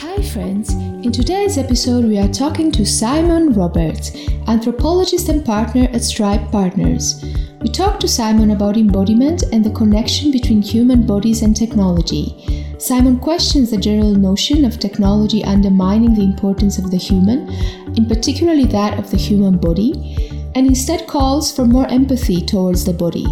Hi, 0.00 0.22
friends. 0.22 0.74
In 0.74 1.10
today's 1.10 1.58
episode, 1.58 2.04
we 2.04 2.18
are 2.18 2.28
talking 2.28 2.70
to 2.70 2.86
Simon 2.86 3.52
Roberts, 3.52 4.12
anthropologist 4.46 5.28
and 5.28 5.44
partner 5.44 5.88
at 5.92 6.04
Stripe 6.04 6.52
Partners. 6.52 7.24
We 7.60 7.68
talked 7.68 8.02
to 8.02 8.08
Simon 8.08 8.52
about 8.52 8.76
embodiment 8.76 9.42
and 9.52 9.64
the 9.64 9.72
connection 9.72 10.30
between 10.30 10.62
human 10.62 11.04
bodies 11.04 11.42
and 11.42 11.56
technology. 11.56 12.76
Simon 12.78 13.18
questions 13.18 13.72
the 13.72 13.76
general 13.76 14.14
notion 14.14 14.64
of 14.64 14.78
technology 14.78 15.42
undermining 15.42 16.14
the 16.14 16.22
importance 16.22 16.78
of 16.78 16.92
the 16.92 16.96
human, 16.96 17.48
in 17.96 18.06
particularly 18.06 18.66
that 18.66 19.00
of 19.00 19.10
the 19.10 19.16
human 19.16 19.58
body, 19.58 20.14
and 20.54 20.68
instead 20.68 21.08
calls 21.08 21.50
for 21.50 21.66
more 21.66 21.88
empathy 21.88 22.40
towards 22.40 22.84
the 22.84 22.92
body. 22.92 23.24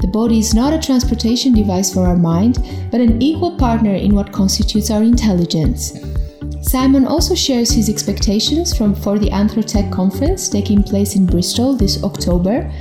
The 0.00 0.10
body 0.12 0.38
is 0.38 0.54
not 0.54 0.72
a 0.72 0.78
transportation 0.78 1.52
device 1.52 1.92
for 1.92 2.06
our 2.06 2.16
mind, 2.16 2.60
but 2.92 3.00
an 3.00 3.20
equal 3.20 3.56
partner 3.56 3.94
in 3.94 4.14
what 4.14 4.30
constitutes 4.30 4.88
our 4.88 5.02
intelligence. 5.02 6.11
Simon 6.62 7.06
also 7.06 7.34
shares 7.34 7.72
his 7.72 7.88
expectations 7.88 8.74
from 8.74 8.94
for 8.94 9.18
the 9.18 9.30
Anthrotech 9.30 9.90
conference 9.90 10.48
taking 10.48 10.82
place 10.82 11.16
in 11.16 11.26
Bristol 11.26 11.76
this 11.76 12.02
October, 12.04 12.72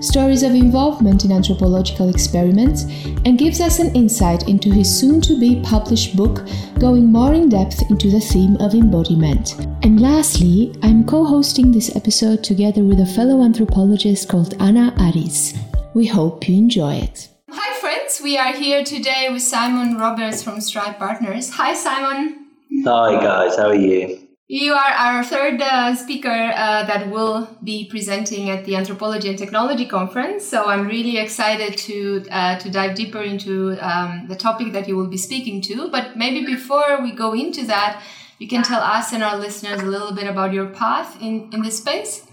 stories 0.00 0.42
of 0.42 0.54
involvement 0.54 1.24
in 1.24 1.30
anthropological 1.30 2.08
experiments, 2.08 2.82
and 3.24 3.38
gives 3.38 3.60
us 3.60 3.78
an 3.78 3.94
insight 3.94 4.48
into 4.48 4.70
his 4.72 4.92
soon 4.92 5.20
to 5.20 5.38
be 5.38 5.62
published 5.62 6.16
book, 6.16 6.46
going 6.80 7.06
more 7.06 7.32
in 7.32 7.48
depth 7.48 7.80
into 7.90 8.10
the 8.10 8.20
theme 8.20 8.56
of 8.56 8.74
embodiment. 8.74 9.54
And 9.82 10.00
lastly, 10.00 10.74
I'm 10.82 11.04
co 11.04 11.24
hosting 11.24 11.70
this 11.70 11.94
episode 11.94 12.42
together 12.42 12.82
with 12.82 12.98
a 12.98 13.06
fellow 13.06 13.42
anthropologist 13.42 14.28
called 14.28 14.60
Anna 14.60 14.92
Aris. 14.98 15.56
We 15.94 16.06
hope 16.06 16.48
you 16.48 16.56
enjoy 16.56 16.94
it. 16.94 17.28
Hi, 17.50 17.80
friends. 17.80 18.20
We 18.22 18.36
are 18.36 18.52
here 18.52 18.84
today 18.84 19.28
with 19.30 19.42
Simon 19.42 19.96
Roberts 19.96 20.42
from 20.42 20.60
Stripe 20.60 20.98
Partners. 20.98 21.50
Hi, 21.50 21.72
Simon. 21.72 22.37
Hi, 22.84 23.20
guys. 23.20 23.56
How 23.56 23.68
are 23.68 23.74
you? 23.74 24.28
You 24.46 24.72
are 24.72 24.92
our 24.92 25.24
third 25.24 25.60
uh, 25.60 25.94
speaker 25.94 26.30
uh, 26.30 26.84
that 26.84 27.10
will 27.10 27.48
be 27.62 27.86
presenting 27.90 28.48
at 28.48 28.64
the 28.64 28.76
Anthropology 28.76 29.28
and 29.28 29.38
Technology 29.38 29.84
Conference. 29.84 30.46
So 30.46 30.66
I'm 30.66 30.86
really 30.86 31.18
excited 31.18 31.76
to 31.78 32.24
uh, 32.30 32.58
to 32.58 32.70
dive 32.70 32.94
deeper 32.94 33.20
into 33.20 33.76
um, 33.80 34.26
the 34.28 34.36
topic 34.36 34.72
that 34.72 34.88
you 34.88 34.96
will 34.96 35.08
be 35.08 35.18
speaking 35.18 35.60
to. 35.62 35.90
But 35.90 36.16
maybe 36.16 36.46
before 36.46 37.02
we 37.02 37.12
go 37.12 37.34
into 37.34 37.66
that, 37.66 38.02
you 38.38 38.48
can 38.48 38.62
tell 38.62 38.80
us 38.80 39.12
and 39.12 39.22
our 39.22 39.36
listeners 39.36 39.82
a 39.82 39.86
little 39.86 40.12
bit 40.12 40.26
about 40.26 40.52
your 40.52 40.66
path 40.66 41.20
in, 41.20 41.50
in 41.52 41.62
this 41.62 41.78
space. 41.78 42.26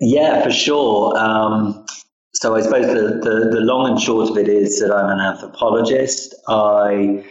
Yeah, 0.00 0.44
for 0.44 0.50
sure. 0.50 1.16
Um, 1.18 1.84
so 2.34 2.54
I 2.54 2.60
suppose 2.60 2.86
the, 2.86 3.20
the, 3.22 3.50
the 3.50 3.60
long 3.60 3.90
and 3.90 4.00
short 4.00 4.30
of 4.30 4.36
it 4.36 4.48
is 4.48 4.80
that 4.80 4.92
I'm 4.92 5.08
an 5.08 5.20
anthropologist. 5.20 6.34
I 6.46 7.24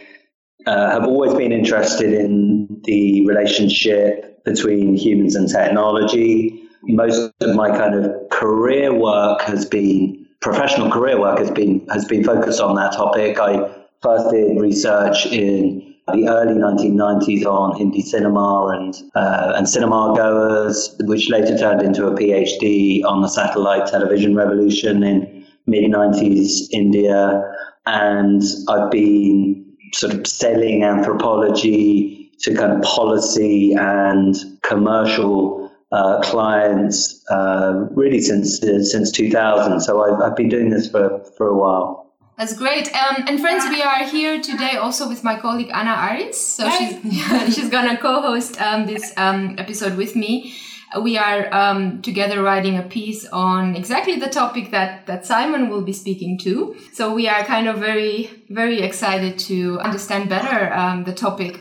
uh, 0.66 0.90
have 0.90 1.04
always 1.04 1.34
been 1.34 1.52
interested 1.52 2.12
in 2.12 2.80
the 2.84 3.26
relationship 3.26 4.44
between 4.44 4.96
humans 4.96 5.34
and 5.34 5.48
technology. 5.48 6.62
Most 6.82 7.32
of 7.40 7.54
my 7.56 7.70
kind 7.70 7.94
of 7.94 8.12
career 8.30 8.92
work 8.92 9.40
has 9.42 9.64
been 9.66 10.24
professional 10.44 10.90
career 10.90 11.18
work 11.18 11.38
has 11.38 11.50
been 11.50 11.86
has 11.88 12.04
been 12.04 12.22
focused 12.22 12.60
on 12.60 12.76
that 12.76 12.92
topic. 12.92 13.40
I 13.40 13.52
first 14.02 14.30
did 14.30 14.60
research 14.60 15.26
in 15.26 15.94
the 16.12 16.28
early 16.28 16.60
1990s 16.60 17.46
on 17.46 17.74
Hindi 17.76 18.02
cinema 18.02 18.66
and 18.68 18.94
uh, 19.14 19.54
and 19.56 19.66
cinema 19.66 20.12
goers, 20.14 20.94
which 21.04 21.30
later 21.30 21.56
turned 21.56 21.80
into 21.80 22.06
a 22.06 22.14
PhD 22.14 23.02
on 23.04 23.22
the 23.22 23.28
satellite 23.28 23.86
television 23.86 24.36
revolution 24.36 25.02
in 25.02 25.46
mid 25.66 25.90
90s 25.90 26.68
India. 26.72 27.42
And 27.86 28.42
I've 28.68 28.90
been 28.90 29.73
sort 29.94 30.14
of 30.14 30.26
selling 30.26 30.82
anthropology 30.82 32.30
to 32.40 32.54
kind 32.54 32.72
of 32.72 32.82
policy 32.82 33.72
and 33.74 34.36
commercial 34.62 35.70
uh, 35.92 36.20
clients 36.22 37.24
uh, 37.30 37.86
really 37.92 38.20
since 38.20 38.62
uh, 38.62 38.82
since 38.82 39.10
2000. 39.12 39.80
So 39.80 40.02
I've, 40.02 40.20
I've 40.20 40.36
been 40.36 40.48
doing 40.48 40.70
this 40.70 40.90
for, 40.90 41.24
for 41.36 41.48
a 41.48 41.56
while. 41.56 42.12
That's 42.36 42.56
great. 42.56 42.92
Um, 42.92 43.24
and 43.28 43.40
friends, 43.40 43.64
we 43.68 43.80
are 43.80 44.04
here 44.04 44.42
today 44.42 44.76
also 44.76 45.08
with 45.08 45.22
my 45.22 45.38
colleague 45.38 45.70
Anna 45.72 45.94
Aris. 46.10 46.56
So 46.56 46.68
Hi. 46.68 47.00
she's 47.00 47.54
she's 47.54 47.70
gonna 47.70 47.96
co-host 47.96 48.60
um, 48.60 48.86
this 48.86 49.12
um, 49.16 49.54
episode 49.58 49.96
with 49.96 50.16
me 50.16 50.54
we 51.02 51.18
are 51.18 51.52
um, 51.52 52.02
together 52.02 52.42
writing 52.42 52.78
a 52.78 52.82
piece 52.82 53.26
on 53.28 53.74
exactly 53.74 54.16
the 54.16 54.28
topic 54.28 54.70
that 54.70 55.06
that 55.06 55.26
Simon 55.26 55.68
will 55.68 55.82
be 55.82 55.92
speaking 55.92 56.38
to. 56.38 56.76
So 56.92 57.12
we 57.14 57.28
are 57.28 57.44
kind 57.44 57.68
of 57.68 57.78
very 57.78 58.30
very 58.50 58.80
excited 58.80 59.38
to 59.50 59.80
understand 59.80 60.28
better 60.28 60.72
um, 60.72 61.04
the 61.04 61.12
topic. 61.12 61.60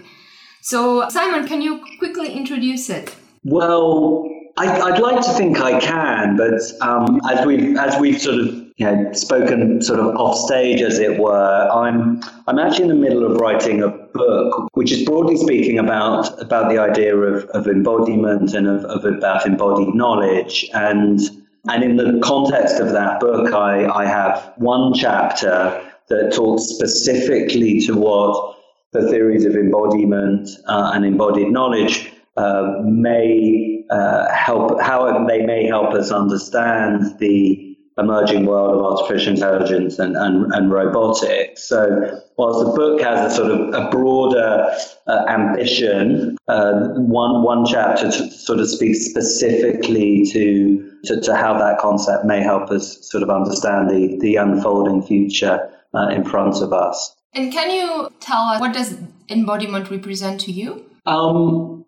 So 0.61 1.09
Simon, 1.09 1.47
can 1.47 1.61
you 1.61 1.83
quickly 1.99 2.31
introduce 2.33 2.89
it? 2.89 3.15
Well, 3.43 4.29
I, 4.57 4.91
would 4.91 4.99
like 4.99 5.25
to 5.25 5.31
think 5.33 5.59
I 5.59 5.79
can, 5.79 6.37
but 6.37 6.61
um, 6.81 7.19
as 7.29 7.45
we've 7.45 7.77
as 7.77 7.99
we've 7.99 8.21
sort 8.21 8.39
of 8.39 8.62
you 8.77 8.85
know 8.85 9.11
spoken 9.13 9.81
sort 9.81 9.99
of 9.99 10.15
off 10.15 10.37
stage, 10.37 10.81
as 10.81 10.99
it 10.99 11.19
were, 11.19 11.69
I'm 11.71 12.21
I'm 12.47 12.59
actually 12.59 12.83
in 12.83 12.89
the 12.89 12.95
middle 12.95 13.25
of 13.25 13.39
writing 13.39 13.81
a 13.81 13.89
book, 13.89 14.69
which 14.73 14.91
is 14.91 15.05
broadly 15.05 15.37
speaking 15.37 15.79
about 15.79 16.41
about 16.41 16.69
the 16.69 16.79
idea 16.79 17.15
of, 17.15 17.45
of 17.49 17.67
embodiment 17.67 18.53
and 18.53 18.67
of, 18.67 18.83
of 18.85 19.05
about 19.05 19.45
embodied 19.45 19.93
knowledge 19.93 20.69
and. 20.73 21.19
And 21.65 21.81
in 21.81 21.95
the 21.95 22.19
context 22.21 22.81
of 22.81 22.91
that 22.91 23.21
book, 23.21 23.53
I, 23.53 23.85
I 23.85 24.05
have 24.05 24.51
one 24.57 24.93
chapter 24.93 25.81
that 26.09 26.33
talks 26.33 26.63
specifically 26.63 27.79
to 27.81 27.93
what 27.95 28.57
the 28.91 29.09
theories 29.09 29.45
of 29.45 29.55
embodiment 29.55 30.49
uh, 30.67 30.91
and 30.93 31.05
embodied 31.05 31.51
knowledge 31.51 32.11
uh, 32.37 32.79
may 32.83 33.83
uh, 33.89 34.31
help, 34.31 34.79
how 34.81 35.25
they 35.25 35.45
may 35.45 35.65
help 35.65 35.93
us 35.93 36.11
understand 36.11 37.17
the 37.19 37.72
emerging 37.97 38.45
world 38.45 38.75
of 38.75 38.83
artificial 38.83 39.33
intelligence 39.33 39.99
and, 39.99 40.15
and, 40.15 40.51
and 40.53 40.71
robotics. 40.71 41.67
So, 41.67 42.21
whilst 42.37 42.65
the 42.65 42.71
book 42.71 43.01
has 43.01 43.31
a 43.31 43.35
sort 43.35 43.51
of 43.51 43.73
a 43.73 43.89
broader 43.89 44.73
uh, 45.07 45.25
ambition, 45.27 46.37
uh, 46.47 46.89
one 46.95 47.43
one 47.43 47.65
chapter 47.65 48.11
to 48.11 48.31
sort 48.31 48.59
of 48.59 48.69
speaks 48.69 49.05
specifically 49.05 50.25
to, 50.31 50.91
to, 51.05 51.21
to 51.21 51.35
how 51.35 51.57
that 51.57 51.79
concept 51.79 52.25
may 52.25 52.41
help 52.41 52.69
us 52.71 52.97
sort 53.09 53.23
of 53.23 53.29
understand 53.29 53.89
the 53.89 54.17
the 54.19 54.35
unfolding 54.37 55.01
future 55.01 55.69
uh, 55.93 56.07
in 56.09 56.23
front 56.23 56.61
of 56.61 56.73
us. 56.73 57.15
And 57.33 57.51
can 57.51 57.71
you 57.71 58.09
tell 58.19 58.41
us 58.43 58.59
what 58.59 58.73
does 58.73 58.97
embodiment 59.29 59.89
represent 59.89 60.41
to 60.41 60.51
you? 60.51 60.85
Um, 61.05 61.82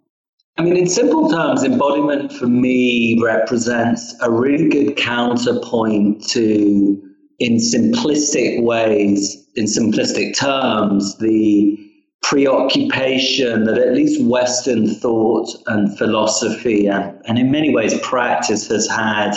I 0.58 0.64
mean, 0.64 0.78
in 0.78 0.88
simple 0.88 1.30
terms, 1.30 1.64
embodiment 1.64 2.32
for 2.32 2.48
me 2.48 3.20
represents 3.22 4.16
a 4.22 4.32
really 4.32 4.70
good 4.70 4.96
counterpoint 4.96 6.26
to, 6.30 7.02
in 7.40 7.58
simplistic 7.58 8.64
ways, 8.64 9.46
in 9.56 9.66
simplistic 9.66 10.38
terms, 10.38 11.18
the 11.18 11.78
preoccupation 12.24 13.66
that 13.66 13.78
at 13.78 13.94
least 13.94 14.24
Western 14.24 14.88
thought 14.88 15.50
and 15.68 15.96
philosophy 15.98 16.88
and, 16.88 17.20
and 17.26 17.38
in 17.38 17.52
many 17.52 17.74
ways 17.74 18.00
practice 18.00 18.68
has 18.68 18.88
had 18.88 19.34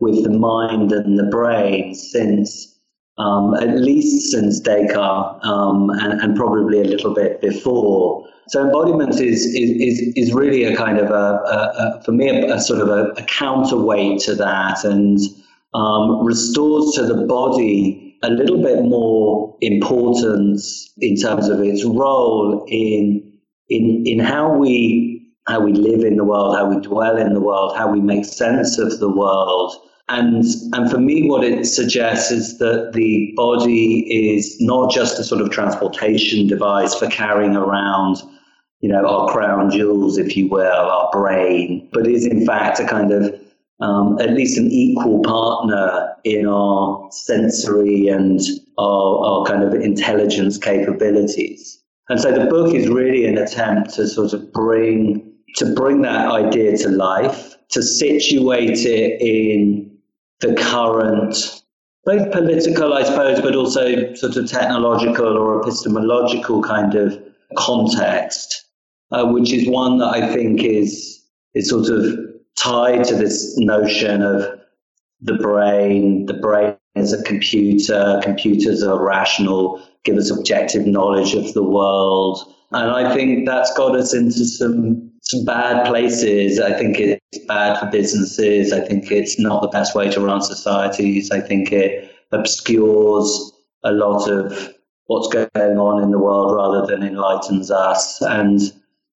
with 0.00 0.22
the 0.22 0.30
mind 0.30 0.92
and 0.92 1.18
the 1.18 1.24
brain 1.30 1.94
since 1.94 2.74
um, 3.18 3.54
at 3.54 3.78
least 3.78 4.30
since 4.30 4.60
Descartes 4.60 5.40
um, 5.46 5.88
and, 5.90 6.20
and 6.20 6.36
probably 6.36 6.80
a 6.80 6.84
little 6.84 7.14
bit 7.14 7.40
before. 7.40 8.28
So 8.48 8.64
embodiment 8.64 9.20
is 9.20 9.44
is 9.44 10.12
is, 10.14 10.32
really 10.32 10.64
a 10.64 10.76
kind 10.76 10.98
of 10.98 11.10
a, 11.10 11.14
a, 11.14 11.98
a 11.98 12.02
for 12.04 12.12
me 12.12 12.28
a, 12.28 12.54
a, 12.54 12.60
sort 12.60 12.80
of 12.80 12.88
a, 12.88 13.22
counterweight 13.24 14.20
to 14.20 14.36
that, 14.36 14.84
and 14.84 15.18
um, 15.74 16.24
restores 16.24 16.94
to 16.94 17.06
the 17.06 17.26
body 17.26 18.16
a 18.22 18.30
little 18.30 18.62
bit 18.62 18.84
more 18.84 19.56
importance 19.60 20.92
in 20.98 21.16
terms 21.16 21.48
of 21.48 21.60
its 21.60 21.84
role 21.84 22.64
in 22.68 23.32
in 23.68 24.04
in 24.06 24.20
how 24.20 24.56
we 24.56 25.32
how 25.48 25.60
we 25.60 25.72
live 25.72 26.04
in 26.04 26.16
the 26.16 26.24
world, 26.24 26.56
how 26.56 26.68
we 26.68 26.80
dwell 26.80 27.16
in 27.16 27.32
the 27.34 27.40
world, 27.40 27.76
how 27.76 27.90
we 27.90 28.00
make 28.00 28.24
sense 28.24 28.78
of 28.78 28.98
the 29.00 29.10
world. 29.10 29.74
And, 30.08 30.44
and 30.72 30.88
for 30.88 30.98
me, 30.98 31.28
what 31.28 31.42
it 31.42 31.64
suggests 31.66 32.30
is 32.30 32.58
that 32.58 32.92
the 32.94 33.32
body 33.36 34.36
is 34.36 34.56
not 34.60 34.92
just 34.92 35.18
a 35.18 35.24
sort 35.24 35.40
of 35.40 35.50
transportation 35.50 36.46
device 36.46 36.94
for 36.94 37.08
carrying 37.08 37.56
around 37.56 38.22
you 38.80 38.88
know, 38.88 39.06
our 39.06 39.28
crown 39.32 39.70
jewels, 39.70 40.18
if 40.18 40.36
you 40.36 40.48
will, 40.48 40.62
our 40.66 41.10
brain, 41.12 41.88
but 41.92 42.06
is 42.06 42.26
in 42.26 42.46
fact 42.46 42.78
a 42.78 42.86
kind 42.86 43.12
of 43.12 43.34
um, 43.80 44.18
at 44.20 44.30
least 44.30 44.58
an 44.58 44.70
equal 44.70 45.22
partner 45.22 46.14
in 46.24 46.46
our 46.46 47.08
sensory 47.10 48.08
and 48.08 48.40
our, 48.78 49.24
our 49.24 49.44
kind 49.44 49.62
of 49.62 49.74
intelligence 49.74 50.56
capabilities. 50.56 51.82
And 52.08 52.20
so 52.20 52.32
the 52.32 52.46
book 52.46 52.74
is 52.74 52.88
really 52.88 53.26
an 53.26 53.36
attempt 53.36 53.94
to 53.94 54.06
sort 54.06 54.32
of 54.32 54.52
bring 54.52 55.32
to 55.56 55.74
bring 55.74 56.02
that 56.02 56.26
idea 56.26 56.76
to 56.76 56.88
life, 56.88 57.56
to 57.70 57.82
situate 57.82 58.84
it 58.84 59.20
in 59.20 59.90
the 60.40 60.54
current 60.54 61.62
both 62.06 62.30
political, 62.30 62.94
I 62.94 63.02
suppose, 63.02 63.40
but 63.40 63.56
also 63.56 64.14
sort 64.14 64.36
of 64.36 64.48
technological 64.48 65.36
or 65.36 65.60
epistemological 65.60 66.62
kind 66.62 66.94
of 66.94 67.20
context, 67.56 68.65
uh, 69.12 69.26
which 69.26 69.52
is 69.52 69.68
one 69.68 69.98
that 69.98 70.08
I 70.08 70.32
think 70.32 70.62
is 70.62 71.22
is 71.54 71.68
sort 71.68 71.88
of 71.88 72.18
tied 72.58 73.04
to 73.04 73.14
this 73.14 73.56
notion 73.58 74.22
of 74.22 74.44
the 75.20 75.34
brain. 75.34 76.26
The 76.26 76.34
brain 76.34 76.76
is 76.94 77.12
a 77.12 77.22
computer. 77.22 78.20
Computers 78.22 78.82
are 78.82 79.02
rational, 79.02 79.82
give 80.04 80.16
us 80.16 80.30
objective 80.30 80.86
knowledge 80.86 81.34
of 81.34 81.52
the 81.54 81.62
world, 81.62 82.52
and 82.72 82.90
I 82.90 83.14
think 83.14 83.46
that's 83.46 83.72
got 83.76 83.96
us 83.96 84.14
into 84.14 84.44
some 84.44 85.12
some 85.22 85.44
bad 85.44 85.86
places. 85.86 86.60
I 86.60 86.72
think 86.72 87.00
it's 87.00 87.46
bad 87.46 87.80
for 87.80 87.86
businesses. 87.86 88.72
I 88.72 88.80
think 88.80 89.10
it's 89.10 89.40
not 89.40 89.60
the 89.60 89.68
best 89.68 89.94
way 89.94 90.08
to 90.10 90.20
run 90.20 90.40
societies. 90.40 91.30
I 91.32 91.40
think 91.40 91.72
it 91.72 92.12
obscures 92.32 93.52
a 93.82 93.90
lot 93.92 94.28
of 94.28 94.72
what's 95.06 95.28
going 95.28 95.78
on 95.78 96.02
in 96.02 96.10
the 96.10 96.18
world 96.18 96.54
rather 96.54 96.86
than 96.86 97.06
enlightens 97.06 97.70
us. 97.70 98.20
And 98.22 98.60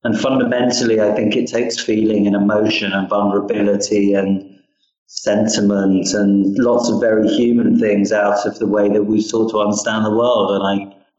and 0.04 0.18
fundamentally, 0.18 1.00
I 1.00 1.12
think 1.14 1.36
it 1.36 1.48
takes 1.48 1.78
feeling 1.78 2.26
and 2.26 2.34
emotion 2.34 2.92
and 2.92 3.08
vulnerability 3.08 4.14
and 4.14 4.58
sentiment 5.06 6.08
and 6.14 6.56
lots 6.58 6.88
of 6.88 7.00
very 7.00 7.28
human 7.28 7.78
things 7.78 8.12
out 8.12 8.46
of 8.46 8.58
the 8.58 8.66
way 8.66 8.88
that 8.88 9.04
we 9.04 9.20
sort 9.20 9.50
to 9.50 9.58
understand 9.60 10.06
the 10.06 10.10
world. 10.10 10.52
And 10.52 10.62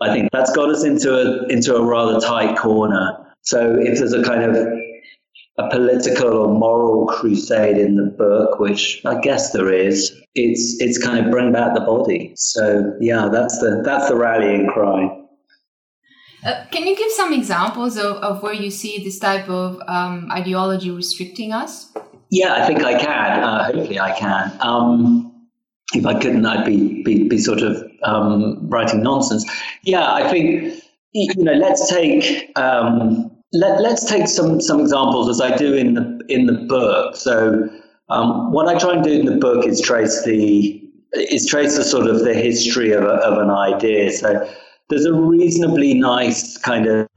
I, 0.02 0.08
I 0.10 0.14
think 0.14 0.32
that's 0.32 0.56
got 0.56 0.70
us 0.70 0.84
into 0.84 1.14
a 1.14 1.46
into 1.48 1.76
a 1.76 1.84
rather 1.84 2.20
tight 2.20 2.58
corner. 2.58 3.18
So 3.42 3.78
if 3.80 4.00
there's 4.00 4.14
a 4.14 4.24
kind 4.24 4.44
of 4.44 4.56
a 5.58 5.70
political 5.70 6.34
or 6.34 6.58
moral 6.58 7.06
crusade 7.06 7.78
in 7.78 7.98
the 7.98 8.10
book, 8.10 8.60
which 8.60 9.02
I 9.06 9.20
guess 9.20 9.52
there 9.52 9.72
is, 9.72 10.12
it's 10.34 10.78
it's 10.80 10.98
kind 10.98 11.24
of 11.24 11.32
bring 11.32 11.52
back 11.52 11.76
the 11.76 11.82
body. 11.82 12.34
So 12.36 12.96
yeah, 13.00 13.30
that's 13.32 13.60
the 13.60 13.84
that's 13.86 14.08
the 14.08 14.16
rallying 14.16 14.68
cry. 14.68 15.21
Uh, 16.44 16.66
can 16.72 16.88
you 16.88 16.96
give 16.96 17.12
some 17.12 17.34
examples 17.34 17.98
of, 17.98 18.18
of 18.18 18.42
where 18.42 18.54
you 18.54 18.72
see 18.72 19.04
this 19.04 19.20
type 19.20 19.48
of 19.48 19.80
um, 19.88 20.28
ideology 20.32 20.90
restricting 20.90 21.54
us? 21.54 21.92
Yeah, 22.30 22.54
I 22.56 22.66
think 22.66 22.84
I 22.84 22.98
can. 22.98 23.44
Uh, 23.44 23.66
hopefully, 23.66 24.00
I 24.00 24.18
can. 24.18 24.58
Um, 24.62 25.48
if 25.94 26.06
I 26.06 26.20
couldn't, 26.20 26.46
I'd 26.46 26.66
be 26.66 27.04
be, 27.04 27.28
be 27.28 27.38
sort 27.38 27.62
of 27.62 27.84
um, 28.04 28.70
writing 28.70 29.04
nonsense. 29.04 29.46
Yeah, 29.84 30.12
I 30.12 30.30
think 30.30 30.82
you 31.12 31.44
know. 31.44 31.54
Let's 31.54 31.90
take 31.90 32.58
um, 32.58 33.30
let, 33.54 33.80
us 33.82 34.10
take 34.10 34.28
some 34.28 34.62
some 34.62 34.80
examples 34.80 35.30
as 35.30 35.42
I 35.42 35.56
do 35.58 35.74
in 35.74 35.94
the 35.94 36.22
in 36.30 36.46
the 36.46 36.54
book. 36.54 37.18
So 37.18 37.68
um, 38.10 38.52
what 38.52 38.68
I 38.68 38.80
try 38.80 38.94
and 38.94 39.04
do 39.04 39.12
in 39.12 39.26
the 39.26 39.36
book 39.36 39.68
is 39.68 39.82
trace 39.82 40.24
the 40.24 40.82
is 41.14 41.46
trace 41.46 41.76
the 41.76 41.84
sort 41.84 42.08
of 42.08 42.24
the 42.24 42.34
history 42.34 42.94
of, 42.94 43.04
a, 43.04 43.16
of 43.16 43.38
an 43.38 43.50
idea. 43.50 44.12
So 44.12 44.50
there's 44.92 45.06
a 45.06 45.14
reasonably 45.14 45.94
nice 45.94 46.58
kind 46.58 46.86
of 46.86 47.08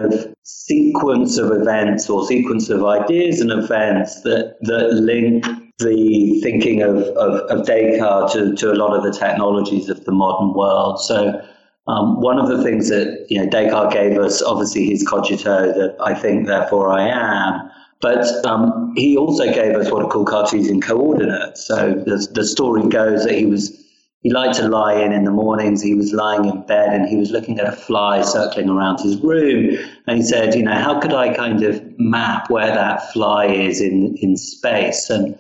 sequence 0.45 1.37
of 1.37 1.51
events 1.51 2.09
or 2.09 2.25
sequence 2.25 2.71
of 2.71 2.85
ideas 2.85 3.41
and 3.41 3.51
events 3.51 4.23
that 4.23 4.57
that 4.63 4.93
link 4.93 5.45
the 5.81 6.41
thinking 6.41 6.83
of, 6.83 6.99
of, 6.99 7.41
of 7.51 7.67
Descartes 7.67 8.33
to, 8.35 8.55
to 8.55 8.73
a 8.73 8.77
lot 8.77 8.97
of 8.97 9.03
the 9.03 9.11
technologies 9.11 9.89
of 9.89 10.05
the 10.05 10.13
modern 10.13 10.55
world. 10.55 11.01
So 11.01 11.45
um, 11.89 12.21
one 12.21 12.39
of 12.39 12.47
the 12.47 12.63
things 12.63 12.89
that 12.91 13.27
you 13.29 13.43
know 13.43 13.51
Descartes 13.51 13.93
gave 13.93 14.19
us, 14.19 14.41
obviously 14.41 14.87
his 14.87 15.07
cogito 15.07 15.73
that 15.73 15.97
I 16.01 16.15
think, 16.15 16.47
therefore 16.47 16.91
I 16.91 17.09
am, 17.09 17.71
but 18.01 18.25
um, 18.47 18.93
he 18.97 19.17
also 19.17 19.53
gave 19.53 19.75
us 19.75 19.91
what 19.91 20.05
are 20.05 20.09
called 20.09 20.29
Cartesian 20.29 20.81
coordinates. 20.81 21.67
So 21.67 21.95
the, 22.07 22.25
the 22.33 22.47
story 22.47 22.89
goes 22.89 23.25
that 23.25 23.35
he 23.35 23.47
was 23.47 23.84
he 24.25 24.33
liked 24.33 24.57
to 24.57 24.69
lie 24.69 24.95
in 24.95 25.13
in 25.13 25.25
the 25.25 25.31
mornings. 25.31 25.83
He 25.83 25.95
was 25.95 26.13
lying 26.13 26.47
in 26.47 26.67
bed 26.67 26.95
and 26.95 27.07
he 27.07 27.17
was 27.17 27.31
looking 27.31 27.61
at 27.61 27.67
a 27.67 27.73
fly 27.73 28.23
circling 28.23 28.71
around 28.71 28.99
his 29.01 29.21
room, 29.21 29.79
and 30.09 30.17
he 30.17 30.25
said, 30.25 30.55
you 30.55 30.65
know, 30.65 30.75
how 30.75 30.99
could 30.99 31.13
I 31.13 31.33
kind 31.33 31.63
of 31.63 31.81
map 31.99 32.51
where 32.51 32.75
that 32.75 33.13
fly 33.13 33.47
is 33.47 33.81
in 33.81 34.17
in 34.17 34.37
space 34.37 35.11
and 35.11 35.39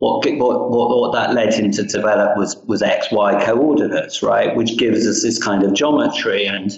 what, 0.00 0.24
what, 0.38 0.70
what, 0.70 1.12
that 1.12 1.34
led 1.34 1.52
him 1.52 1.70
to 1.72 1.82
develop 1.82 2.34
was, 2.36 2.56
was 2.66 2.80
XY 2.80 3.44
coordinates, 3.44 4.22
right? 4.22 4.56
Which 4.56 4.78
gives 4.78 5.06
us 5.06 5.22
this 5.22 5.42
kind 5.42 5.62
of 5.62 5.74
geometry 5.74 6.46
and, 6.46 6.72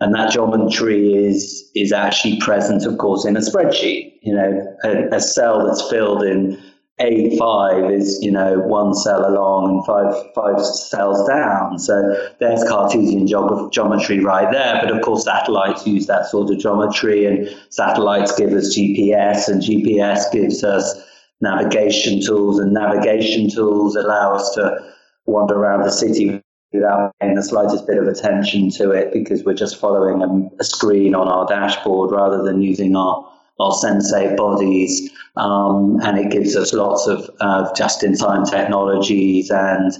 and 0.00 0.14
that 0.14 0.30
geometry 0.30 1.14
is, 1.14 1.70
is 1.74 1.90
actually 1.90 2.38
present, 2.38 2.84
of 2.84 2.98
course, 2.98 3.24
in 3.24 3.34
a 3.34 3.40
spreadsheet. 3.40 4.18
You 4.20 4.34
know, 4.34 4.76
a, 4.84 5.16
a 5.16 5.20
cell 5.20 5.66
that's 5.66 5.88
filled 5.88 6.22
in 6.22 6.62
A5 7.00 7.92
is, 7.92 8.18
you 8.22 8.30
know, 8.30 8.58
one 8.58 8.94
cell 8.94 9.28
along 9.28 9.70
and 9.70 9.86
five, 9.86 10.34
five 10.34 10.64
cells 10.64 11.28
down. 11.28 11.78
So 11.78 12.30
there's 12.40 12.64
Cartesian 12.64 13.26
geometry 13.26 14.20
right 14.20 14.50
there. 14.50 14.80
But 14.80 14.96
of 14.96 15.02
course, 15.02 15.24
satellites 15.24 15.86
use 15.86 16.06
that 16.06 16.26
sort 16.26 16.50
of 16.50 16.58
geometry 16.58 17.26
and 17.26 17.54
satellites 17.68 18.34
give 18.36 18.52
us 18.52 18.76
GPS 18.76 19.48
and 19.48 19.60
GPS 19.60 20.32
gives 20.32 20.64
us 20.64 20.98
navigation 21.42 22.24
tools, 22.24 22.58
and 22.58 22.72
navigation 22.72 23.50
tools 23.50 23.94
allow 23.94 24.34
us 24.34 24.54
to 24.54 24.92
wander 25.26 25.54
around 25.54 25.82
the 25.82 25.90
city 25.90 26.42
without 26.72 27.12
paying 27.20 27.34
the 27.34 27.42
slightest 27.42 27.86
bit 27.86 27.98
of 27.98 28.08
attention 28.08 28.70
to 28.70 28.90
it 28.90 29.12
because 29.12 29.44
we're 29.44 29.54
just 29.54 29.78
following 29.78 30.22
a, 30.22 30.62
a 30.62 30.64
screen 30.64 31.14
on 31.14 31.28
our 31.28 31.46
dashboard 31.46 32.10
rather 32.10 32.42
than 32.42 32.62
using 32.62 32.96
our 32.96 33.30
our 33.60 33.72
sensate 33.72 34.36
bodies, 34.36 35.10
um, 35.36 35.98
and 36.02 36.18
it 36.18 36.30
gives 36.30 36.56
us 36.56 36.72
lots 36.72 37.06
of 37.06 37.30
uh, 37.40 37.72
just-in-time 37.74 38.44
technologies 38.44 39.50
and 39.50 39.92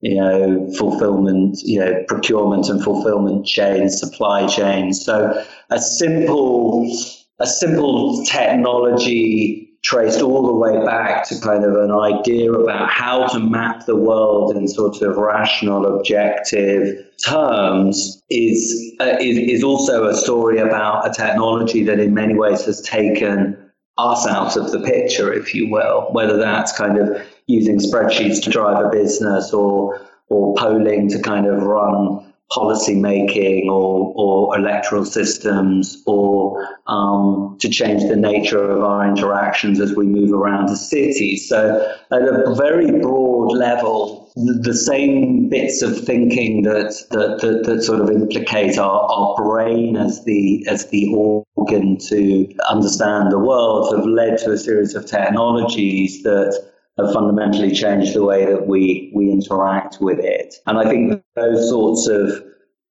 you 0.00 0.14
know 0.16 0.70
fulfillment, 0.78 1.58
you 1.62 1.78
know 1.78 2.04
procurement 2.08 2.68
and 2.68 2.82
fulfillment 2.82 3.46
chains, 3.46 3.98
supply 3.98 4.46
chains. 4.46 5.04
So 5.04 5.44
a 5.70 5.80
simple 5.80 6.90
a 7.38 7.46
simple 7.46 8.24
technology 8.26 9.69
traced 9.82 10.20
all 10.20 10.46
the 10.46 10.54
way 10.54 10.84
back 10.84 11.26
to 11.28 11.40
kind 11.40 11.64
of 11.64 11.74
an 11.74 11.90
idea 11.90 12.52
about 12.52 12.90
how 12.90 13.26
to 13.26 13.38
map 13.38 13.86
the 13.86 13.96
world 13.96 14.54
in 14.56 14.68
sort 14.68 15.00
of 15.00 15.16
rational, 15.16 15.96
objective 15.96 17.04
terms 17.24 18.22
is, 18.28 18.94
uh, 19.00 19.16
is, 19.20 19.38
is 19.38 19.64
also 19.64 20.06
a 20.06 20.14
story 20.14 20.58
about 20.58 21.08
a 21.08 21.12
technology 21.12 21.82
that 21.82 21.98
in 21.98 22.12
many 22.12 22.34
ways 22.34 22.64
has 22.64 22.80
taken 22.82 23.56
us 23.96 24.26
out 24.26 24.56
of 24.56 24.70
the 24.70 24.80
picture, 24.80 25.32
if 25.32 25.54
you 25.54 25.70
will, 25.70 26.08
whether 26.12 26.36
that's 26.36 26.72
kind 26.72 26.98
of 26.98 27.22
using 27.46 27.78
spreadsheets 27.78 28.42
to 28.42 28.50
drive 28.50 28.84
a 28.84 28.88
business 28.90 29.52
or 29.52 30.00
or 30.28 30.54
polling 30.54 31.08
to 31.08 31.20
kind 31.20 31.46
of 31.46 31.60
run 31.62 32.29
policy 32.52 32.94
making 32.94 33.68
or, 33.70 34.12
or 34.16 34.58
electoral 34.58 35.04
systems 35.04 36.02
or 36.06 36.68
um, 36.88 37.56
to 37.60 37.68
change 37.68 38.02
the 38.02 38.16
nature 38.16 38.70
of 38.70 38.82
our 38.82 39.06
interactions 39.06 39.80
as 39.80 39.94
we 39.94 40.06
move 40.06 40.32
around 40.32 40.68
the 40.68 40.76
city. 40.76 41.36
So, 41.36 41.94
at 42.12 42.22
a 42.22 42.54
very 42.56 42.90
broad 43.00 43.56
level, 43.56 44.32
the 44.34 44.74
same 44.74 45.48
bits 45.48 45.82
of 45.82 45.98
thinking 46.00 46.62
that, 46.62 46.94
that, 47.10 47.40
that, 47.40 47.64
that 47.64 47.82
sort 47.82 48.00
of 48.00 48.10
implicate 48.10 48.78
our, 48.78 49.02
our 49.10 49.36
brain 49.36 49.96
as 49.96 50.24
the, 50.24 50.64
as 50.68 50.88
the 50.90 51.12
organ 51.14 51.98
to 51.98 52.48
understand 52.68 53.30
the 53.30 53.38
world 53.38 53.94
have 53.94 54.06
led 54.06 54.38
to 54.38 54.52
a 54.52 54.58
series 54.58 54.94
of 54.94 55.06
technologies 55.06 56.22
that 56.22 56.69
have 57.04 57.14
fundamentally 57.14 57.72
changed 57.72 58.14
the 58.14 58.24
way 58.24 58.44
that 58.44 58.66
we, 58.66 59.12
we 59.14 59.30
interact 59.30 59.98
with 60.00 60.18
it. 60.18 60.54
And 60.66 60.78
I 60.78 60.88
think 60.88 61.22
those 61.36 61.68
sorts 61.68 62.06
of 62.08 62.42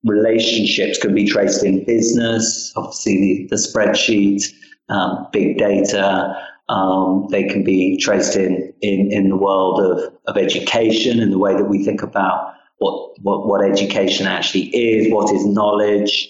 relationships 0.04 0.98
can 0.98 1.14
be 1.14 1.26
traced 1.26 1.64
in 1.64 1.86
business, 1.86 2.72
obviously 2.76 3.18
the, 3.20 3.48
the 3.50 3.56
spreadsheet, 3.56 4.44
um, 4.90 5.28
big 5.32 5.58
data. 5.58 6.36
Um, 6.70 7.28
they 7.32 7.44
can 7.44 7.64
be 7.64 7.98
traced 7.98 8.36
in, 8.36 8.74
in, 8.82 9.12
in 9.12 9.30
the 9.30 9.36
world 9.38 9.82
of, 9.82 10.14
of 10.28 10.38
education 10.38 11.20
and 11.20 11.34
the 11.34 11.40
way 11.40 11.56
that 11.56 11.66
we 11.66 11.84
think 11.84 12.04
about 12.04 12.54
what, 12.78 13.20
what, 13.22 13.48
what 13.48 13.64
education 13.64 14.28
actually 14.28 14.68
is, 14.76 15.12
what 15.12 15.34
is 15.34 15.46
knowledge, 15.46 16.30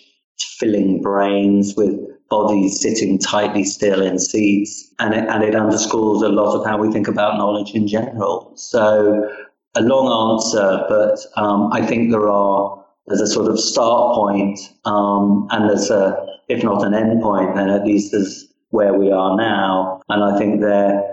filling 0.58 1.02
brains 1.02 1.76
with 1.76 2.09
bodies 2.30 2.82
sitting 2.82 3.18
tightly 3.18 3.64
still 3.64 4.02
in 4.02 4.20
seats, 4.20 4.94
and 5.00 5.14
it, 5.14 5.28
and 5.30 5.44
it 5.44 5.56
underscores 5.56 6.22
a 6.22 6.30
lot 6.30 6.56
of 6.56 6.66
how 6.66 6.78
we 6.78 6.92
think 6.92 7.08
about 7.08 7.38
knowledge 7.38 7.72
in 7.72 7.88
general. 7.88 8.52
So, 8.56 9.30
a 9.76 9.82
long 9.82 10.34
answer, 10.34 10.86
but 10.90 11.20
um, 11.42 11.72
I 11.72 11.86
think 11.86 12.12
there 12.12 12.30
are 12.30 12.84
there's 13.08 13.22
a 13.22 13.28
sort 13.28 13.50
of 13.50 13.60
start 13.60 14.16
point, 14.16 14.60
um, 14.86 15.48
and 15.52 15.70
there's 15.70 15.90
a 15.90 16.26
if 16.50 16.64
not 16.64 16.84
an 16.84 16.94
end 16.94 17.22
point, 17.22 17.56
then 17.56 17.70
at 17.70 17.86
least 17.86 18.14
as 18.14 18.48
where 18.72 18.94
we 18.94 19.12
are 19.12 19.36
now. 19.38 20.02
And 20.10 20.24
I 20.24 20.38
think 20.38 20.62
they're 20.62 21.04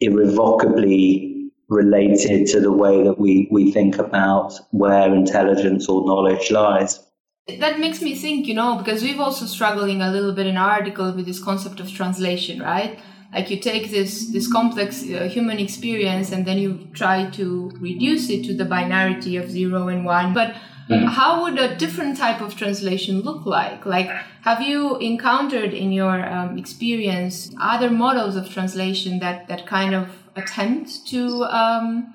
irrevocably 0.00 1.50
related 1.68 2.46
to 2.46 2.60
the 2.60 2.72
way 2.72 3.02
that 3.02 3.18
we, 3.18 3.48
we 3.50 3.72
think 3.72 3.98
about 3.98 4.54
where 4.70 5.12
intelligence 5.14 5.88
or 5.88 6.06
knowledge 6.06 6.50
lies. 6.50 7.00
That 7.48 7.78
makes 7.78 8.02
me 8.02 8.14
think, 8.16 8.46
you 8.46 8.54
know, 8.54 8.76
because 8.76 9.02
we've 9.02 9.20
also 9.20 9.46
struggling 9.46 10.02
a 10.02 10.10
little 10.10 10.32
bit 10.32 10.46
in 10.46 10.56
our 10.56 10.70
article 10.70 11.12
with 11.12 11.26
this 11.26 11.42
concept 11.42 11.78
of 11.78 11.92
translation, 11.92 12.60
right? 12.60 12.98
Like 13.32 13.50
you 13.50 13.58
take 13.58 13.90
this 13.90 14.28
this 14.32 14.50
complex 14.50 15.02
uh, 15.02 15.28
human 15.28 15.58
experience 15.58 16.32
and 16.32 16.44
then 16.46 16.58
you 16.58 16.88
try 16.92 17.26
to 17.30 17.70
reduce 17.80 18.30
it 18.30 18.44
to 18.46 18.54
the 18.54 18.64
binarity 18.64 19.40
of 19.40 19.50
zero 19.50 19.88
and 19.88 20.04
one, 20.04 20.34
but 20.34 20.56
Mm. 20.88 21.08
How 21.08 21.42
would 21.42 21.58
a 21.58 21.74
different 21.74 22.16
type 22.16 22.40
of 22.40 22.56
translation 22.56 23.22
look 23.22 23.44
like? 23.44 23.84
Like, 23.84 24.08
have 24.42 24.62
you 24.62 24.96
encountered 24.98 25.74
in 25.74 25.90
your 25.90 26.24
um, 26.24 26.56
experience 26.58 27.50
other 27.60 27.90
models 27.90 28.36
of 28.36 28.48
translation 28.48 29.18
that, 29.18 29.48
that 29.48 29.66
kind 29.66 29.94
of 29.94 30.08
attempt 30.36 31.06
to 31.08 31.44
um, 31.44 32.14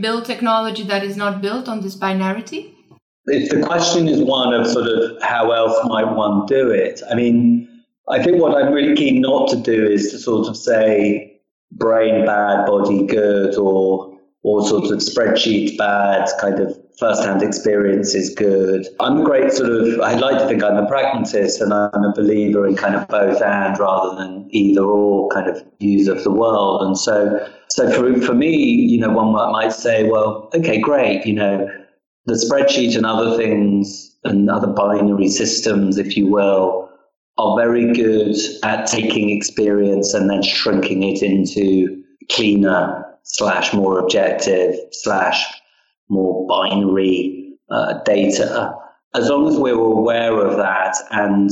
build 0.00 0.24
technology 0.24 0.84
that 0.84 1.02
is 1.02 1.16
not 1.16 1.42
built 1.42 1.68
on 1.68 1.80
this 1.80 1.96
binarity? 1.96 2.70
If 3.26 3.50
the 3.50 3.62
question 3.62 4.08
is 4.08 4.20
one 4.20 4.52
of 4.52 4.66
sort 4.66 4.88
of 4.88 5.22
how 5.22 5.52
else 5.52 5.78
might 5.84 6.12
one 6.12 6.46
do 6.46 6.70
it, 6.70 7.00
I 7.10 7.14
mean, 7.14 7.68
I 8.08 8.22
think 8.22 8.40
what 8.40 8.54
I'm 8.56 8.72
really 8.72 8.96
keen 8.96 9.20
not 9.20 9.48
to 9.50 9.56
do 9.56 9.86
is 9.86 10.10
to 10.10 10.18
sort 10.18 10.48
of 10.48 10.56
say 10.56 11.40
brain 11.70 12.26
bad, 12.26 12.66
body 12.66 13.06
good, 13.06 13.56
or 13.56 14.12
or 14.44 14.66
sort 14.66 14.84
of 14.90 14.98
spreadsheet 14.98 15.78
bad, 15.78 16.28
kind 16.40 16.58
of 16.58 16.76
first-hand 16.98 17.42
experience 17.42 18.14
is 18.14 18.34
good. 18.34 18.86
I'm 19.00 19.20
a 19.20 19.24
great 19.24 19.52
sort 19.52 19.70
of, 19.70 20.00
I 20.00 20.14
like 20.14 20.38
to 20.38 20.48
think 20.48 20.62
I'm 20.62 20.76
a 20.76 20.86
pragmatist 20.86 21.60
and 21.60 21.72
I'm 21.72 22.04
a 22.04 22.12
believer 22.14 22.66
in 22.66 22.76
kind 22.76 22.96
of 22.96 23.06
both 23.08 23.40
and 23.40 23.78
rather 23.78 24.16
than 24.16 24.48
either 24.50 24.82
or 24.82 25.28
kind 25.30 25.48
of 25.48 25.64
views 25.80 26.08
of 26.08 26.22
the 26.24 26.30
world. 26.30 26.82
And 26.82 26.98
so, 26.98 27.48
so 27.68 27.90
for, 27.92 28.20
for 28.20 28.34
me, 28.34 28.50
you 28.52 28.98
know, 29.00 29.10
one 29.10 29.32
might 29.32 29.72
say, 29.72 30.08
well, 30.08 30.50
okay, 30.54 30.80
great, 30.80 31.24
you 31.24 31.34
know, 31.34 31.68
the 32.26 32.34
spreadsheet 32.34 32.96
and 32.96 33.06
other 33.06 33.36
things 33.36 34.16
and 34.24 34.48
other 34.48 34.68
binary 34.68 35.28
systems, 35.28 35.98
if 35.98 36.16
you 36.16 36.26
will, 36.26 36.88
are 37.38 37.56
very 37.56 37.92
good 37.92 38.36
at 38.62 38.86
taking 38.86 39.30
experience 39.30 40.14
and 40.14 40.30
then 40.30 40.42
shrinking 40.42 41.02
it 41.02 41.22
into 41.22 42.02
cleaner 42.30 43.04
slash 43.24 43.72
more 43.72 43.98
objective 43.98 44.76
slash 44.92 45.44
more 46.08 46.46
binary 46.46 47.54
uh, 47.70 47.94
data. 48.04 48.74
As 49.14 49.28
long 49.28 49.48
as 49.48 49.56
we're 49.56 49.74
aware 49.74 50.38
of 50.38 50.56
that 50.56 50.96
and 51.10 51.50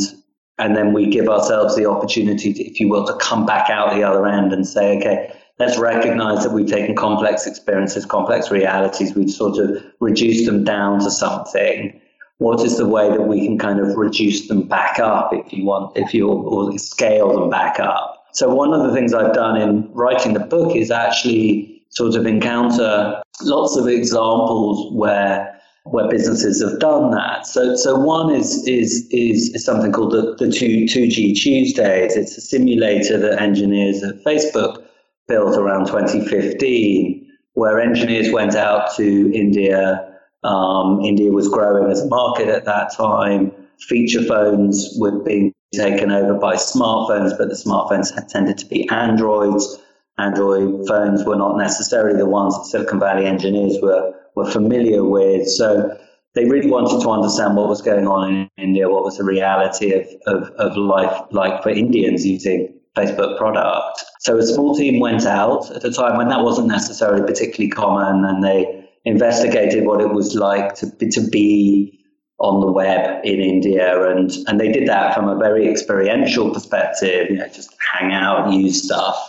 and 0.58 0.76
then 0.76 0.92
we 0.92 1.08
give 1.08 1.26
ourselves 1.26 1.74
the 1.74 1.86
opportunity, 1.86 2.52
to, 2.52 2.62
if 2.62 2.78
you 2.78 2.90
will, 2.90 3.06
to 3.06 3.14
come 3.14 3.46
back 3.46 3.70
out 3.70 3.94
the 3.94 4.02
other 4.02 4.26
end 4.26 4.52
and 4.52 4.68
say, 4.68 4.98
okay, 4.98 5.32
let's 5.60 5.78
recognize 5.78 6.42
that 6.42 6.52
we've 6.52 6.66
taken 6.66 6.96
complex 6.96 7.46
experiences, 7.46 8.06
complex 8.06 8.50
realities, 8.50 9.14
we've 9.14 9.30
sort 9.30 9.58
of 9.58 9.84
reduced 10.00 10.46
them 10.46 10.64
down 10.64 10.98
to 11.00 11.10
something. 11.10 12.00
What 12.38 12.64
is 12.64 12.78
the 12.78 12.86
way 12.86 13.10
that 13.10 13.28
we 13.28 13.46
can 13.46 13.58
kind 13.58 13.78
of 13.78 13.94
reduce 13.94 14.48
them 14.48 14.66
back 14.66 14.98
up, 14.98 15.34
if 15.34 15.52
you 15.52 15.66
want, 15.66 15.94
if 15.98 16.14
you 16.14 16.28
or 16.30 16.76
scale 16.78 17.38
them 17.38 17.50
back 17.50 17.78
up? 17.78 18.26
So 18.32 18.52
one 18.54 18.72
of 18.72 18.86
the 18.86 18.94
things 18.94 19.12
I've 19.12 19.34
done 19.34 19.60
in 19.60 19.92
writing 19.92 20.32
the 20.32 20.40
book 20.40 20.74
is 20.74 20.90
actually 20.90 21.82
sort 21.90 22.14
of 22.14 22.24
encounter 22.24 23.22
lots 23.42 23.76
of 23.76 23.86
examples 23.86 24.92
where 24.94 25.56
where 25.84 26.08
businesses 26.08 26.62
have 26.62 26.78
done 26.78 27.10
that. 27.10 27.46
So, 27.46 27.74
so 27.74 27.96
one 27.96 28.34
is 28.34 28.66
is 28.66 29.08
is, 29.10 29.54
is 29.54 29.64
something 29.64 29.92
called 29.92 30.12
the, 30.12 30.36
the 30.38 30.50
two 30.50 30.86
two 30.86 31.08
G 31.08 31.34
Tuesdays. 31.34 32.16
It's 32.16 32.38
a 32.38 32.40
simulator 32.40 33.18
that 33.18 33.40
engineers 33.42 34.02
at 34.02 34.22
Facebook 34.24 34.84
built 35.30 35.56
around 35.56 35.87
2015, 35.87 37.26
where 37.54 37.80
engineers 37.80 38.30
went 38.32 38.54
out 38.54 38.94
to 38.96 39.32
India. 39.32 40.06
Um, 40.42 41.00
India 41.02 41.30
was 41.30 41.49
growing 41.49 41.90
as 41.90 42.02
a 42.02 42.08
market 42.08 42.49
at 42.49 42.64
that 42.64 42.92
time. 42.94 43.52
Feature 43.88 44.25
phones 44.25 44.90
were 44.99 45.22
being 45.22 45.54
taken 45.75 46.10
over 46.10 46.34
by 46.34 46.56
smartphones, 46.56 47.38
but 47.38 47.49
the 47.49 47.54
smartphones 47.54 48.10
tended 48.28 48.58
to 48.58 48.66
be 48.66 48.88
Androids. 48.90 49.78
Android 50.18 50.87
phones 50.88 51.25
were 51.25 51.37
not 51.37 51.56
necessarily 51.56 52.18
the 52.18 52.26
ones 52.26 52.58
that 52.58 52.64
Silicon 52.64 52.99
Valley 52.99 53.25
engineers 53.25 53.78
were, 53.80 54.12
were 54.34 54.50
familiar 54.50 55.04
with. 55.04 55.49
So 55.49 55.96
they 56.34 56.44
really 56.44 56.70
wanted 56.70 57.00
to 57.02 57.08
understand 57.08 57.56
what 57.56 57.68
was 57.68 57.82
going 57.82 58.06
on 58.06 58.34
in 58.34 58.50
India, 58.58 58.88
what 58.88 59.04
was 59.04 59.16
the 59.16 59.25
reality 59.25 59.92
of, 59.92 60.06
of, 60.26 60.50
of 60.58 60.76
life 60.76 61.22
like 61.30 61.62
for 61.62 61.70
Indians 61.70 62.26
using 62.26 62.79
Facebook 62.97 63.38
product. 63.38 64.04
So 64.20 64.38
a 64.38 64.47
small 64.47 64.75
team 64.75 65.00
went 65.00 65.25
out 65.25 65.70
at 65.70 65.85
a 65.85 65.92
time 65.92 66.16
when 66.16 66.28
that 66.28 66.42
wasn't 66.42 66.68
necessarily 66.68 67.23
particularly 67.23 67.70
common 67.70 68.25
and 68.25 68.42
they 68.42 68.88
investigated 69.04 69.87
what 69.87 70.00
it 70.00 70.12
was 70.12 70.35
like 70.35 70.75
to, 70.76 70.90
to 70.90 71.28
be 71.30 71.99
on 72.38 72.61
the 72.61 72.73
web 72.73 73.20
in 73.25 73.40
India 73.40 74.11
and, 74.11 74.30
and 74.47 74.59
they 74.59 74.73
did 74.73 74.88
that 74.88 75.14
from 75.14 75.28
a 75.28 75.37
very 75.37 75.70
experiential 75.70 76.52
perspective, 76.52 77.30
you 77.30 77.37
know, 77.37 77.49
just 77.49 77.75
hang 77.92 78.12
out, 78.12 78.52
use 78.52 78.82
stuff. 78.82 79.26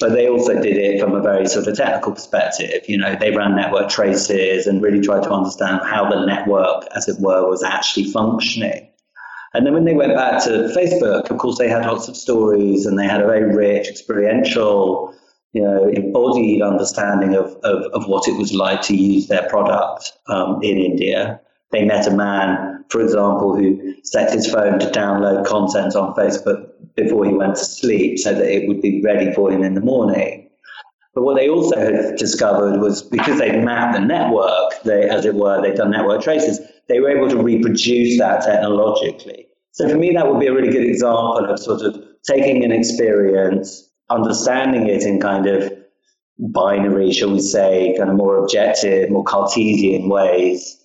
But 0.00 0.12
they 0.12 0.28
also 0.28 0.60
did 0.60 0.76
it 0.76 1.00
from 1.00 1.14
a 1.14 1.20
very 1.20 1.46
sort 1.46 1.68
of 1.68 1.76
technical 1.76 2.12
perspective. 2.12 2.82
You 2.88 2.98
know, 2.98 3.14
they 3.14 3.30
ran 3.30 3.54
network 3.54 3.88
traces 3.88 4.66
and 4.66 4.82
really 4.82 5.00
tried 5.00 5.22
to 5.22 5.30
understand 5.30 5.82
how 5.84 6.10
the 6.10 6.24
network, 6.26 6.84
as 6.96 7.08
it 7.08 7.20
were, 7.20 7.48
was 7.48 7.62
actually 7.62 8.10
functioning. 8.10 8.88
And 9.54 9.66
then 9.66 9.74
when 9.74 9.84
they 9.84 9.94
went 9.94 10.14
back 10.14 10.42
to 10.44 10.72
Facebook, 10.74 11.30
of 11.30 11.38
course, 11.38 11.58
they 11.58 11.68
had 11.68 11.84
lots 11.84 12.08
of 12.08 12.16
stories 12.16 12.86
and 12.86 12.98
they 12.98 13.06
had 13.06 13.20
a 13.20 13.26
very 13.26 13.54
rich, 13.54 13.86
experiential, 13.86 15.14
you 15.52 15.62
know, 15.62 15.88
embodied 15.88 16.62
understanding 16.62 17.34
of, 17.34 17.54
of, 17.62 17.84
of 17.92 18.08
what 18.08 18.28
it 18.28 18.38
was 18.38 18.54
like 18.54 18.80
to 18.82 18.96
use 18.96 19.28
their 19.28 19.46
product 19.50 20.12
um, 20.28 20.58
in 20.62 20.78
India. 20.78 21.40
They 21.70 21.84
met 21.84 22.06
a 22.06 22.10
man, 22.10 22.84
for 22.88 23.02
example, 23.02 23.54
who 23.54 23.94
set 24.04 24.32
his 24.32 24.50
phone 24.50 24.78
to 24.78 24.86
download 24.86 25.46
content 25.46 25.96
on 25.96 26.14
Facebook 26.14 26.70
before 26.96 27.26
he 27.26 27.32
went 27.32 27.56
to 27.56 27.64
sleep 27.64 28.18
so 28.18 28.34
that 28.34 28.50
it 28.50 28.68
would 28.68 28.80
be 28.80 29.02
ready 29.02 29.32
for 29.32 29.50
him 29.50 29.62
in 29.62 29.74
the 29.74 29.80
morning. 29.80 30.48
But 31.14 31.24
what 31.24 31.36
they 31.36 31.48
also 31.48 31.78
had 31.78 32.16
discovered 32.16 32.80
was 32.80 33.02
because 33.02 33.38
they'd 33.38 33.62
mapped 33.62 33.94
the 33.94 34.00
network, 34.00 34.82
they, 34.84 35.10
as 35.10 35.26
it 35.26 35.34
were, 35.34 35.60
they'd 35.60 35.76
done 35.76 35.90
network 35.90 36.22
traces, 36.22 36.58
they 36.88 37.00
were 37.00 37.10
able 37.10 37.28
to 37.28 37.42
reproduce 37.42 38.18
that 38.18 38.42
technologically. 38.42 39.46
So 39.72 39.88
for 39.88 39.96
me, 39.96 40.12
that 40.12 40.30
would 40.30 40.40
be 40.40 40.46
a 40.46 40.52
really 40.52 40.70
good 40.70 40.84
example 40.84 41.46
of 41.46 41.58
sort 41.58 41.82
of 41.82 42.02
taking 42.24 42.64
an 42.64 42.72
experience, 42.72 43.90
understanding 44.10 44.88
it 44.88 45.02
in 45.02 45.20
kind 45.20 45.46
of 45.46 45.72
binary, 46.38 47.12
shall 47.12 47.32
we 47.32 47.40
say, 47.40 47.94
kind 47.96 48.10
of 48.10 48.16
more 48.16 48.36
objective, 48.36 49.10
more 49.10 49.24
Cartesian 49.24 50.08
ways, 50.08 50.78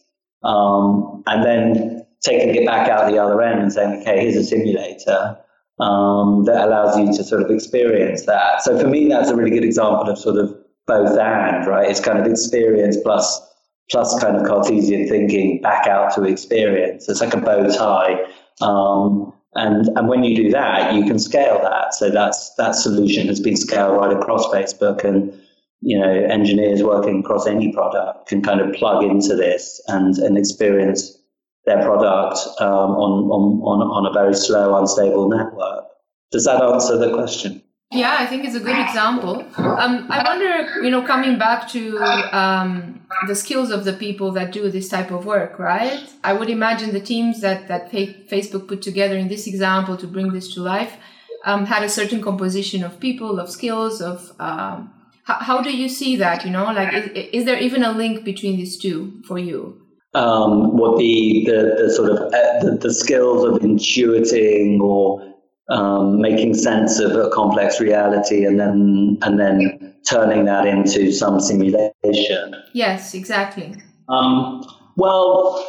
um, 0.44 1.24
and 1.28 1.44
then 1.44 2.06
taking 2.22 2.56
it 2.56 2.66
back 2.66 2.90
out 2.90 3.10
the 3.12 3.18
other 3.18 3.42
end 3.42 3.62
and 3.62 3.74
saying, 3.74 4.02
okay, 4.02 4.22
here's 4.22 4.36
a 4.36 4.44
simulator 4.44 5.38
um, 5.80 6.46
that 6.46 6.66
allows 6.66 6.98
you 6.98 7.06
to 7.08 7.24
sort 7.24 7.42
of 7.42 7.52
experience 7.52 8.26
that. 8.26 8.62
So 8.64 8.80
for 8.80 8.88
me, 8.88 9.08
that's 9.08 9.30
a 9.30 9.36
really 9.36 9.52
good 9.52 9.64
example 9.64 10.10
of 10.10 10.18
sort 10.18 10.38
of 10.38 10.56
both 10.88 11.18
and, 11.18 11.68
right? 11.68 11.90
It's 11.90 12.00
kind 12.00 12.20
of 12.20 12.26
experience 12.26 12.98
plus 13.04 13.42
plus 13.90 14.20
kind 14.20 14.36
of 14.36 14.46
Cartesian 14.46 15.08
thinking 15.08 15.62
back 15.62 15.88
out 15.88 16.14
to 16.16 16.24
experience. 16.24 17.08
It's 17.08 17.22
like 17.22 17.34
a 17.34 17.42
bow 17.42 17.70
tie. 17.70 18.26
Um, 18.62 19.34
and, 19.56 19.88
and 19.98 20.08
when 20.08 20.24
you 20.24 20.36
do 20.36 20.52
that, 20.52 20.94
you 20.94 21.06
can 21.06 21.20
scale 21.20 21.60
that. 21.64 21.94
So 21.94 22.10
that's 22.10 22.54
that 22.56 22.76
solution 22.76 23.28
has 23.28 23.40
been 23.40 23.58
scaled 23.58 23.98
right 23.98 24.16
across 24.16 24.46
Facebook 24.48 25.04
and 25.04 25.34
you 25.82 25.98
know, 25.98 26.10
engineers 26.10 26.82
working 26.82 27.20
across 27.20 27.48
any 27.48 27.72
product 27.72 28.28
can 28.28 28.42
kind 28.42 28.62
of 28.62 28.74
plug 28.74 29.04
into 29.04 29.36
this 29.36 29.82
and, 29.88 30.18
and 30.18 30.38
experience 30.38 31.18
their 31.66 31.82
product 31.84 32.40
um, 32.62 32.92
on, 32.92 33.30
on, 33.30 33.62
on, 33.62 33.88
on 33.88 34.06
a 34.08 34.14
very 34.14 34.34
slow, 34.34 34.78
unstable 34.78 35.30
network. 35.30 35.86
Does 36.32 36.46
that 36.46 36.62
answer 36.64 36.98
the 36.98 37.14
question? 37.14 37.62
Yeah, 37.92 38.18
I 38.20 38.26
think 38.26 38.44
it's 38.44 38.56
a 38.56 38.60
good 38.60 38.78
example. 38.78 39.48
Um, 39.56 40.08
I 40.12 40.22
wonder, 40.22 40.84
you 40.84 40.92
know, 40.92 41.04
coming 41.04 41.38
back 41.40 41.70
to 41.70 41.98
um, 42.36 43.02
the 43.28 43.36
skills 43.36 43.72
of 43.72 43.86
the 43.86 43.94
people 43.94 44.32
that 44.34 44.52
do 44.52 44.70
this 44.70 44.90
type 44.90 45.10
of 45.10 45.26
work, 45.26 45.58
right? 45.58 46.04
I 46.24 46.34
would 46.34 46.50
imagine 46.50 46.92
the 46.92 47.00
teams 47.00 47.40
that 47.42 47.70
that 47.70 47.90
Facebook 47.92 48.68
put 48.68 48.82
together 48.82 49.16
in 49.16 49.30
this 49.30 49.48
example 49.48 49.96
to 49.98 50.08
bring 50.08 50.34
this 50.34 50.54
to 50.56 50.62
life 50.62 50.98
um, 51.46 51.66
had 51.66 51.82
a 51.84 51.90
certain 51.90 52.22
composition 52.22 52.84
of 52.84 53.00
people, 53.00 53.40
of 53.40 53.50
skills, 53.50 54.02
of 54.02 54.34
um, 54.38 54.94
how, 55.24 55.36
how 55.36 55.62
do 55.62 55.76
you 55.76 55.88
see 55.88 56.18
that? 56.18 56.44
You 56.44 56.52
know, 56.52 56.66
like 56.66 56.94
is, 56.94 57.30
is 57.32 57.46
there 57.46 57.58
even 57.58 57.84
a 57.84 57.92
link 57.94 58.26
between 58.26 58.58
these 58.58 58.78
two 58.78 59.22
for 59.26 59.40
you? 59.40 59.82
um, 60.14 60.76
what 60.76 60.98
the, 60.98 61.44
the, 61.46 61.84
the, 61.84 61.92
sort 61.92 62.10
of 62.10 62.18
uh, 62.18 62.64
the, 62.64 62.78
the, 62.82 62.94
skills 62.94 63.44
of 63.44 63.62
intuiting 63.62 64.80
or 64.80 65.22
um, 65.70 66.22
making 66.22 66.54
sense 66.54 67.00
of 67.00 67.12
a 67.12 67.30
complex 67.30 67.80
reality 67.80 68.46
and 68.46 68.60
then 68.60 69.18
and 69.22 69.40
then 69.40 69.96
turning 70.10 70.46
that 70.46 70.66
into 70.66 71.12
some 71.12 71.40
simulation. 71.40 72.56
Yes, 72.74 73.14
exactly. 73.14 73.76
Um, 74.10 74.64
well, 74.96 75.66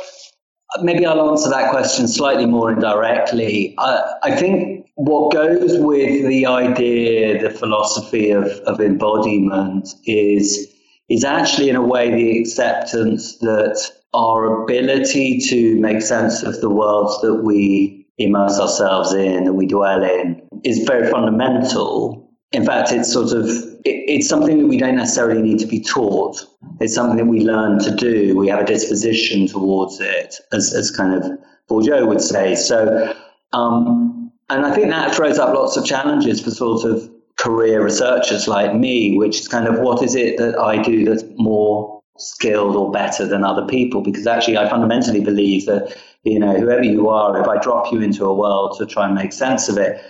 maybe 0.82 1.04
I'll 1.04 1.30
answer 1.30 1.50
that 1.50 1.70
question 1.70 2.06
slightly 2.06 2.46
more 2.46 2.72
indirectly. 2.72 3.74
I, 3.78 4.14
I 4.22 4.36
think 4.36 4.86
what 4.94 5.32
goes 5.32 5.78
with 5.78 6.26
the 6.28 6.46
idea, 6.46 7.42
the 7.42 7.50
philosophy 7.50 8.30
of, 8.30 8.46
of 8.66 8.80
embodiment 8.80 9.88
is 10.04 10.74
is 11.08 11.24
actually 11.24 11.70
in 11.70 11.76
a 11.76 11.82
way 11.82 12.10
the 12.10 12.38
acceptance 12.38 13.38
that 13.38 13.80
our 14.12 14.62
ability 14.62 15.38
to 15.38 15.80
make 15.80 16.02
sense 16.02 16.42
of 16.42 16.60
the 16.60 16.68
worlds 16.68 17.18
that 17.22 17.36
we 17.36 17.97
immerse 18.18 18.58
ourselves 18.58 19.12
in, 19.12 19.44
that 19.44 19.52
we 19.54 19.66
dwell 19.66 20.02
in, 20.02 20.42
is 20.64 20.86
very 20.86 21.10
fundamental. 21.10 22.28
In 22.52 22.64
fact, 22.64 22.92
it's 22.92 23.12
sort 23.12 23.32
of 23.32 23.46
it, 23.84 24.04
it's 24.08 24.28
something 24.28 24.58
that 24.58 24.66
we 24.66 24.78
don't 24.78 24.96
necessarily 24.96 25.42
need 25.42 25.58
to 25.60 25.66
be 25.66 25.80
taught. 25.80 26.44
It's 26.80 26.94
something 26.94 27.16
that 27.16 27.26
we 27.26 27.40
learn 27.40 27.78
to 27.80 27.94
do. 27.94 28.36
We 28.36 28.48
have 28.48 28.60
a 28.60 28.64
disposition 28.64 29.46
towards 29.46 30.00
it, 30.00 30.36
as, 30.52 30.74
as 30.74 30.90
kind 30.90 31.14
of 31.14 31.38
Bourdieu 31.68 32.06
would 32.06 32.20
say. 32.20 32.54
So, 32.54 33.14
um, 33.52 34.32
and 34.50 34.64
I 34.64 34.74
think 34.74 34.88
that 34.90 35.14
throws 35.14 35.38
up 35.38 35.54
lots 35.54 35.76
of 35.76 35.84
challenges 35.84 36.40
for 36.40 36.50
sort 36.50 36.84
of 36.84 37.08
career 37.36 37.84
researchers 37.84 38.48
like 38.48 38.74
me, 38.74 39.16
which 39.16 39.40
is 39.40 39.48
kind 39.48 39.66
of 39.66 39.78
what 39.80 40.02
is 40.02 40.14
it 40.14 40.38
that 40.38 40.58
I 40.58 40.82
do 40.82 41.04
that's 41.04 41.24
more 41.36 42.00
skilled 42.18 42.74
or 42.74 42.90
better 42.90 43.26
than 43.26 43.44
other 43.44 43.66
people? 43.66 44.00
Because 44.00 44.26
actually, 44.26 44.56
I 44.56 44.68
fundamentally 44.68 45.20
believe 45.20 45.66
that, 45.66 45.96
you 46.24 46.38
know, 46.38 46.58
whoever 46.58 46.82
you 46.82 47.08
are, 47.08 47.40
if 47.40 47.46
I 47.46 47.58
drop 47.58 47.92
you 47.92 48.00
into 48.00 48.24
a 48.24 48.34
world 48.34 48.76
to 48.78 48.86
try 48.86 49.06
and 49.06 49.14
make 49.14 49.32
sense 49.32 49.68
of 49.68 49.78
it, 49.78 50.00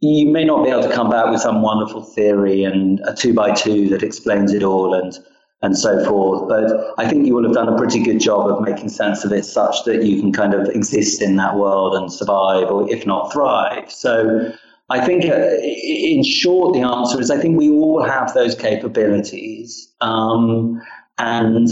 you 0.00 0.30
may 0.30 0.44
not 0.44 0.64
be 0.64 0.70
able 0.70 0.82
to 0.82 0.92
come 0.92 1.10
back 1.10 1.30
with 1.30 1.40
some 1.40 1.62
wonderful 1.62 2.02
theory 2.02 2.64
and 2.64 3.00
a 3.00 3.14
two 3.14 3.34
by 3.34 3.52
two 3.52 3.88
that 3.90 4.02
explains 4.02 4.52
it 4.52 4.62
all 4.62 4.94
and 4.94 5.18
and 5.62 5.76
so 5.76 6.02
forth. 6.06 6.48
But 6.48 6.94
I 6.96 7.06
think 7.08 7.26
you 7.26 7.34
will 7.34 7.44
have 7.44 7.52
done 7.52 7.68
a 7.68 7.76
pretty 7.76 8.02
good 8.02 8.18
job 8.18 8.48
of 8.50 8.62
making 8.62 8.88
sense 8.88 9.24
of 9.24 9.32
it 9.32 9.44
such 9.44 9.84
that 9.84 10.02
you 10.04 10.18
can 10.18 10.32
kind 10.32 10.54
of 10.54 10.68
exist 10.68 11.20
in 11.20 11.36
that 11.36 11.56
world 11.56 11.94
and 11.94 12.10
survive, 12.10 12.70
or 12.70 12.90
if 12.90 13.04
not 13.04 13.30
thrive. 13.30 13.92
So 13.92 14.52
I 14.88 15.04
think, 15.04 15.26
uh, 15.26 15.50
in 15.62 16.24
short, 16.24 16.72
the 16.72 16.80
answer 16.80 17.20
is 17.20 17.30
I 17.30 17.38
think 17.38 17.58
we 17.58 17.68
all 17.70 18.02
have 18.02 18.32
those 18.32 18.54
capabilities, 18.54 19.92
um, 20.00 20.80
and, 21.18 21.68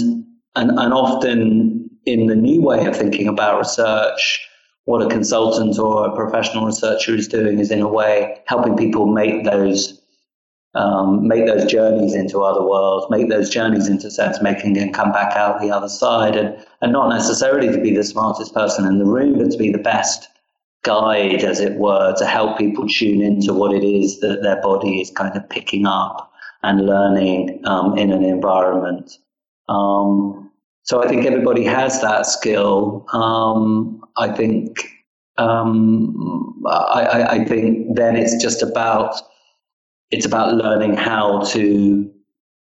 and 0.54 0.71
and 0.78 0.92
often 0.92 1.88
in 2.12 2.27
the 2.27 2.35
new 2.35 2.62
way 2.62 2.87
of 2.87 2.97
thinking 2.97 3.29
about 3.29 3.59
research, 3.59 4.49
what 4.85 5.03
a 5.03 5.09
consultant 5.09 5.79
or 5.79 6.07
a 6.07 6.17
professional 6.17 6.65
researcher 6.65 7.15
is 7.15 7.29
doing 7.29 7.59
is 7.59 7.71
in 7.71 7.83
a 7.83 7.88
way 7.88 8.41
helping 8.47 8.77
people 8.77 9.07
make 9.07 9.45
those 9.45 10.00
um, 10.75 11.27
make 11.27 11.47
those 11.47 11.71
journeys 11.71 12.15
into 12.15 12.43
other 12.43 12.62
worlds, 12.62 13.07
make 13.11 13.29
those 13.29 13.50
journeys 13.50 13.88
into 13.88 14.11
sense 14.11 14.41
making, 14.43 14.79
and 14.79 14.95
come 14.95 15.12
back 15.12 15.35
out 15.37 15.61
the 15.61 15.71
other 15.71 15.88
side, 15.88 16.37
and 16.37 16.65
and 16.81 16.93
not 16.93 17.09
necessarily 17.09 17.73
to 17.73 17.81
be 17.81 17.95
the 17.95 18.05
smartest 18.05 18.55
person 18.55 18.87
in 18.87 18.99
the 18.99 19.05
room, 19.05 19.38
but 19.38 19.50
to 19.50 19.59
be 19.59 19.73
the 19.73 19.79
best 19.79 20.29
guide, 20.85 21.43
as 21.43 21.61
it 21.61 21.75
were, 21.75 22.15
to 22.17 22.27
help 22.27 22.59
people 22.59 22.87
tune 22.88 23.21
into 23.21 23.53
what 23.53 23.75
it 23.75 23.85
is 23.85 24.21
that 24.21 24.43
their 24.43 24.61
body 24.62 25.00
is 25.00 25.11
kind 25.11 25.37
of 25.37 25.49
picking 25.49 25.87
up 25.87 26.33
and 26.62 26.87
learning 26.87 27.61
um, 27.67 27.97
in 27.99 28.12
an 28.12 28.25
environment. 28.25 29.19
Um, 29.69 30.48
so 30.88 31.04
I 31.04 31.07
think 31.07 31.26
everybody 31.26 31.64
has 31.64 32.00
that 32.00 32.25
skill. 32.25 33.04
Um, 33.12 34.02
I 34.16 34.33
think 34.33 34.88
um, 35.37 36.62
I, 36.66 37.26
I, 37.28 37.45
think 37.45 37.95
then 37.95 38.16
it's 38.16 38.42
just 38.42 38.62
about 38.62 39.14
it's 40.11 40.25
about 40.25 40.54
learning 40.54 40.97
how 40.97 41.42
to 41.52 42.11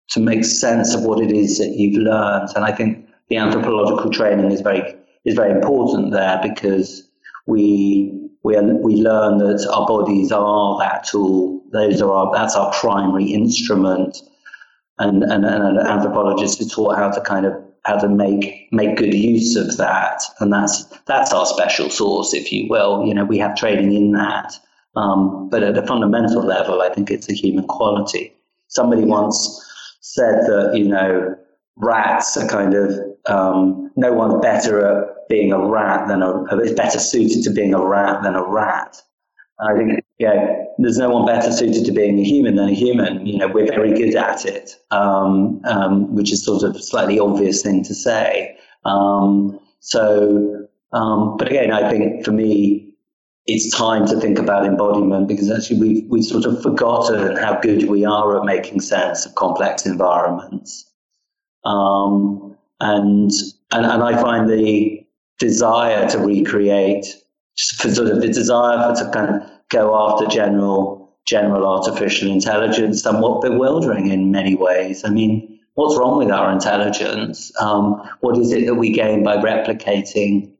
to 0.09 0.19
make 0.19 0.43
sense 0.43 0.93
of 0.93 1.03
what 1.03 1.21
it 1.21 1.31
is 1.31 1.59
that 1.59 1.69
you've 1.69 1.95
learned. 1.95 2.49
And 2.57 2.65
I 2.65 2.73
think 2.73 3.07
the 3.29 3.37
anthropological 3.37 4.11
training 4.11 4.51
is 4.51 4.59
very 4.59 4.83
is 5.23 5.35
very 5.35 5.51
important 5.51 6.11
there 6.11 6.41
because 6.43 7.09
we 7.47 8.11
we 8.43 8.59
we 8.59 8.95
learn 8.97 9.37
that 9.37 9.65
our 9.73 9.87
bodies 9.87 10.33
are 10.33 10.77
that 10.79 11.05
tool. 11.05 11.63
Those 11.71 12.01
are 12.01 12.11
our 12.11 12.33
that's 12.33 12.57
our 12.57 12.73
primary 12.73 13.31
instrument, 13.31 14.17
and 14.97 15.23
and, 15.23 15.45
and 15.45 15.77
an 15.77 15.87
anthropologist 15.87 16.59
is 16.59 16.69
taught 16.69 16.97
how 16.97 17.11
to 17.11 17.21
kind 17.21 17.45
of 17.45 17.68
how 17.89 17.97
to 17.97 18.07
make 18.07 18.67
make 18.71 18.97
good 18.97 19.13
use 19.13 19.55
of 19.55 19.77
that, 19.77 20.21
and 20.39 20.53
that's 20.53 20.85
that's 21.07 21.33
our 21.33 21.45
special 21.45 21.89
sauce, 21.89 22.33
if 22.33 22.51
you 22.51 22.67
will. 22.69 23.03
You 23.05 23.13
know, 23.15 23.25
we 23.25 23.39
have 23.39 23.55
training 23.55 23.93
in 23.93 24.11
that, 24.11 24.53
um, 24.95 25.49
but 25.49 25.63
at 25.63 25.77
a 25.77 25.85
fundamental 25.87 26.43
level, 26.43 26.81
I 26.81 26.89
think 26.93 27.09
it's 27.09 27.29
a 27.29 27.33
human 27.33 27.65
quality. 27.65 28.33
Somebody 28.67 29.03
once 29.03 29.37
said 30.01 30.45
that 30.45 30.73
you 30.75 30.87
know 30.87 31.35
rats 31.77 32.37
are 32.37 32.47
kind 32.47 32.75
of 32.75 32.93
um, 33.25 33.91
no 33.95 34.13
one's 34.13 34.39
better 34.41 34.85
at 34.85 35.27
being 35.27 35.51
a 35.51 35.59
rat 35.59 36.07
than 36.07 36.21
a 36.21 36.43
is 36.59 36.73
better 36.73 36.99
suited 36.99 37.43
to 37.43 37.49
being 37.49 37.73
a 37.73 37.83
rat 37.83 38.21
than 38.21 38.35
a 38.35 38.43
rat. 38.43 39.01
I 39.59 39.75
think 39.75 40.05
yeah, 40.19 40.63
there's 40.83 40.97
no 40.97 41.09
one 41.09 41.25
better 41.25 41.51
suited 41.51 41.85
to 41.85 41.91
being 41.91 42.19
a 42.19 42.23
human 42.23 42.55
than 42.55 42.69
a 42.69 42.73
human. 42.73 43.25
You 43.25 43.37
know, 43.37 43.47
we're 43.47 43.67
very 43.67 43.93
good 43.93 44.15
at 44.15 44.45
it, 44.45 44.75
um, 44.91 45.61
um, 45.65 46.13
which 46.15 46.31
is 46.31 46.43
sort 46.43 46.63
of 46.63 46.75
a 46.75 46.81
slightly 46.81 47.19
obvious 47.19 47.61
thing 47.61 47.83
to 47.83 47.93
say. 47.93 48.57
Um, 48.85 49.59
so, 49.81 50.67
um, 50.93 51.37
but 51.37 51.49
again, 51.49 51.71
I 51.71 51.89
think 51.89 52.23
for 52.23 52.31
me, 52.31 52.93
it's 53.45 53.75
time 53.75 54.05
to 54.07 54.19
think 54.19 54.37
about 54.37 54.65
embodiment 54.65 55.27
because 55.27 55.51
actually 55.51 55.79
we've 55.79 56.09
we've 56.09 56.23
sort 56.25 56.45
of 56.45 56.61
forgotten 56.61 57.35
how 57.35 57.59
good 57.59 57.89
we 57.89 58.05
are 58.05 58.37
at 58.37 58.45
making 58.45 58.79
sense 58.79 59.25
of 59.25 59.35
complex 59.35 59.85
environments. 59.85 60.89
Um, 61.65 62.55
and, 62.79 63.31
and 63.71 63.85
and 63.85 64.03
I 64.03 64.21
find 64.21 64.49
the 64.49 65.05
desire 65.39 66.07
to 66.09 66.19
recreate, 66.19 67.05
for 67.77 67.89
sort 67.89 68.09
of 68.09 68.21
the 68.21 68.27
desire 68.27 68.93
for 68.93 69.03
to 69.03 69.11
kind 69.11 69.35
of 69.35 69.58
go 69.69 69.95
after 69.95 70.25
general 70.27 70.99
general 71.25 71.67
artificial 71.67 72.31
intelligence, 72.31 73.03
somewhat 73.03 73.41
bewildering 73.41 74.07
in 74.09 74.31
many 74.31 74.55
ways. 74.55 75.05
I 75.05 75.09
mean, 75.09 75.59
what's 75.75 75.97
wrong 75.97 76.17
with 76.17 76.31
our 76.31 76.51
intelligence? 76.51 77.51
Um, 77.61 78.01
what 78.21 78.37
is 78.37 78.51
it 78.51 78.65
that 78.65 78.75
we 78.75 78.91
gain 78.91 79.23
by 79.23 79.37
replicating 79.37 80.51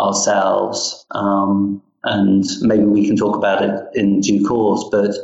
ourselves? 0.00 1.04
Um, 1.10 1.82
and 2.04 2.44
maybe 2.62 2.84
we 2.84 3.06
can 3.06 3.16
talk 3.16 3.36
about 3.36 3.62
it 3.62 3.74
in 3.94 4.20
due 4.20 4.46
course, 4.46 4.84
but 4.90 5.14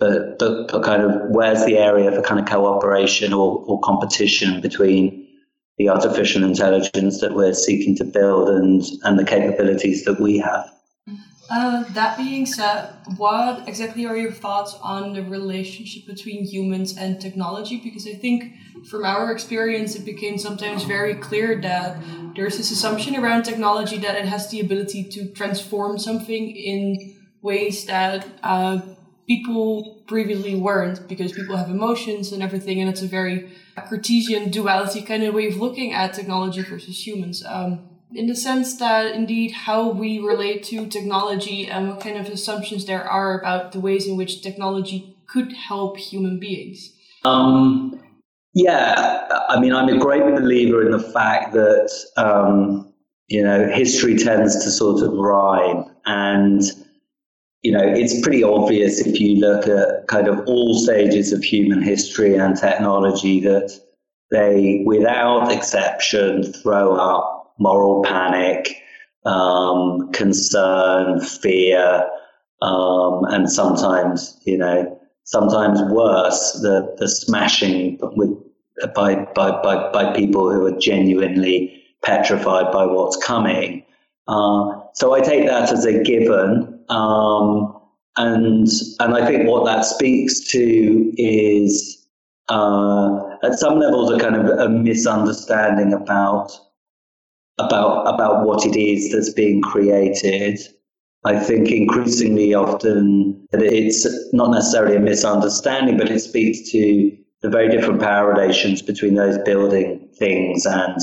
but, 0.00 0.38
but, 0.38 0.68
but 0.68 0.82
kind 0.82 1.02
of 1.02 1.30
where's 1.30 1.64
the 1.64 1.78
area 1.78 2.10
for 2.10 2.20
kind 2.20 2.40
of 2.40 2.46
cooperation 2.46 3.32
or, 3.32 3.64
or 3.66 3.80
competition 3.80 4.60
between 4.60 5.26
the 5.78 5.88
artificial 5.88 6.42
intelligence 6.44 7.20
that 7.20 7.34
we're 7.34 7.54
seeking 7.54 7.96
to 7.96 8.04
build 8.04 8.48
and, 8.48 8.84
and 9.04 9.18
the 9.18 9.24
capabilities 9.24 10.04
that 10.04 10.20
we 10.20 10.38
have. 10.38 10.68
Uh, 11.50 11.84
that 11.92 12.16
being 12.16 12.46
said, 12.46 12.94
what 13.16 13.68
exactly 13.68 14.06
are 14.06 14.16
your 14.16 14.32
thoughts 14.32 14.76
on 14.82 15.12
the 15.12 15.22
relationship 15.22 16.06
between 16.06 16.44
humans 16.44 16.96
and 16.96 17.20
technology? 17.20 17.80
Because 17.84 18.06
I 18.06 18.14
think 18.14 18.54
from 18.88 19.04
our 19.04 19.30
experience, 19.30 19.94
it 19.94 20.04
became 20.04 20.38
sometimes 20.38 20.84
very 20.84 21.14
clear 21.14 21.60
that 21.60 21.98
there's 22.34 22.56
this 22.56 22.70
assumption 22.70 23.14
around 23.16 23.42
technology 23.42 23.98
that 23.98 24.16
it 24.16 24.24
has 24.24 24.50
the 24.50 24.60
ability 24.60 25.04
to 25.04 25.28
transform 25.32 25.98
something 25.98 26.50
in 26.56 27.14
ways 27.42 27.84
that 27.86 28.26
uh, 28.42 28.80
people 29.26 30.02
previously 30.06 30.56
weren't, 30.56 31.06
because 31.08 31.32
people 31.32 31.56
have 31.56 31.68
emotions 31.68 32.32
and 32.32 32.42
everything, 32.42 32.80
and 32.80 32.88
it's 32.88 33.02
a 33.02 33.06
very 33.06 33.50
Cartesian 33.76 34.50
duality 34.50 35.02
kind 35.02 35.22
of 35.22 35.34
way 35.34 35.48
of 35.48 35.56
looking 35.56 35.92
at 35.92 36.14
technology 36.14 36.62
versus 36.62 37.06
humans. 37.06 37.44
Um, 37.46 37.90
in 38.14 38.26
the 38.26 38.36
sense 38.36 38.76
that 38.78 39.14
indeed 39.14 39.50
how 39.50 39.88
we 39.88 40.18
relate 40.18 40.62
to 40.64 40.86
technology 40.86 41.66
and 41.66 41.88
what 41.88 42.00
kind 42.00 42.16
of 42.16 42.26
assumptions 42.26 42.86
there 42.86 43.02
are 43.02 43.38
about 43.38 43.72
the 43.72 43.80
ways 43.80 44.06
in 44.06 44.16
which 44.16 44.42
technology 44.42 45.16
could 45.26 45.52
help 45.52 45.96
human 45.96 46.38
beings. 46.38 46.92
Um, 47.24 48.00
yeah, 48.54 49.26
I 49.48 49.58
mean, 49.58 49.72
I'm 49.72 49.88
a 49.88 49.98
great 49.98 50.22
believer 50.22 50.84
in 50.84 50.92
the 50.92 51.00
fact 51.00 51.52
that 51.54 51.90
um, 52.16 52.92
you 53.28 53.42
know 53.42 53.68
history 53.68 54.16
tends 54.16 54.62
to 54.64 54.70
sort 54.70 55.02
of 55.02 55.12
rhyme, 55.12 55.84
and 56.06 56.62
you 57.62 57.72
know 57.72 57.82
it's 57.82 58.20
pretty 58.20 58.44
obvious 58.44 59.00
if 59.00 59.18
you 59.18 59.40
look 59.40 59.66
at 59.66 60.06
kind 60.06 60.28
of 60.28 60.46
all 60.46 60.78
stages 60.78 61.32
of 61.32 61.42
human 61.42 61.82
history 61.82 62.36
and 62.36 62.56
technology 62.56 63.40
that 63.40 63.76
they, 64.30 64.82
without 64.86 65.50
exception, 65.50 66.52
throw 66.52 66.94
up 66.94 67.33
moral 67.58 68.02
panic, 68.02 68.76
um, 69.24 70.10
concern, 70.12 71.20
fear, 71.20 72.08
um, 72.62 73.24
and 73.26 73.50
sometimes, 73.50 74.38
you 74.44 74.58
know, 74.58 75.00
sometimes 75.24 75.80
worse, 75.90 76.58
the, 76.62 76.94
the 76.98 77.08
smashing 77.08 77.98
with, 78.16 78.30
by, 78.94 79.14
by, 79.34 79.50
by, 79.62 79.90
by 79.92 80.12
people 80.14 80.50
who 80.50 80.66
are 80.66 80.78
genuinely 80.78 81.82
petrified 82.02 82.72
by 82.72 82.84
what's 82.84 83.16
coming. 83.24 83.84
Uh, 84.28 84.80
so 84.94 85.14
I 85.14 85.20
take 85.20 85.46
that 85.46 85.72
as 85.72 85.84
a 85.84 86.02
given. 86.02 86.84
Um, 86.88 87.80
and, 88.16 88.68
and 89.00 89.14
I 89.14 89.26
think 89.26 89.48
what 89.48 89.64
that 89.64 89.84
speaks 89.84 90.40
to 90.52 91.12
is, 91.16 92.06
uh, 92.48 93.20
at 93.42 93.54
some 93.54 93.78
levels, 93.78 94.10
a 94.10 94.18
kind 94.18 94.36
of 94.36 94.46
a 94.58 94.68
misunderstanding 94.68 95.92
about 95.92 96.52
about 97.58 98.12
about 98.12 98.46
what 98.46 98.66
it 98.66 98.76
is 98.76 99.12
that's 99.12 99.32
being 99.32 99.62
created. 99.62 100.58
I 101.24 101.38
think 101.38 101.70
increasingly 101.70 102.52
often 102.52 103.46
that 103.50 103.62
it's 103.62 104.06
not 104.34 104.50
necessarily 104.50 104.96
a 104.96 105.00
misunderstanding, 105.00 105.96
but 105.96 106.10
it 106.10 106.20
speaks 106.20 106.70
to 106.72 107.16
the 107.40 107.48
very 107.48 107.68
different 107.70 108.00
power 108.00 108.30
relations 108.30 108.82
between 108.82 109.14
those 109.14 109.38
building 109.44 110.08
things 110.18 110.66
and 110.66 110.98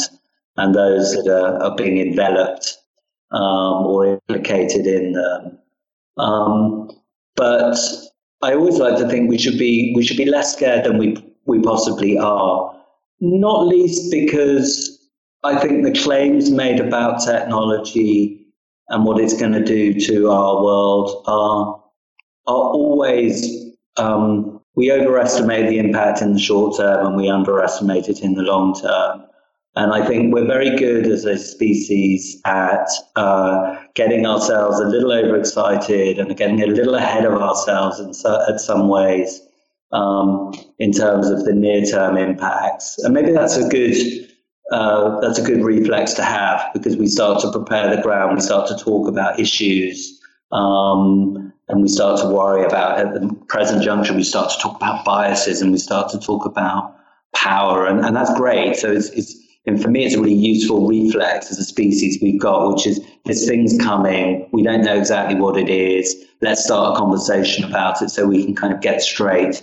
and 0.57 0.75
those 0.75 1.13
that 1.13 1.27
are, 1.27 1.63
are 1.63 1.75
being 1.75 1.97
enveloped 1.97 2.77
um, 3.31 3.85
or 3.85 4.19
implicated 4.29 4.85
in 4.85 5.13
them. 5.13 5.57
Um, 6.17 6.91
but 7.35 7.77
I 8.43 8.53
always 8.53 8.77
like 8.77 8.97
to 8.97 9.07
think 9.07 9.29
we 9.29 9.37
should 9.37 9.57
be 9.57 9.93
we 9.95 10.03
should 10.03 10.17
be 10.17 10.25
less 10.25 10.53
scared 10.53 10.83
than 10.83 10.97
we 10.97 11.15
we 11.45 11.61
possibly 11.61 12.17
are. 12.17 12.75
Not 13.19 13.67
least 13.67 14.11
because 14.11 15.00
I 15.43 15.59
think 15.59 15.83
the 15.83 15.99
claims 15.99 16.51
made 16.51 16.79
about 16.79 17.25
technology 17.25 18.45
and 18.89 19.05
what 19.05 19.19
it's 19.19 19.33
going 19.33 19.53
to 19.53 19.63
do 19.63 19.99
to 20.07 20.29
our 20.29 20.63
world 20.63 21.23
are 21.25 21.81
are 22.47 22.71
always 22.73 23.71
um, 23.97 24.61
we 24.75 24.91
overestimate 24.91 25.69
the 25.69 25.79
impact 25.79 26.21
in 26.21 26.33
the 26.33 26.39
short 26.39 26.77
term 26.77 27.05
and 27.05 27.15
we 27.15 27.29
underestimate 27.29 28.07
it 28.07 28.21
in 28.21 28.35
the 28.35 28.41
long 28.41 28.79
term. 28.79 29.25
And 29.75 29.93
I 29.93 30.05
think 30.05 30.33
we're 30.33 30.47
very 30.47 30.75
good 30.75 31.07
as 31.07 31.23
a 31.23 31.37
species 31.37 32.41
at 32.45 32.89
uh, 33.15 33.77
getting 33.95 34.25
ourselves 34.25 34.79
a 34.79 34.85
little 34.87 35.11
overexcited 35.11 36.19
and 36.19 36.35
getting 36.35 36.61
a 36.61 36.67
little 36.67 36.95
ahead 36.95 37.25
of 37.25 37.41
ourselves 37.41 37.99
in 37.99 38.13
so, 38.13 38.43
in 38.49 38.59
some 38.59 38.89
ways 38.89 39.41
um, 39.93 40.53
in 40.79 40.91
terms 40.91 41.29
of 41.29 41.45
the 41.45 41.53
near-term 41.53 42.17
impacts. 42.17 42.97
And 42.99 43.13
maybe 43.13 43.31
that's 43.31 43.55
a 43.55 43.67
good 43.69 44.30
uh, 44.71 45.19
that's 45.19 45.37
a 45.37 45.43
good 45.43 45.63
reflex 45.63 46.13
to 46.13 46.23
have 46.23 46.63
because 46.73 46.97
we 46.97 47.07
start 47.07 47.41
to 47.41 47.51
prepare 47.51 47.95
the 47.95 48.01
ground, 48.01 48.35
we 48.35 48.41
start 48.41 48.67
to 48.69 48.77
talk 48.77 49.07
about 49.07 49.39
issues, 49.39 50.19
um, 50.51 51.53
and 51.67 51.81
we 51.81 51.87
start 51.87 52.19
to 52.21 52.27
worry 52.27 52.65
about 52.65 52.99
at 52.99 53.13
the 53.13 53.33
present 53.47 53.83
juncture, 53.83 54.13
we 54.13 54.23
start 54.23 54.49
to 54.51 54.57
talk 54.59 54.75
about 54.75 55.05
biases 55.05 55.61
and 55.61 55.71
we 55.71 55.77
start 55.77 56.09
to 56.11 56.19
talk 56.19 56.45
about 56.45 56.95
power, 57.35 57.85
and, 57.85 58.03
and 58.03 58.15
that's 58.15 58.33
great. 58.37 58.75
So 58.75 58.91
it's, 58.91 59.09
it's 59.09 59.35
and 59.67 59.81
for 59.81 59.89
me, 59.89 60.05
it's 60.05 60.15
a 60.15 60.19
really 60.19 60.33
useful 60.33 60.87
reflex 60.87 61.51
as 61.51 61.59
a 61.59 61.63
species 61.63 62.17
we've 62.21 62.41
got, 62.41 62.73
which 62.73 62.87
is 62.87 62.99
there's 63.25 63.47
things 63.47 63.77
coming. 63.79 64.49
We 64.51 64.63
don't 64.63 64.83
know 64.83 64.97
exactly 64.97 65.39
what 65.39 65.55
it 65.55 65.69
is. 65.69 66.15
Let's 66.41 66.63
start 66.63 66.95
a 66.95 66.99
conversation 66.99 67.63
about 67.63 68.01
it 68.01 68.09
so 68.09 68.25
we 68.25 68.43
can 68.43 68.55
kind 68.55 68.73
of 68.73 68.81
get 68.81 69.01
straight 69.01 69.61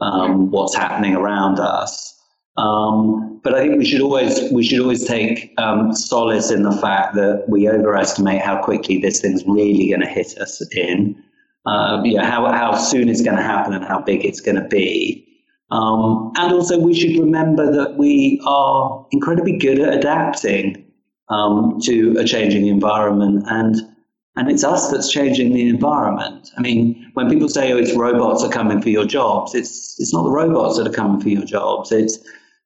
um, 0.00 0.50
what's 0.50 0.76
happening 0.76 1.16
around 1.16 1.58
us. 1.58 2.19
Um, 2.60 3.40
but 3.42 3.54
I 3.54 3.60
think 3.60 3.78
we 3.78 3.86
should 3.86 4.02
always 4.02 4.52
we 4.52 4.62
should 4.62 4.80
always 4.80 5.06
take 5.06 5.54
um, 5.56 5.94
solace 5.94 6.50
in 6.50 6.62
the 6.62 6.72
fact 6.72 7.14
that 7.14 7.44
we 7.48 7.68
overestimate 7.68 8.42
how 8.42 8.62
quickly 8.62 8.98
this 8.98 9.20
thing's 9.20 9.44
really 9.46 9.88
going 9.88 10.02
to 10.02 10.06
hit 10.06 10.36
us 10.38 10.60
in. 10.72 11.22
Uh, 11.66 12.02
you 12.04 12.16
know, 12.16 12.24
how 12.24 12.50
how 12.52 12.76
soon 12.76 13.08
it's 13.08 13.22
going 13.22 13.36
to 13.36 13.42
happen 13.42 13.72
and 13.72 13.84
how 13.84 14.00
big 14.00 14.24
it's 14.24 14.40
going 14.40 14.56
to 14.56 14.68
be. 14.68 15.26
Um, 15.70 16.32
and 16.36 16.52
also, 16.52 16.78
we 16.78 16.94
should 16.94 17.18
remember 17.18 17.70
that 17.72 17.96
we 17.96 18.42
are 18.44 19.06
incredibly 19.12 19.56
good 19.56 19.78
at 19.78 19.94
adapting 19.94 20.84
um, 21.28 21.78
to 21.84 22.16
a 22.18 22.24
changing 22.24 22.66
environment, 22.66 23.44
and 23.48 23.76
and 24.36 24.50
it's 24.50 24.64
us 24.64 24.90
that's 24.90 25.10
changing 25.10 25.54
the 25.54 25.68
environment. 25.68 26.50
I 26.58 26.60
mean, 26.60 27.10
when 27.14 27.30
people 27.30 27.48
say, 27.48 27.72
"Oh, 27.72 27.78
it's 27.78 27.94
robots 27.94 28.44
are 28.44 28.50
coming 28.50 28.82
for 28.82 28.90
your 28.90 29.06
jobs," 29.06 29.54
it's 29.54 29.98
it's 29.98 30.12
not 30.12 30.24
the 30.24 30.30
robots 30.30 30.76
that 30.76 30.86
are 30.86 30.92
coming 30.92 31.20
for 31.20 31.28
your 31.28 31.44
jobs. 31.44 31.92
It's 31.92 32.18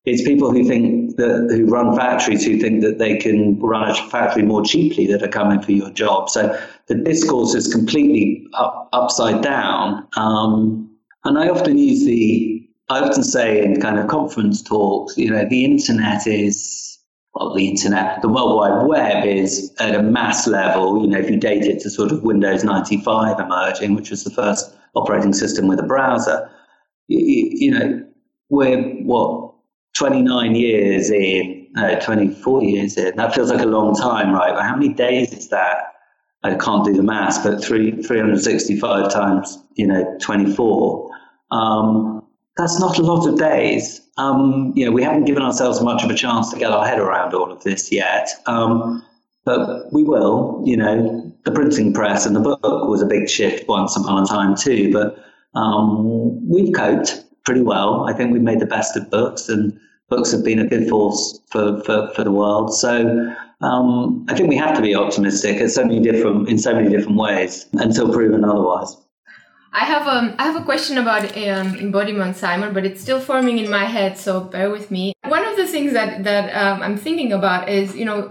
it's 0.05 0.23
people 0.23 0.51
who 0.51 0.65
think 0.65 1.17
that 1.17 1.49
who 1.51 1.67
run 1.67 1.97
factories 1.97 2.45
who 2.45 2.59
think 2.59 2.83
that 2.83 2.99
they 2.99 3.17
can 3.17 3.59
run 3.61 3.89
a 3.89 3.95
factory 4.11 4.43
more 4.43 4.63
cheaply 4.63 5.07
that 5.07 5.23
are 5.23 5.29
coming 5.29 5.63
for 5.63 5.73
your 5.73 5.91
job. 5.91 6.29
So 6.29 6.59
the 6.89 6.95
discourse 6.95 7.55
is 7.55 7.73
completely 7.73 8.47
up, 8.55 8.89
upside 8.93 9.43
down. 9.43 10.07
Um, 10.17 10.91
and 11.25 11.39
I 11.39 11.49
often 11.49 11.79
use 11.79 12.05
the 12.05 12.69
I 12.91 13.01
often 13.01 13.25
say 13.25 13.65
in 13.65 13.81
kind 13.81 13.99
of 13.99 14.09
conference 14.09 14.61
talks, 14.61 15.17
you 15.17 15.31
know, 15.31 15.47
the 15.49 15.65
internet 15.65 16.27
is 16.27 16.99
well, 17.35 17.55
the 17.55 17.67
internet, 17.67 18.23
the 18.23 18.29
World 18.29 18.57
Wide 18.57 18.87
Web 18.87 19.25
is 19.25 19.75
at 19.81 19.95
a 19.95 20.03
mass 20.03 20.47
level. 20.47 21.01
You 21.01 21.09
know, 21.09 21.19
if 21.19 21.29
you 21.29 21.37
date 21.37 21.65
it 21.65 21.81
to 21.81 21.91
sort 21.91 22.13
of 22.13 22.23
Windows 22.23 22.63
95 22.63 23.41
emerging, 23.41 23.95
which 23.95 24.11
was 24.11 24.23
the 24.23 24.31
first 24.31 24.73
operating 24.95 25.33
system 25.33 25.67
with 25.67 25.81
a 25.81 25.83
browser, 25.83 26.49
you, 27.09 27.51
you 27.51 27.71
know, 27.73 28.07
we're 28.51 28.81
what 29.03 29.44
29 29.95 30.55
years 30.55 31.11
in, 31.11 31.69
no, 31.73 31.99
24 32.01 32.63
years 32.63 32.97
in. 32.97 33.17
That 33.17 33.35
feels 33.35 33.51
like 33.51 33.61
a 33.61 33.67
long 33.67 33.95
time, 33.95 34.33
right? 34.33 34.53
But 34.53 34.63
how 34.63 34.77
many 34.77 34.93
days 34.93 35.33
is 35.33 35.49
that? 35.49 35.95
I 36.43 36.55
can't 36.57 36.85
do 36.85 36.93
the 36.93 37.03
maths, 37.03 37.39
but 37.39 37.65
three, 37.65 38.03
365 38.03 39.13
times, 39.13 39.59
you 39.77 39.87
know, 39.87 40.19
24. 40.21 41.11
Um, 41.51 42.27
that's 42.57 42.79
not 42.79 42.99
a 42.99 43.03
lot 43.03 43.27
of 43.27 43.39
days. 43.39 44.03
Um, 44.19 44.73
you 44.77 44.85
know, 44.85 44.93
we 44.93 45.03
haven't 45.03 45.25
given 45.25 45.43
ourselves 45.43 45.81
much 45.81 46.05
of 46.05 46.11
a 46.11 46.15
chance 46.15 46.51
to 46.53 46.59
get 46.59 46.71
our 46.71 46.87
head 46.87 46.99
around 47.01 47.35
all 47.35 47.51
of 47.51 47.63
this 47.63 47.91
yet. 47.91 48.29
Um, 48.47 49.05
but 49.45 49.93
we 49.93 50.05
will, 50.05 50.63
you 50.65 50.77
know, 50.77 51.33
the 51.45 51.51
printing 51.51 51.93
press 51.93 52.27
and 52.27 52.35
the 52.35 52.41
book 52.41 52.61
was 52.63 53.03
a 53.03 53.07
big 53.07 53.29
shift 53.29 53.69
once 53.69 53.97
upon 53.97 54.23
a 54.23 54.27
time 54.27 54.55
too, 54.57 54.93
but 54.93 55.19
um, 55.55 56.49
we've 56.49 56.73
coped 56.75 57.24
pretty 57.45 57.63
well. 57.63 58.09
I 58.09 58.13
think 58.13 58.33
we've 58.33 58.43
made 58.43 58.61
the 58.61 58.67
best 58.67 58.97
of 58.97 59.11
books, 59.11 59.49
and 59.49 59.79
books 60.09 60.33
have 60.33 60.45
been 60.45 60.59
a 60.59 60.67
good 60.67 60.89
force 60.89 61.41
for, 61.51 61.81
for, 61.83 62.11
for 62.15 62.25
the 62.25 62.33
world. 62.33 62.75
So 62.75 63.35
um, 63.61 64.27
I 64.29 64.35
think 64.35 64.49
we 64.49 64.57
have 64.57 64.77
to 64.77 64.83
be 64.83 64.95
optimistic 64.95 65.57
in 65.57 65.69
so 65.69 65.85
many 65.85 66.01
different 66.01 66.49
in 66.49 66.59
so 66.59 66.75
many 66.75 66.89
different 66.89 67.19
ways 67.19 67.67
until 67.75 68.13
proven 68.13 68.45
otherwise. 68.45 68.97
I 69.73 69.85
have 69.87 70.07
um 70.07 70.35
I 70.39 70.45
have 70.45 70.57
a 70.61 70.65
question 70.65 70.99
about 70.99 71.37
um, 71.37 71.77
embodiment, 71.77 72.37
Simon, 72.37 72.73
but 72.73 72.87
it's 72.87 73.01
still 73.01 73.21
forming 73.21 73.59
in 73.59 73.69
my 73.71 73.85
head, 73.85 74.17
so 74.17 74.41
bear 74.41 74.71
with 74.71 74.91
me. 74.91 75.15
One 75.27 75.45
of 75.45 75.57
the 75.57 75.67
things 75.67 75.93
that 75.95 76.25
that 76.25 76.55
um, 76.55 76.83
I'm 76.83 76.97
thinking 76.97 77.33
about 77.33 77.69
is 77.69 77.97
you 77.97 78.05
know 78.05 78.31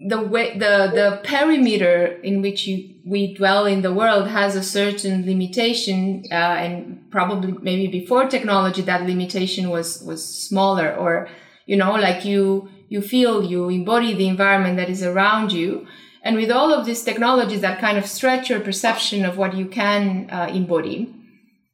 the 0.00 0.20
way 0.20 0.56
the 0.56 0.90
the 0.94 1.20
perimeter 1.24 2.06
in 2.22 2.40
which 2.40 2.66
you, 2.68 2.94
we 3.04 3.34
dwell 3.34 3.66
in 3.66 3.82
the 3.82 3.92
world 3.92 4.28
has 4.28 4.54
a 4.54 4.62
certain 4.62 5.26
limitation 5.26 6.22
uh, 6.30 6.34
and 6.34 7.10
probably 7.10 7.52
maybe 7.60 7.88
before 7.88 8.28
technology 8.28 8.82
that 8.82 9.06
limitation 9.06 9.70
was 9.70 10.00
was 10.02 10.24
smaller 10.24 10.94
or 10.94 11.28
you 11.66 11.76
know 11.76 11.92
like 11.92 12.24
you 12.24 12.68
you 12.88 13.00
feel 13.00 13.42
you 13.42 13.68
embody 13.68 14.14
the 14.14 14.28
environment 14.28 14.76
that 14.76 14.88
is 14.88 15.02
around 15.02 15.52
you 15.52 15.84
and 16.22 16.36
with 16.36 16.50
all 16.50 16.72
of 16.72 16.86
these 16.86 17.02
technologies 17.02 17.60
that 17.60 17.80
kind 17.80 17.98
of 17.98 18.06
stretch 18.06 18.50
your 18.50 18.60
perception 18.60 19.24
of 19.24 19.36
what 19.36 19.54
you 19.54 19.66
can 19.66 20.30
uh, 20.30 20.48
embody 20.52 21.12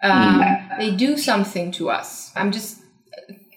uh, 0.02 0.38
mm. 0.38 0.78
they 0.78 0.90
do 0.96 1.18
something 1.18 1.70
to 1.70 1.90
us 1.90 2.32
i'm 2.36 2.50
just 2.50 2.83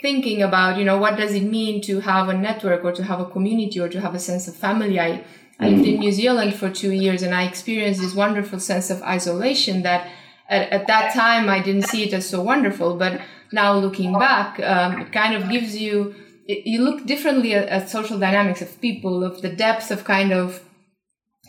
thinking 0.02 0.42
about, 0.42 0.78
you 0.78 0.86
know, 0.86 0.98
what 0.98 1.18
does 1.18 1.34
it 1.34 1.44
mean 1.44 1.82
to 1.82 2.00
have 2.02 2.30
a 2.30 2.34
network 2.34 2.84
or 2.84 2.92
to 2.92 3.04
have 3.04 3.20
a 3.20 3.26
community 3.26 3.80
or 3.80 3.90
to 3.90 4.00
have 4.02 4.14
a 4.14 4.20
sense 4.20 4.48
of 4.48 4.56
family? 4.56 5.00
I, 5.00 5.24
I 5.60 5.70
lived 5.70 5.88
in 5.88 6.00
New 6.00 6.12
Zealand 6.12 6.54
for 6.56 6.70
two 6.70 6.92
years 6.92 7.24
and 7.24 7.34
I 7.34 7.44
experienced 7.44 8.02
this 8.02 8.14
wonderful 8.14 8.60
sense 8.60 8.90
of 8.90 9.02
isolation 9.02 9.84
that 9.84 10.10
at, 10.50 10.70
at 10.70 10.88
that 10.88 11.14
time 11.14 11.50
I 11.50 11.62
didn't 11.62 11.88
see 11.88 12.04
it 12.04 12.14
as 12.14 12.30
so 12.30 12.42
wonderful. 12.42 12.96
But 12.96 13.22
now 13.52 13.78
looking 13.78 14.14
back, 14.14 14.60
um, 14.60 15.02
it 15.02 15.12
kind 15.12 15.36
of 15.36 15.50
gives 15.50 15.76
you, 15.78 16.16
it, 16.48 16.68
you 16.68 16.84
look 16.84 17.06
differently 17.06 17.56
at, 17.56 17.68
at 17.70 17.90
social 17.90 18.20
dynamics 18.20 18.62
of 18.62 18.80
people, 18.80 19.24
of 19.24 19.42
the 19.42 19.50
depth 19.50 19.90
of 19.92 20.04
kind 20.04 20.32
of 20.32 20.62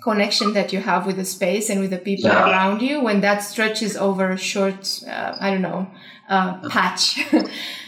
connection 0.02 0.52
that 0.52 0.72
you 0.72 0.80
have 0.80 1.06
with 1.06 1.16
the 1.16 1.24
space 1.24 1.68
and 1.68 1.80
with 1.80 1.90
the 1.90 1.98
people 1.98 2.30
yeah. 2.30 2.48
around 2.48 2.80
you 2.80 3.00
when 3.00 3.20
that 3.20 3.38
stretches 3.38 3.96
over 3.96 4.30
a 4.30 4.38
short, 4.38 5.02
uh, 5.06 5.36
I 5.40 5.50
don't 5.50 5.62
know, 5.62 5.90
uh, 6.28 6.68
patch. 6.68 7.20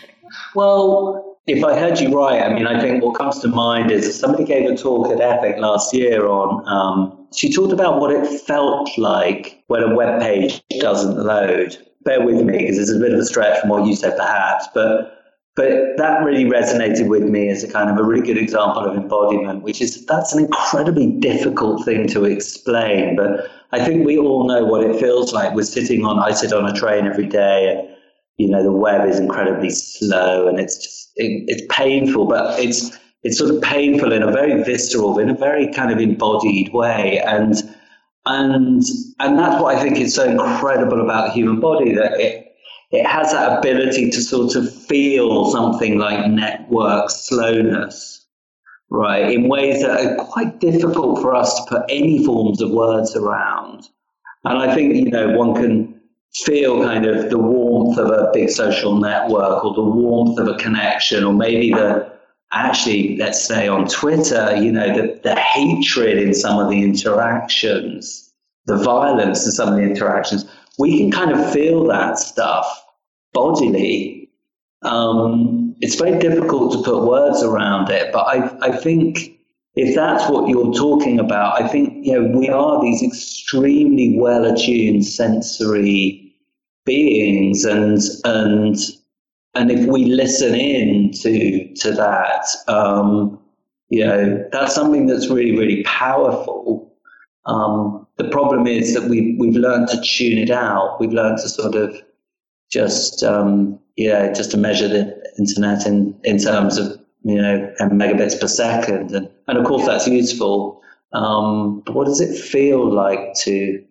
Well, 0.55 1.39
if 1.47 1.65
I 1.65 1.79
heard 1.79 1.99
you 1.99 2.17
right, 2.17 2.43
I 2.43 2.53
mean, 2.53 2.67
I 2.67 2.81
think 2.81 3.03
what 3.03 3.17
comes 3.17 3.39
to 3.41 3.49
mind 3.49 3.91
is 3.91 4.19
somebody 4.19 4.45
gave 4.45 4.71
a 4.71 4.77
talk 4.77 5.11
at 5.11 5.21
EPIC 5.21 5.59
last 5.59 5.95
year 5.95 6.27
on, 6.27 6.67
um, 6.69 7.27
she 7.35 7.53
talked 7.53 7.73
about 7.73 8.01
what 8.01 8.13
it 8.13 8.27
felt 8.43 8.89
like 8.99 9.63
when 9.69 9.83
a 9.83 9.95
web 9.95 10.21
page 10.21 10.63
doesn't 10.81 11.17
load. 11.17 11.77
Bear 12.05 12.25
with 12.25 12.43
me 12.43 12.59
because 12.59 12.79
it's 12.79 12.93
a 12.93 12.99
bit 12.99 13.13
of 13.13 13.19
a 13.19 13.25
stretch 13.25 13.61
from 13.61 13.71
what 13.71 13.87
you 13.87 13.95
said 13.95 14.17
perhaps, 14.17 14.67
but 14.75 15.17
but 15.57 15.97
that 15.99 16.25
really 16.25 16.45
resonated 16.45 17.09
with 17.09 17.25
me 17.25 17.51
as 17.51 17.63
a 17.65 17.71
kind 17.71 17.91
of 17.91 17.99
a 17.99 18.03
really 18.03 18.25
good 18.25 18.39
example 18.39 18.83
of 18.83 18.97
embodiment, 18.97 19.63
which 19.63 19.83
is 19.83 20.07
that's 20.07 20.33
an 20.33 20.45
incredibly 20.45 21.09
difficult 21.09 21.85
thing 21.85 22.07
to 22.09 22.25
explain. 22.25 23.17
But 23.17 23.51
I 23.73 23.85
think 23.85 24.07
we 24.07 24.17
all 24.17 24.47
know 24.49 24.65
what 24.65 24.85
it 24.85 24.99
feels 24.99 25.35
like. 25.35 25.55
We're 25.55 25.65
sitting 25.65 26.05
on, 26.05 26.19
I 26.19 26.33
sit 26.33 26.53
on 26.53 26.65
a 26.65 26.73
train 26.73 27.07
every 27.07 27.27
day 27.27 27.90
you 28.41 28.49
know 28.49 28.63
the 28.63 28.73
web 28.73 29.09
is 29.09 29.19
incredibly 29.19 29.71
slow 29.71 30.49
and 30.49 30.59
it's 30.59 30.79
just 30.79 31.13
it, 31.17 31.45
it's 31.47 31.63
painful 31.75 32.27
but 32.27 32.59
it's 32.59 32.99
it's 33.23 33.39
sort 33.39 33.55
of 33.55 33.61
painful 33.63 34.13
in 34.13 34.23
a 34.23 34.33
very 34.33 34.63
visceral 34.63 35.19
in 35.19 35.29
a 35.29 35.35
very 35.35 35.73
kind 35.73 35.93
of 35.93 35.99
embodied 35.99 36.73
way 36.73 37.21
and 37.27 37.55
and 38.27 38.83
and 39.19 39.39
that's 39.39 39.63
what 39.63 39.77
I 39.77 39.83
think 39.83 39.99
is 39.99 40.15
so 40.15 40.25
incredible 40.29 41.01
about 41.01 41.29
the 41.29 41.33
human 41.33 41.61
body 41.61 41.95
that 41.95 42.21
it 42.21 42.47
it 42.91 43.07
has 43.07 43.33
that 43.33 43.59
ability 43.59 44.11
to 44.11 44.21
sort 44.21 44.57
of 44.57 44.73
feel 44.87 45.51
something 45.51 45.99
like 45.99 46.29
network 46.29 47.11
slowness 47.11 48.21
right, 48.91 49.33
in 49.33 49.49
ways 49.49 49.83
that 49.83 50.05
are 50.05 50.17
quite 50.17 50.61
difficult 50.61 51.23
for 51.23 51.35
us 51.35 51.55
to 51.55 51.63
put 51.69 51.83
any 51.89 52.25
forms 52.25 52.61
of 52.61 52.71
words 52.71 53.17
around. 53.17 53.85
And 54.45 54.59
I 54.59 54.75
think, 54.75 54.95
you 54.95 55.11
know, 55.11 55.37
one 55.37 55.55
can 55.55 56.00
feel 56.45 56.83
kind 56.83 57.07
of 57.07 57.31
the 57.31 57.39
warmth 57.39 57.99
of 57.99 58.09
a 58.09 58.31
big 58.33 58.51
social 58.51 58.97
network 58.97 59.65
or 59.65 59.75
the 59.75 59.83
warmth 59.83 60.39
of 60.39 60.47
a 60.47 60.57
connection 60.59 61.25
or 61.25 61.33
maybe 61.33 61.71
the 61.71 62.11
actually 62.53 63.17
let's 63.17 63.45
say 63.45 63.67
on 63.67 63.87
twitter 63.87 64.57
you 64.57 64.71
know 64.71 64.95
the, 64.95 65.21
the 65.25 65.35
hatred 65.35 66.19
in 66.19 66.33
some 66.33 66.59
of 66.59 66.71
the 66.71 66.83
interactions 66.83 68.31
the 68.71 68.77
violence 68.77 69.45
in 69.45 69.53
some 69.53 69.69
of 69.69 69.77
the 69.77 69.83
interactions. 69.83 70.45
We 70.79 70.99
can 70.99 71.11
kind 71.11 71.33
of 71.33 71.53
feel 71.53 71.87
that 71.89 72.19
stuff 72.19 72.85
bodily. 73.33 74.31
Um, 74.83 75.75
it's 75.81 75.97
very 75.97 76.19
difficult 76.19 76.73
to 76.73 76.83
put 76.83 77.05
words 77.05 77.43
around 77.43 77.91
it 77.91 78.13
but 78.13 78.21
i, 78.21 78.67
I 78.67 78.77
think 78.77 79.40
if 79.75 79.95
that's 79.95 80.29
what 80.29 80.49
you're 80.49 80.73
talking 80.73 81.21
about, 81.21 81.61
I 81.61 81.69
think 81.69 82.05
you 82.07 82.13
know 82.13 82.39
we 82.39 82.49
are 82.49 82.83
these 82.83 83.03
extremely 83.03 84.17
well 84.19 84.45
attuned 84.45 85.07
sensory 85.07 86.35
beings, 86.85 87.65
and 87.65 87.99
and 88.25 88.77
and 89.55 89.71
if 89.71 89.87
we 89.87 90.07
listen 90.07 90.55
in 90.55 91.13
to 91.13 91.73
to 91.75 91.93
that, 91.93 92.47
um, 92.67 93.39
you 93.89 94.05
know, 94.05 94.45
that's 94.51 94.75
something 94.75 95.07
that's 95.07 95.29
really 95.29 95.57
really 95.57 95.83
powerful. 95.85 96.93
Um, 97.47 98.07
the 98.17 98.29
problem 98.29 98.67
is 98.67 98.93
that 98.95 99.05
we 99.05 99.37
we've 99.39 99.57
learned 99.57 99.89
to 99.89 100.01
tune 100.01 100.39
it 100.39 100.51
out. 100.51 101.01
We've 101.01 101.13
learned 101.13 101.39
to 101.39 101.49
sort 101.49 101.77
of 101.77 101.97
just 102.71 103.23
um, 103.23 103.79
yeah, 103.97 104.33
just 104.33 104.51
to 104.51 104.57
measure 104.57 104.89
the 104.89 105.17
internet 105.39 105.87
in 105.87 106.19
in 106.25 106.39
terms 106.39 106.77
of 106.77 107.01
you 107.23 107.41
know, 107.41 107.73
megabits 107.81 108.41
per 108.41 108.49
second. 108.49 109.15
And, 109.15 109.29
and 109.51 109.59
of 109.59 109.65
course, 109.65 109.85
that's 109.85 110.07
useful. 110.07 110.81
Um, 111.13 111.81
but 111.85 111.95
what 111.95 112.07
does 112.07 112.21
it 112.21 112.39
feel 112.39 112.89
like 112.91 113.35
to 113.43 113.85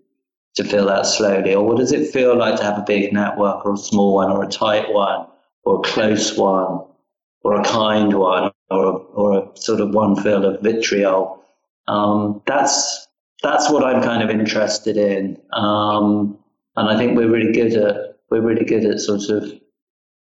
to 0.56 0.64
feel 0.64 0.86
that 0.88 1.06
slowly, 1.06 1.54
or 1.54 1.66
what 1.66 1.78
does 1.78 1.92
it 1.92 2.12
feel 2.12 2.36
like 2.36 2.56
to 2.56 2.64
have 2.64 2.78
a 2.78 2.82
big 2.82 3.14
network, 3.14 3.66
or 3.66 3.74
a 3.74 3.78
small 3.78 4.16
one, 4.16 4.32
or 4.32 4.44
a 4.44 4.48
tight 4.48 4.92
one, 4.92 5.28
or 5.64 5.80
a 5.80 5.84
close 5.84 6.38
one, 6.38 6.84
or 7.44 7.60
a 7.60 7.64
kind 7.64 8.14
one, 8.14 8.52
or 8.72 8.86
a, 8.86 8.92
or 8.92 9.38
a 9.38 9.58
sort 9.58 9.82
of 9.82 9.94
one 9.94 10.16
filled 10.16 10.46
of 10.46 10.62
vitriol? 10.62 11.44
Um, 11.88 12.42
that's 12.46 13.08
that's 13.44 13.70
what 13.70 13.84
I'm 13.84 14.02
kind 14.02 14.24
of 14.24 14.30
interested 14.30 14.98
in, 14.98 15.38
um, 15.54 16.38
and 16.76 16.90
I 16.90 16.98
think 16.98 17.18
we're 17.18 17.30
really 17.30 17.52
good 17.52 17.74
at 17.74 18.18
we're 18.30 18.42
really 18.42 18.66
good 18.66 18.86
at 18.86 19.00
sort 19.00 19.30
of 19.30 19.52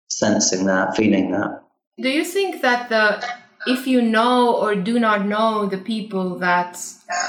sensing 0.08 0.66
that, 0.66 0.96
feeling 0.96 1.30
that. 1.32 1.62
Do 2.00 2.08
you 2.08 2.24
think 2.24 2.62
that 2.62 2.88
the 2.88 3.26
if 3.68 3.86
you 3.86 4.00
know 4.00 4.56
or 4.56 4.74
do 4.74 4.98
not 4.98 5.26
know 5.26 5.66
the 5.66 5.78
people 5.78 6.38
that 6.38 6.80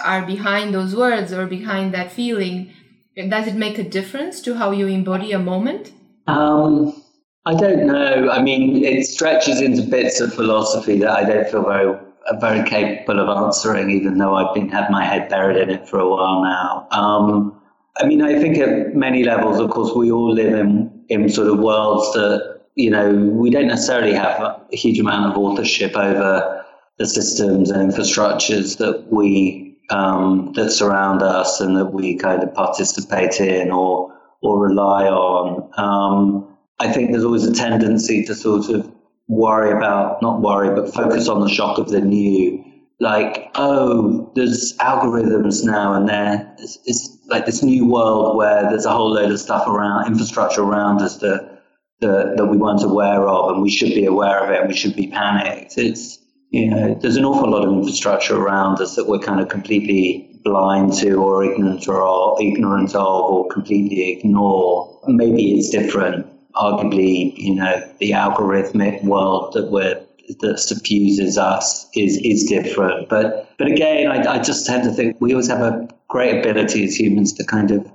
are 0.03 0.25
behind 0.25 0.73
those 0.73 0.95
words 0.95 1.33
or 1.33 1.45
behind 1.45 1.93
that 1.93 2.11
feeling, 2.11 2.71
does 3.15 3.47
it 3.47 3.55
make 3.55 3.77
a 3.77 3.83
difference 3.83 4.41
to 4.41 4.55
how 4.55 4.71
you 4.71 4.87
embody 4.87 5.31
a 5.31 5.39
moment? 5.39 5.91
Um, 6.27 7.03
I 7.45 7.55
don't 7.55 7.85
know. 7.85 8.29
I 8.29 8.41
mean, 8.41 8.83
it 8.83 9.05
stretches 9.05 9.61
into 9.61 9.81
bits 9.81 10.19
of 10.21 10.33
philosophy 10.33 10.99
that 10.99 11.11
I 11.11 11.23
don't 11.23 11.47
feel 11.49 11.63
very 11.63 11.95
very 12.39 12.67
capable 12.69 13.19
of 13.19 13.29
answering, 13.43 13.89
even 13.89 14.17
though 14.17 14.35
I've 14.35 14.53
been 14.53 14.69
had 14.69 14.91
my 14.91 15.03
head 15.03 15.29
buried 15.29 15.57
in 15.57 15.69
it 15.69 15.87
for 15.87 15.99
a 15.99 16.07
while 16.07 16.43
now. 16.43 16.87
Um, 16.91 17.59
I 17.97 18.05
mean, 18.05 18.21
I 18.21 18.39
think 18.39 18.57
at 18.57 18.95
many 18.95 19.23
levels, 19.23 19.59
of 19.59 19.71
course, 19.71 19.93
we 19.95 20.11
all 20.11 20.33
live 20.33 20.53
in 20.53 21.03
in 21.09 21.27
sort 21.29 21.47
of 21.47 21.59
worlds 21.59 22.13
that 22.13 22.58
you 22.79 22.89
know, 22.89 23.13
we 23.13 23.49
don't 23.49 23.67
necessarily 23.67 24.13
have 24.13 24.39
a 24.39 24.63
huge 24.71 24.99
amount 24.99 25.29
of 25.29 25.37
authorship 25.37 25.97
over 25.97 26.63
the 26.97 27.05
systems 27.05 27.71
and 27.71 27.91
infrastructures 27.91 28.77
that 28.77 29.11
we 29.11 29.77
um, 29.89 30.53
that 30.55 30.71
surround 30.71 31.21
us 31.21 31.59
and 31.59 31.75
that 31.75 31.87
we 31.87 32.15
kind 32.15 32.41
of 32.41 32.53
participate 32.53 33.41
in 33.41 33.69
or 33.69 34.17
or 34.41 34.59
rely 34.59 35.07
on. 35.07 35.69
Um, 35.75 36.57
I 36.79 36.89
think 36.93 37.11
there's 37.11 37.25
always 37.25 37.45
a 37.45 37.53
tendency 37.53 38.23
to 38.23 38.33
sort 38.33 38.69
of 38.69 38.89
worry 39.27 39.71
about, 39.71 40.21
not 40.21 40.39
worry, 40.39 40.73
but 40.73 40.93
focus 40.93 41.27
on 41.27 41.41
the 41.41 41.49
shock 41.49 41.79
of 41.79 41.89
the 41.89 41.99
new. 41.99 42.63
Like, 43.01 43.51
oh, 43.55 44.31
there's 44.35 44.77
algorithms 44.77 45.65
now, 45.65 45.93
and 45.95 46.07
there 46.07 46.55
it's, 46.59 46.79
it's 46.85 47.17
like 47.27 47.45
this 47.45 47.61
new 47.61 47.85
world 47.89 48.37
where 48.37 48.69
there's 48.69 48.85
a 48.85 48.91
whole 48.91 49.11
load 49.11 49.31
of 49.31 49.39
stuff 49.39 49.67
around, 49.67 50.07
infrastructure 50.07 50.61
around 50.61 51.01
us 51.01 51.17
that 51.17 51.58
that, 52.01 52.35
that 52.37 52.45
we 52.45 52.57
weren't 52.57 52.83
aware 52.83 53.27
of, 53.27 53.51
and 53.53 53.61
we 53.61 53.69
should 53.69 53.93
be 53.93 54.05
aware 54.05 54.43
of 54.43 54.49
it, 54.51 54.59
and 54.59 54.69
we 54.69 54.75
should 54.75 54.95
be 54.95 55.07
panicked. 55.07 55.77
It's 55.77 56.19
you 56.51 56.67
know, 56.67 56.95
there's 56.95 57.15
an 57.15 57.25
awful 57.25 57.51
lot 57.51 57.63
of 57.63 57.71
infrastructure 57.71 58.35
around 58.35 58.81
us 58.81 58.95
that 58.95 59.07
we're 59.07 59.19
kind 59.19 59.39
of 59.39 59.49
completely 59.49 60.39
blind 60.43 60.93
to, 60.93 61.15
or 61.15 61.43
ignorant, 61.43 61.87
or 61.87 62.41
ignorant 62.41 62.95
of, 62.95 63.05
or 63.05 63.47
completely 63.49 64.11
ignore. 64.11 64.99
Maybe 65.07 65.57
it's 65.57 65.69
different. 65.69 66.25
Arguably, 66.55 67.37
you 67.37 67.55
know, 67.55 67.87
the 67.99 68.11
algorithmic 68.11 69.03
world 69.03 69.53
that 69.53 69.69
we're 69.69 70.03
that 70.41 70.59
suffuses 70.59 71.37
us 71.37 71.87
is 71.95 72.17
is 72.17 72.45
different. 72.45 73.09
But 73.09 73.51
but 73.57 73.67
again, 73.67 74.11
I, 74.11 74.35
I 74.35 74.39
just 74.39 74.65
tend 74.65 74.83
to 74.83 74.91
think 74.91 75.17
we 75.19 75.33
always 75.33 75.47
have 75.47 75.61
a 75.61 75.87
great 76.07 76.39
ability 76.39 76.83
as 76.83 76.99
humans 76.99 77.33
to 77.33 77.43
kind 77.43 77.71
of 77.71 77.89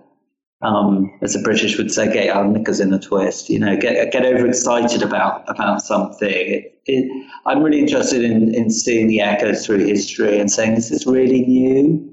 um, 0.65 1.13
as 1.21 1.35
the 1.35 1.43
British 1.43 1.77
would 1.77 1.93
say, 1.93 2.11
get 2.11 2.35
our 2.35 2.45
knickers 2.45 2.81
in 2.81 2.93
a 2.93 2.99
twist. 2.99 3.51
You 3.51 3.59
know, 3.59 3.77
get 3.77 4.11
get 4.13 4.25
overexcited 4.25 5.03
about 5.03 5.45
about 5.47 5.83
something. 5.83 6.29
It, 6.31 6.81
it, 6.87 7.27
I'm 7.47 7.63
really 7.63 7.81
interested 7.81 8.25
in 8.25 8.55
in 8.55 8.71
seeing 8.71 9.07
the 9.07 9.21
echoes 9.21 9.65
through 9.65 9.85
history 9.85 10.39
and 10.39 10.51
saying 10.51 10.75
this 10.75 10.91
is 10.91 11.07
really 11.07 11.43
new. 11.43 12.11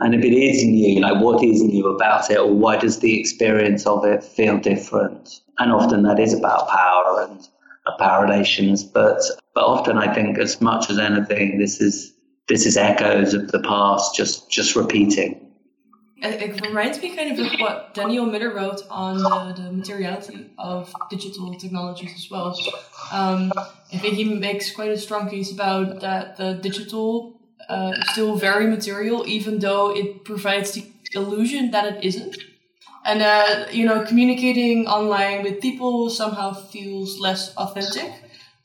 And 0.00 0.14
if 0.14 0.24
it 0.24 0.34
is 0.34 0.62
new, 0.64 1.00
like 1.00 1.22
what 1.22 1.42
is 1.42 1.62
new 1.62 1.86
about 1.86 2.30
it, 2.30 2.38
or 2.38 2.52
why 2.52 2.76
does 2.76 2.98
the 2.98 3.18
experience 3.18 3.86
of 3.86 4.04
it 4.04 4.22
feel 4.22 4.58
different? 4.58 5.40
And 5.58 5.72
often 5.72 6.02
that 6.02 6.18
is 6.18 6.34
about 6.34 6.68
power 6.68 7.26
and 7.26 7.48
power 7.98 8.24
relations. 8.24 8.84
But 8.84 9.22
but 9.54 9.64
often 9.64 9.96
I 9.96 10.12
think, 10.12 10.38
as 10.38 10.60
much 10.60 10.90
as 10.90 10.98
anything, 10.98 11.58
this 11.58 11.80
is 11.80 12.12
this 12.48 12.66
is 12.66 12.76
echoes 12.76 13.32
of 13.32 13.50
the 13.50 13.60
past, 13.60 14.14
just 14.14 14.50
just 14.50 14.76
repeating 14.76 15.43
it 16.24 16.60
reminds 16.66 17.00
me 17.00 17.14
kind 17.16 17.32
of 17.32 17.46
of 17.46 17.60
what 17.60 17.94
Daniel 17.94 18.26
Miller 18.26 18.52
wrote 18.54 18.82
on 18.90 19.18
the, 19.18 19.62
the 19.62 19.72
materiality 19.72 20.50
of 20.58 20.92
digital 21.10 21.54
technologies 21.54 22.12
as 22.16 22.30
well. 22.30 22.56
Um, 23.12 23.52
I 23.92 23.98
think 23.98 24.14
he 24.14 24.24
makes 24.24 24.70
quite 24.72 24.90
a 24.90 24.98
strong 24.98 25.28
case 25.28 25.52
about 25.52 26.00
that 26.00 26.36
the 26.36 26.54
digital 26.54 27.40
uh, 27.68 27.92
is 27.96 28.10
still 28.10 28.36
very 28.36 28.66
material, 28.66 29.26
even 29.26 29.58
though 29.58 29.94
it 29.94 30.24
provides 30.24 30.72
the 30.72 30.84
illusion 31.14 31.70
that 31.70 31.84
it 31.84 32.04
isn't. 32.04 32.36
And, 33.06 33.20
uh, 33.20 33.66
you 33.70 33.84
know, 33.84 34.02
communicating 34.04 34.86
online 34.86 35.42
with 35.42 35.60
people 35.60 36.08
somehow 36.08 36.52
feels 36.54 37.18
less 37.20 37.54
authentic. 37.56 38.10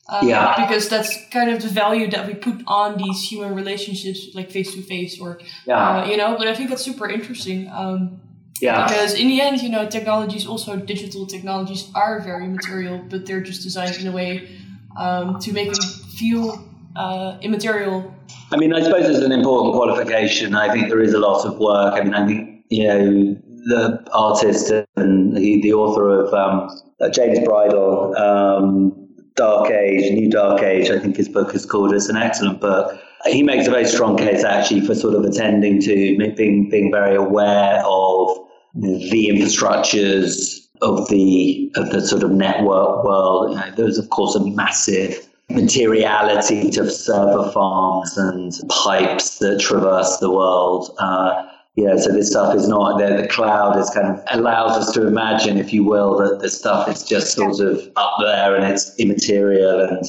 Um, 0.09 0.27
yeah. 0.27 0.55
Because 0.65 0.89
that's 0.89 1.25
kind 1.29 1.49
of 1.51 1.61
the 1.61 1.67
value 1.67 2.09
that 2.11 2.25
we 2.27 2.33
put 2.33 2.63
on 2.67 2.97
these 2.97 3.29
human 3.29 3.53
relationships, 3.53 4.27
like 4.33 4.49
face 4.49 4.73
to 4.73 4.81
face, 4.81 5.19
or 5.19 5.39
yeah. 5.65 6.01
Uh, 6.01 6.05
you 6.05 6.17
know. 6.17 6.35
But 6.37 6.47
I 6.47 6.55
think 6.55 6.69
that's 6.69 6.83
super 6.83 7.07
interesting. 7.09 7.69
Um, 7.69 8.21
yeah. 8.59 8.87
Because 8.87 9.13
in 9.13 9.27
the 9.27 9.41
end, 9.41 9.61
you 9.61 9.69
know, 9.69 9.87
technologies, 9.87 10.45
also 10.45 10.75
digital 10.75 11.25
technologies, 11.25 11.89
are 11.95 12.19
very 12.21 12.47
material, 12.47 13.03
but 13.09 13.25
they're 13.25 13.41
just 13.41 13.63
designed 13.63 13.95
in 13.97 14.07
a 14.07 14.11
way 14.11 14.49
um, 14.97 15.39
to 15.39 15.53
make 15.53 15.71
them 15.71 15.89
feel 16.17 16.63
uh, 16.95 17.37
immaterial. 17.41 18.13
I 18.51 18.57
mean, 18.57 18.73
I 18.73 18.81
suppose 18.81 19.07
it's 19.07 19.23
an 19.23 19.31
important 19.31 19.75
qualification. 19.75 20.55
I 20.55 20.71
think 20.71 20.89
there 20.89 21.01
is 21.01 21.13
a 21.13 21.19
lot 21.19 21.45
of 21.45 21.57
work. 21.59 21.93
I 21.93 22.03
mean, 22.03 22.13
I 22.13 22.25
think 22.27 22.65
you 22.69 22.87
know 22.87 23.37
the 23.65 24.07
artist 24.13 24.71
and 24.95 25.35
the, 25.35 25.61
the 25.61 25.73
author 25.73 26.09
of 26.09 26.33
um, 26.33 26.69
James 27.11 27.39
Bridle 27.39 28.15
um, 28.17 28.98
Dark 29.39 29.71
Age, 29.71 30.11
New 30.11 30.29
Dark 30.29 30.61
Age, 30.61 30.89
I 30.89 30.99
think 30.99 31.15
his 31.15 31.29
book 31.29 31.55
is 31.55 31.65
called. 31.65 31.93
It's 31.93 32.09
an 32.09 32.17
excellent 32.17 32.59
book. 32.59 32.99
He 33.25 33.41
makes 33.41 33.67
a 33.67 33.71
very 33.71 33.85
strong 33.85 34.17
case 34.17 34.43
actually 34.43 34.81
for 34.81 34.93
sort 34.93 35.15
of 35.15 35.23
attending 35.23 35.81
to 35.83 36.33
being 36.35 36.69
being 36.69 36.91
very 36.91 37.15
aware 37.15 37.81
of 37.85 38.37
the 38.75 39.29
infrastructures 39.31 40.67
of 40.81 41.07
the 41.07 41.71
of 41.75 41.89
the 41.91 42.01
sort 42.01 42.23
of 42.23 42.31
network 42.31 43.05
world. 43.05 43.51
You 43.51 43.55
know, 43.55 43.71
there's 43.77 43.97
of 43.97 44.09
course 44.09 44.35
a 44.35 44.45
massive 44.45 45.25
materiality 45.49 46.69
to 46.71 46.91
server 46.91 47.49
farms 47.51 48.17
and 48.17 48.51
pipes 48.69 49.39
that 49.39 49.61
traverse 49.61 50.17
the 50.17 50.29
world. 50.29 50.93
Uh, 50.99 51.48
yeah, 51.79 51.95
so 51.95 52.11
this 52.11 52.29
stuff 52.29 52.55
is 52.55 52.67
not 52.67 52.97
there. 52.97 53.21
The 53.21 53.27
cloud 53.27 53.77
is 53.77 53.89
kind 53.91 54.07
of 54.07 54.21
allows 54.31 54.71
us 54.71 54.91
to 54.93 55.07
imagine, 55.07 55.57
if 55.57 55.71
you 55.71 55.83
will, 55.85 56.17
that 56.17 56.39
the 56.41 56.49
stuff 56.49 56.89
is 56.89 57.03
just 57.03 57.33
sort 57.33 57.59
of 57.61 57.89
up 57.95 58.15
there 58.19 58.55
and 58.55 58.65
it's 58.65 58.93
immaterial 58.97 59.79
and 59.81 60.03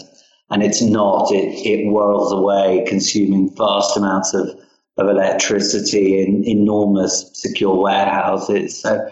and 0.51 0.65
it's 0.65 0.83
not. 0.83 1.31
It 1.31 1.55
it 1.65 1.89
whirls 1.89 2.33
away, 2.33 2.85
consuming 2.89 3.55
vast 3.57 3.97
amounts 3.97 4.35
of 4.35 4.49
of 4.99 5.09
electricity 5.09 6.21
in 6.21 6.45
enormous 6.45 7.31
secure 7.35 7.77
warehouses. 7.77 8.81
So 8.81 9.09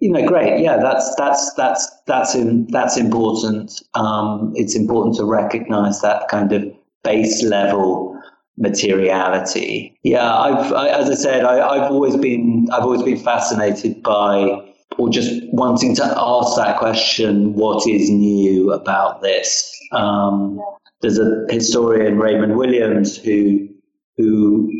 you 0.00 0.10
know, 0.10 0.26
great. 0.26 0.60
Yeah, 0.60 0.76
that's 0.76 1.14
that's 1.14 1.54
that's 1.54 1.90
that's 2.06 2.34
in, 2.34 2.66
that's 2.66 2.98
important. 2.98 3.82
Um, 3.94 4.52
it's 4.54 4.74
important 4.74 5.16
to 5.16 5.24
recognise 5.24 6.02
that 6.02 6.28
kind 6.28 6.52
of 6.52 6.64
base 7.04 7.42
level 7.42 8.11
materiality. 8.56 9.98
Yeah, 10.02 10.32
I've, 10.32 10.72
I, 10.72 10.88
as 10.88 11.10
I 11.10 11.14
said, 11.14 11.44
I, 11.44 11.82
have 11.82 11.92
always 11.92 12.16
been, 12.16 12.68
I've 12.72 12.82
always 12.82 13.02
been 13.02 13.18
fascinated 13.18 14.02
by, 14.02 14.72
or 14.98 15.08
just 15.08 15.42
wanting 15.52 15.94
to 15.96 16.04
ask 16.04 16.56
that 16.56 16.78
question: 16.78 17.54
What 17.54 17.86
is 17.88 18.10
new 18.10 18.72
about 18.72 19.22
this? 19.22 19.70
Um, 19.92 20.60
there's 21.00 21.18
a 21.18 21.46
historian, 21.50 22.18
Raymond 22.18 22.56
Williams, 22.56 23.16
who, 23.16 23.68
who, 24.16 24.70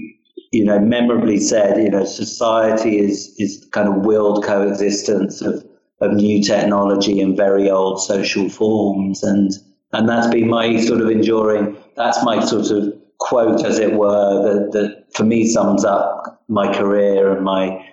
you 0.53 0.65
know, 0.65 0.79
memorably 0.79 1.41
said, 1.41 1.83
you 1.83 1.91
know, 1.91 2.05
society 2.05 2.99
is 2.99 3.35
is 3.39 3.67
kind 3.73 3.89
of 3.89 4.05
willed 4.07 4.45
coexistence 4.45 5.41
of 5.41 5.65
of 6.01 6.13
new 6.13 6.43
technology 6.43 7.21
and 7.21 7.37
very 7.37 7.71
old 7.71 8.03
social 8.03 8.49
forms, 8.49 9.23
and 9.23 9.53
and 9.93 10.09
that's 10.09 10.29
been 10.29 10.49
my 10.49 10.79
sort 10.81 11.01
of 11.01 11.09
enduring. 11.09 11.77
That's 11.97 12.23
my 12.25 12.45
sort 12.45 12.71
of 12.71 13.02
quote, 13.23 13.65
as 13.65 13.79
it 13.79 13.93
were, 13.95 14.43
that, 14.43 14.73
that 14.73 15.05
for 15.15 15.25
me 15.25 15.47
sums 15.47 15.85
up 15.85 16.43
my 16.49 16.73
career 16.73 17.33
and 17.33 17.45
my 17.45 17.87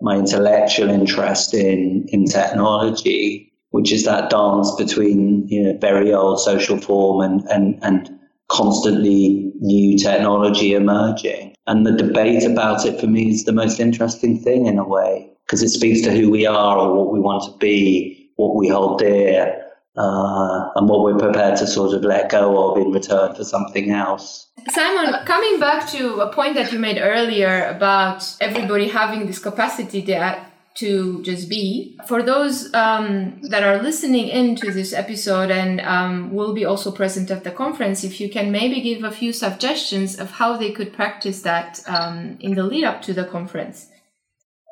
my 0.00 0.16
intellectual 0.16 0.90
interest 0.90 1.54
in 1.54 2.06
in 2.08 2.24
technology, 2.24 3.52
which 3.70 3.92
is 3.92 4.04
that 4.04 4.30
dance 4.30 4.74
between 4.74 5.46
you 5.48 5.62
know 5.62 5.78
very 5.78 6.12
old 6.12 6.40
social 6.40 6.78
form 6.78 7.20
and 7.20 7.42
and 7.48 7.78
and 7.82 8.10
constantly 8.48 9.52
new 9.60 9.96
technology 9.96 10.74
emerging. 10.74 11.54
And 11.68 11.86
the 11.86 11.92
debate 11.92 12.44
about 12.44 12.84
it 12.84 13.00
for 13.00 13.06
me 13.06 13.30
is 13.30 13.44
the 13.44 13.52
most 13.52 13.78
interesting 13.78 14.42
thing 14.42 14.66
in 14.66 14.78
a 14.78 14.86
way 14.86 15.30
because 15.46 15.62
it 15.62 15.68
speaks 15.68 16.00
to 16.02 16.10
who 16.10 16.28
we 16.28 16.44
are 16.44 16.76
or 16.76 16.94
what 16.96 17.12
we 17.12 17.20
want 17.20 17.44
to 17.44 17.56
be, 17.58 18.30
what 18.36 18.56
we 18.56 18.68
hold 18.68 18.98
dear, 18.98 19.61
uh, 19.96 20.70
and 20.74 20.88
what 20.88 21.02
we're 21.02 21.18
prepared 21.18 21.56
to 21.58 21.66
sort 21.66 21.94
of 21.94 22.02
let 22.02 22.30
go 22.30 22.70
of 22.70 22.78
in 22.78 22.92
return 22.92 23.34
for 23.34 23.44
something 23.44 23.90
else. 23.90 24.48
Simon, 24.70 25.24
coming 25.26 25.60
back 25.60 25.88
to 25.90 26.20
a 26.20 26.32
point 26.32 26.54
that 26.54 26.72
you 26.72 26.78
made 26.78 26.98
earlier 26.98 27.66
about 27.66 28.36
everybody 28.40 28.88
having 28.88 29.26
this 29.26 29.38
capacity 29.38 30.00
that 30.02 30.52
to 30.74 31.22
just 31.22 31.50
be. 31.50 31.98
For 32.06 32.22
those 32.22 32.72
um, 32.74 33.40
that 33.42 33.62
are 33.62 33.82
listening 33.82 34.28
into 34.28 34.72
this 34.72 34.92
episode 34.92 35.50
and 35.50 35.80
um, 35.82 36.32
will 36.32 36.54
be 36.54 36.64
also 36.64 36.90
present 36.90 37.30
at 37.30 37.44
the 37.44 37.50
conference, 37.50 38.04
if 38.04 38.20
you 38.20 38.30
can 38.30 38.50
maybe 38.50 38.80
give 38.80 39.04
a 39.04 39.10
few 39.10 39.32
suggestions 39.32 40.18
of 40.18 40.30
how 40.30 40.56
they 40.56 40.72
could 40.72 40.92
practice 40.92 41.42
that 41.42 41.80
um, 41.86 42.38
in 42.40 42.54
the 42.54 42.62
lead 42.62 42.84
up 42.84 43.02
to 43.02 43.12
the 43.12 43.24
conference. 43.24 43.88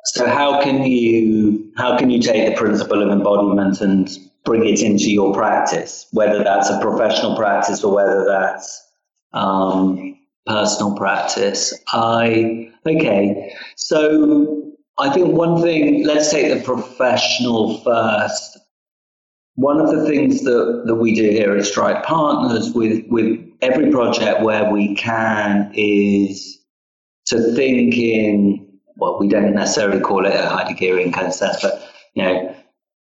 So 0.05 0.27
how 0.27 0.63
can 0.63 0.83
you 0.83 1.71
how 1.77 1.95
can 1.97 2.09
you 2.09 2.19
take 2.19 2.49
the 2.49 2.55
principle 2.55 3.03
of 3.03 3.11
embodiment 3.11 3.81
and 3.81 4.09
bring 4.43 4.65
it 4.65 4.81
into 4.81 5.11
your 5.11 5.33
practice, 5.33 6.07
whether 6.11 6.43
that's 6.43 6.69
a 6.69 6.79
professional 6.79 7.35
practice 7.35 7.83
or 7.83 7.93
whether 7.93 8.25
that's 8.25 8.89
um, 9.33 10.17
personal 10.45 10.95
practice? 10.95 11.73
I 11.89 12.71
okay. 12.85 13.55
So 13.75 14.73
I 14.99 15.13
think 15.13 15.35
one 15.35 15.61
thing. 15.61 16.05
Let's 16.05 16.31
take 16.31 16.53
the 16.53 16.63
professional 16.63 17.79
first. 17.79 18.57
One 19.55 19.79
of 19.79 19.91
the 19.91 20.05
things 20.05 20.43
that, 20.43 20.83
that 20.85 20.95
we 20.95 21.13
do 21.13 21.29
here 21.29 21.55
at 21.55 21.65
Stripe 21.65 22.03
Partners 22.03 22.71
with, 22.73 23.05
with 23.09 23.37
every 23.61 23.91
project 23.91 24.41
where 24.41 24.71
we 24.71 24.95
can 24.95 25.71
is 25.75 26.59
to 27.27 27.53
think 27.53 27.95
in 27.95 28.67
well, 28.95 29.19
we 29.19 29.27
don't 29.27 29.55
necessarily 29.55 29.99
call 29.99 30.25
it 30.25 30.33
a 30.33 30.47
Heideggerian 30.47 31.13
kind 31.13 31.27
of 31.27 31.33
but 31.61 31.91
you 32.13 32.23
know, 32.23 32.55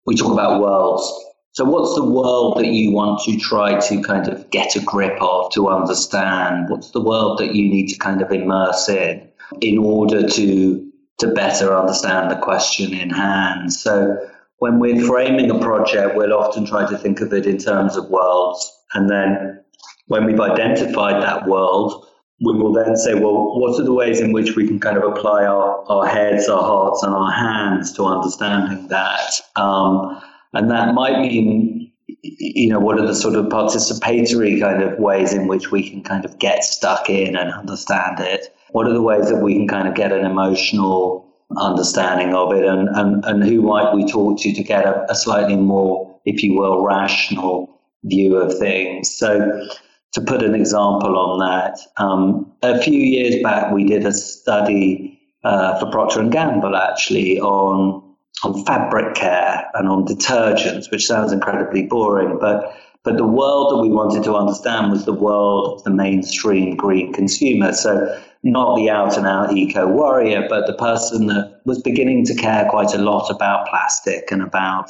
we 0.05 0.15
talk 0.15 0.31
about 0.31 0.61
worlds. 0.61 1.25
So, 1.53 1.65
what's 1.65 1.95
the 1.95 2.05
world 2.05 2.57
that 2.57 2.67
you 2.67 2.91
want 2.91 3.21
to 3.23 3.37
try 3.37 3.79
to 3.79 4.01
kind 4.03 4.27
of 4.27 4.49
get 4.51 4.75
a 4.75 4.79
grip 4.81 5.19
of, 5.21 5.51
to 5.53 5.67
understand? 5.67 6.69
What's 6.69 6.91
the 6.91 7.01
world 7.01 7.39
that 7.39 7.55
you 7.55 7.67
need 7.67 7.87
to 7.87 7.97
kind 7.97 8.21
of 8.21 8.31
immerse 8.31 8.87
in 8.87 9.27
in 9.61 9.77
order 9.77 10.27
to 10.27 10.91
to 11.19 11.27
better 11.27 11.75
understand 11.77 12.31
the 12.31 12.37
question 12.37 12.93
in 12.93 13.09
hand? 13.09 13.73
So, 13.73 14.17
when 14.59 14.79
we're 14.79 15.05
framing 15.05 15.49
a 15.49 15.59
project, 15.59 16.15
we'll 16.15 16.33
often 16.33 16.65
try 16.65 16.89
to 16.89 16.97
think 16.97 17.19
of 17.21 17.33
it 17.33 17.45
in 17.45 17.57
terms 17.57 17.97
of 17.97 18.09
worlds, 18.09 18.71
and 18.93 19.09
then 19.09 19.59
when 20.07 20.25
we've 20.25 20.39
identified 20.39 21.21
that 21.23 21.47
world, 21.47 22.05
we 22.41 22.53
will 22.53 22.71
then 22.71 22.95
say, 22.95 23.15
well, 23.15 23.59
what 23.59 23.79
are 23.79 23.83
the 23.83 23.93
ways 23.93 24.21
in 24.21 24.31
which 24.31 24.55
we 24.55 24.65
can 24.65 24.79
kind 24.79 24.97
of 24.97 25.03
apply 25.03 25.45
our, 25.45 25.83
our 25.91 26.07
heads, 26.07 26.47
our 26.47 26.61
hearts, 26.61 27.03
and 27.03 27.13
our 27.13 27.31
hands 27.31 27.91
to 27.93 28.05
understanding 28.05 28.87
that? 28.87 29.33
Um, 29.57 30.21
and 30.53 30.71
that 30.71 30.93
might 30.93 31.19
mean, 31.19 31.91
you 32.21 32.69
know, 32.69 32.79
what 32.79 32.97
are 32.97 33.05
the 33.05 33.15
sort 33.15 33.35
of 33.35 33.45
participatory 33.47 34.59
kind 34.59 34.81
of 34.81 34.97
ways 34.99 35.33
in 35.33 35.47
which 35.47 35.71
we 35.71 35.89
can 35.89 36.01
kind 36.01 36.23
of 36.23 36.39
get 36.39 36.63
stuck 36.63 37.09
in 37.09 37.35
and 37.35 37.51
understand 37.51 38.19
it? 38.19 38.55
What 38.71 38.87
are 38.87 38.93
the 38.93 39.01
ways 39.01 39.29
that 39.29 39.41
we 39.41 39.55
can 39.55 39.67
kind 39.67 39.87
of 39.87 39.95
get 39.95 40.13
an 40.13 40.25
emotional 40.25 41.27
understanding 41.57 42.33
of 42.33 42.53
it? 42.53 42.63
And, 42.63 42.87
and, 42.89 43.25
and 43.25 43.43
who 43.43 43.61
might 43.61 43.93
we 43.93 44.09
talk 44.09 44.39
to 44.39 44.53
to 44.53 44.63
get 44.63 44.85
a, 44.85 45.05
a 45.11 45.15
slightly 45.15 45.57
more, 45.57 46.19
if 46.25 46.41
you 46.41 46.57
will, 46.57 46.85
rational 46.85 47.81
view 48.05 48.37
of 48.37 48.57
things? 48.57 49.11
So, 49.13 49.67
to 50.13 50.21
put 50.21 50.41
an 50.43 50.55
example 50.55 51.17
on 51.17 51.39
that, 51.39 51.79
um, 51.97 52.51
a 52.63 52.81
few 52.81 52.99
years 52.99 53.41
back 53.43 53.71
we 53.71 53.83
did 53.85 54.05
a 54.05 54.13
study 54.13 55.19
uh, 55.43 55.79
for 55.79 55.89
Procter 55.91 56.19
and 56.19 56.31
Gamble 56.31 56.75
actually 56.75 57.39
on 57.39 58.05
on 58.43 58.63
fabric 58.65 59.15
care 59.15 59.69
and 59.73 59.89
on 59.89 60.05
detergents, 60.05 60.89
which 60.91 61.05
sounds 61.05 61.31
incredibly 61.31 61.83
boring, 61.83 62.37
but 62.39 62.73
but 63.03 63.17
the 63.17 63.27
world 63.27 63.71
that 63.71 63.81
we 63.81 63.89
wanted 63.89 64.23
to 64.25 64.35
understand 64.35 64.91
was 64.91 65.05
the 65.05 65.13
world 65.13 65.77
of 65.77 65.83
the 65.83 65.89
mainstream 65.89 66.75
green 66.75 67.13
consumer. 67.13 67.71
So 67.71 68.21
not 68.43 68.75
the 68.75 68.89
out 68.89 69.17
and 69.17 69.25
out 69.25 69.53
eco 69.53 69.87
warrior, 69.87 70.45
but 70.49 70.67
the 70.67 70.73
person 70.73 71.27
that 71.27 71.61
was 71.65 71.81
beginning 71.81 72.25
to 72.25 72.35
care 72.35 72.67
quite 72.69 72.93
a 72.93 72.97
lot 72.97 73.29
about 73.29 73.67
plastic 73.67 74.31
and 74.31 74.41
about 74.41 74.89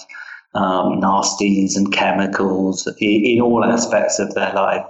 um, 0.55 0.99
nasties 0.99 1.75
and 1.75 1.93
chemicals 1.93 2.88
in, 2.99 3.25
in 3.25 3.41
all 3.41 3.63
aspects 3.63 4.17
of 4.17 4.34
their 4.34 4.53
life. 4.53 4.86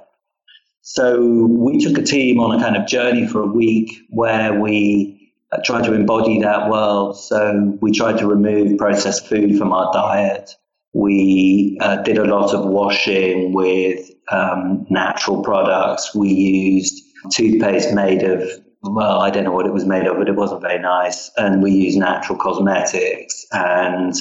So 0.91 1.45
we 1.45 1.77
took 1.77 1.99
a 1.99 2.01
team 2.01 2.39
on 2.39 2.59
a 2.59 2.59
kind 2.59 2.75
of 2.75 2.87
journey 2.87 3.27
for 3.27 3.43
a 3.43 3.45
week 3.45 3.91
where 4.09 4.59
we 4.59 5.31
uh, 5.51 5.59
tried 5.63 5.83
to 5.83 5.93
embody 5.93 6.41
that 6.41 6.67
world. 6.67 7.15
So 7.15 7.77
we 7.79 7.91
tried 7.91 8.17
to 8.17 8.27
remove 8.27 8.75
processed 8.79 9.27
food 9.27 9.55
from 9.55 9.71
our 9.71 9.93
diet. 9.93 10.49
We 10.93 11.77
uh, 11.79 11.97
did 11.97 12.17
a 12.17 12.25
lot 12.25 12.55
of 12.55 12.65
washing 12.65 13.53
with 13.53 14.09
um, 14.31 14.87
natural 14.89 15.43
products. 15.43 16.15
We 16.15 16.29
used 16.29 17.03
toothpaste 17.33 17.93
made 17.93 18.23
of, 18.23 18.41
well, 18.81 19.19
I 19.19 19.29
don't 19.29 19.43
know 19.43 19.51
what 19.51 19.67
it 19.67 19.73
was 19.73 19.85
made 19.85 20.07
of, 20.07 20.17
but 20.17 20.27
it 20.27 20.35
wasn't 20.35 20.61
very 20.61 20.79
nice. 20.79 21.29
And 21.37 21.61
we 21.61 21.69
used 21.69 21.99
natural 21.99 22.39
cosmetics 22.39 23.45
and 23.51 24.15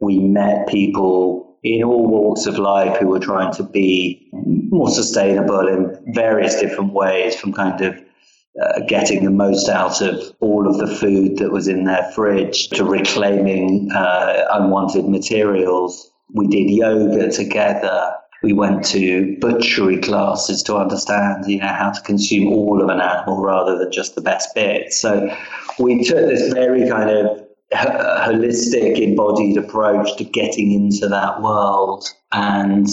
we 0.00 0.18
met 0.18 0.66
people 0.66 1.49
in 1.62 1.84
all 1.84 2.06
walks 2.08 2.46
of 2.46 2.58
life 2.58 2.96
who 2.98 3.08
were 3.08 3.20
trying 3.20 3.52
to 3.52 3.62
be 3.62 4.28
more 4.32 4.88
sustainable 4.88 5.68
in 5.68 6.14
various 6.14 6.58
different 6.58 6.92
ways, 6.92 7.38
from 7.38 7.52
kind 7.52 7.80
of 7.82 8.00
uh, 8.62 8.80
getting 8.88 9.24
the 9.24 9.30
most 9.30 9.68
out 9.68 10.00
of 10.00 10.34
all 10.40 10.68
of 10.68 10.78
the 10.78 10.94
food 10.96 11.38
that 11.38 11.52
was 11.52 11.68
in 11.68 11.84
their 11.84 12.10
fridge 12.12 12.68
to 12.68 12.84
reclaiming 12.84 13.90
uh, 13.92 14.44
unwanted 14.52 15.08
materials. 15.08 16.10
We 16.34 16.46
did 16.48 16.70
yoga 16.70 17.30
together. 17.30 18.14
We 18.42 18.54
went 18.54 18.84
to 18.86 19.36
butchery 19.38 19.98
classes 19.98 20.62
to 20.64 20.76
understand, 20.76 21.44
you 21.46 21.58
know, 21.58 21.68
how 21.68 21.90
to 21.90 22.00
consume 22.02 22.52
all 22.52 22.82
of 22.82 22.88
an 22.88 23.00
animal 23.00 23.42
rather 23.42 23.76
than 23.76 23.92
just 23.92 24.14
the 24.14 24.22
best 24.22 24.54
bit. 24.54 24.94
So 24.94 25.34
we 25.78 26.04
took 26.04 26.26
this 26.26 26.52
very 26.52 26.88
kind 26.88 27.10
of 27.10 27.49
holistic, 27.72 29.00
embodied 29.00 29.56
approach 29.56 30.16
to 30.16 30.24
getting 30.24 30.72
into 30.72 31.08
that 31.08 31.40
world. 31.42 32.08
And, 32.32 32.86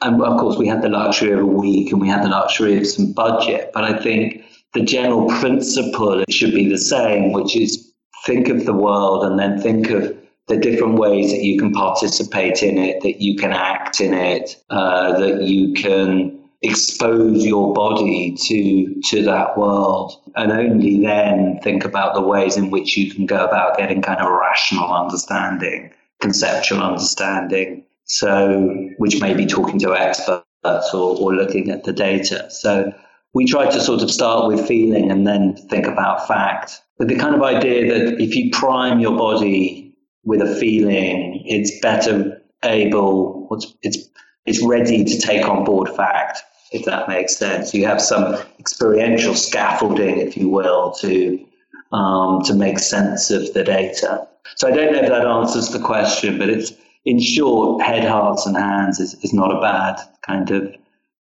and 0.00 0.22
of 0.22 0.40
course, 0.40 0.58
we 0.58 0.66
had 0.66 0.82
the 0.82 0.88
luxury 0.88 1.32
of 1.32 1.40
a 1.40 1.46
week 1.46 1.92
and 1.92 2.00
we 2.00 2.08
had 2.08 2.22
the 2.22 2.28
luxury 2.28 2.76
of 2.76 2.86
some 2.86 3.12
budget. 3.12 3.70
But 3.72 3.84
I 3.84 3.98
think 3.98 4.42
the 4.74 4.82
general 4.82 5.28
principle 5.40 6.24
should 6.28 6.54
be 6.54 6.68
the 6.68 6.78
same, 6.78 7.32
which 7.32 7.56
is 7.56 7.92
think 8.24 8.48
of 8.48 8.66
the 8.66 8.74
world 8.74 9.24
and 9.24 9.38
then 9.38 9.60
think 9.60 9.90
of 9.90 10.16
the 10.48 10.56
different 10.56 10.98
ways 10.98 11.30
that 11.30 11.42
you 11.42 11.58
can 11.58 11.72
participate 11.72 12.62
in 12.62 12.78
it, 12.78 13.02
that 13.02 13.20
you 13.20 13.36
can 13.36 13.52
act 13.52 14.00
in 14.00 14.14
it, 14.14 14.56
uh, 14.70 15.18
that 15.18 15.42
you 15.42 15.74
can 15.74 16.35
expose 16.62 17.44
your 17.44 17.72
body 17.72 18.36
to 18.46 19.00
to 19.10 19.22
that 19.24 19.56
world. 19.56 20.12
And 20.36 20.52
only 20.52 21.00
then 21.00 21.60
think 21.62 21.84
about 21.84 22.14
the 22.14 22.20
ways 22.20 22.56
in 22.56 22.70
which 22.70 22.96
you 22.96 23.12
can 23.12 23.26
go 23.26 23.44
about 23.44 23.76
getting 23.78 24.02
kind 24.02 24.20
of 24.20 24.30
rational 24.30 24.92
understanding 24.92 25.92
conceptual 26.20 26.82
understanding. 26.82 27.84
So 28.04 28.88
which 28.98 29.20
may 29.20 29.34
be 29.34 29.46
talking 29.46 29.78
to 29.80 29.94
experts 29.94 30.94
or, 30.94 31.16
or 31.18 31.34
looking 31.34 31.70
at 31.70 31.84
the 31.84 31.92
data. 31.92 32.48
So 32.50 32.92
we 33.34 33.46
try 33.46 33.68
to 33.70 33.80
sort 33.80 34.02
of 34.02 34.10
start 34.10 34.48
with 34.48 34.66
feeling 34.66 35.10
and 35.10 35.26
then 35.26 35.56
think 35.68 35.86
about 35.86 36.26
fact. 36.26 36.82
With 36.98 37.08
the 37.08 37.16
kind 37.16 37.34
of 37.34 37.42
idea 37.42 37.92
that 37.92 38.20
if 38.20 38.34
you 38.34 38.50
prime 38.50 39.00
your 39.00 39.16
body 39.16 39.94
with 40.24 40.40
a 40.40 40.56
feeling 40.56 41.42
it's 41.46 41.78
better 41.80 42.42
able 42.64 43.48
it's 43.82 44.08
it's 44.46 44.64
ready 44.64 45.04
to 45.04 45.18
take 45.18 45.48
on 45.48 45.64
board 45.64 45.88
fact 45.90 46.42
if 46.72 46.84
that 46.84 47.08
makes 47.08 47.36
sense. 47.36 47.74
You 47.74 47.86
have 47.86 48.00
some 48.00 48.34
experiential 48.58 49.34
scaffolding, 49.34 50.18
if 50.18 50.36
you 50.36 50.48
will, 50.48 50.92
to 51.00 51.44
um, 51.92 52.42
to 52.42 52.54
make 52.54 52.78
sense 52.78 53.30
of 53.30 53.52
the 53.54 53.62
data. 53.62 54.26
So 54.56 54.68
I 54.68 54.72
don't 54.72 54.92
know 54.92 55.00
if 55.00 55.08
that 55.08 55.24
answers 55.24 55.68
the 55.68 55.78
question, 55.78 56.38
but 56.38 56.48
it's 56.48 56.72
in 57.04 57.20
short, 57.20 57.82
head, 57.82 58.04
hearts, 58.04 58.46
and 58.46 58.56
hands 58.56 58.98
is, 58.98 59.14
is 59.22 59.32
not 59.32 59.56
a 59.56 59.60
bad 59.60 60.00
kind 60.22 60.50
of 60.50 60.74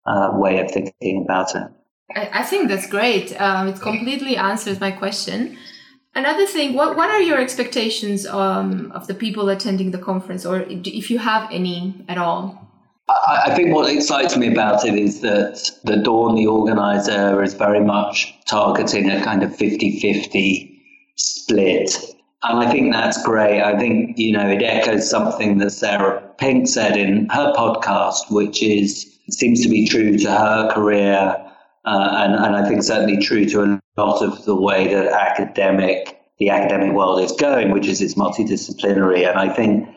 uh, 0.07 0.31
way 0.33 0.59
of 0.59 0.71
thinking 0.71 1.23
about 1.23 1.55
it. 1.55 1.67
I, 2.15 2.41
I 2.41 2.43
think 2.43 2.67
that's 2.67 2.87
great. 2.87 3.39
Um, 3.39 3.67
it 3.67 3.79
completely 3.79 4.35
answers 4.37 4.79
my 4.79 4.91
question. 4.91 5.57
Another 6.15 6.47
thing, 6.47 6.73
what, 6.73 6.95
what 6.95 7.09
are 7.09 7.21
your 7.21 7.39
expectations 7.39 8.25
um, 8.25 8.91
of 8.93 9.05
the 9.05 9.13
people 9.13 9.49
attending 9.49 9.91
the 9.91 9.99
conference, 9.99 10.45
or 10.45 10.61
if 10.61 11.11
you 11.11 11.19
have 11.19 11.47
any 11.51 12.03
at 12.07 12.17
all? 12.17 12.64
I, 13.09 13.43
I 13.47 13.55
think 13.55 13.73
what 13.73 13.89
excites 13.89 14.35
me 14.37 14.51
about 14.51 14.85
it 14.85 14.95
is 14.95 15.21
that 15.21 15.71
the 15.83 15.97
Dawn, 15.97 16.35
the 16.35 16.47
organizer, 16.47 17.41
is 17.43 17.53
very 17.53 17.81
much 17.81 18.33
targeting 18.45 19.09
a 19.09 19.23
kind 19.23 19.43
of 19.43 19.55
50 19.55 19.99
50 19.99 20.83
split. 21.15 21.97
And 22.43 22.59
I 22.59 22.71
think 22.71 22.93
that's 22.93 23.23
great. 23.23 23.61
I 23.61 23.77
think, 23.79 24.17
you 24.17 24.31
know, 24.31 24.47
it 24.47 24.61
echoes 24.61 25.09
something 25.09 25.57
that 25.59 25.71
Sarah 25.71 26.21
Pink 26.37 26.67
said 26.67 26.95
in 26.95 27.27
her 27.29 27.53
podcast, 27.53 28.29
which 28.29 28.61
is 28.61 29.11
seems 29.29 29.61
to 29.63 29.69
be 29.69 29.87
true 29.87 30.17
to 30.19 30.29
her 30.29 30.71
career 30.71 31.35
uh, 31.85 32.09
and, 32.13 32.33
and 32.33 32.55
I 32.55 32.67
think 32.67 32.83
certainly 32.83 33.17
true 33.17 33.45
to 33.49 33.61
a 33.61 33.81
lot 33.97 34.23
of 34.23 34.43
the 34.45 34.55
way 34.55 34.93
that 34.93 35.07
academic 35.07 36.19
the 36.37 36.49
academic 36.49 36.91
world 36.91 37.21
is 37.21 37.31
going, 37.31 37.71
which 37.71 37.87
is 37.87 38.01
it's 38.01 38.15
multidisciplinary. 38.15 39.29
And 39.29 39.39
I 39.39 39.53
think 39.53 39.87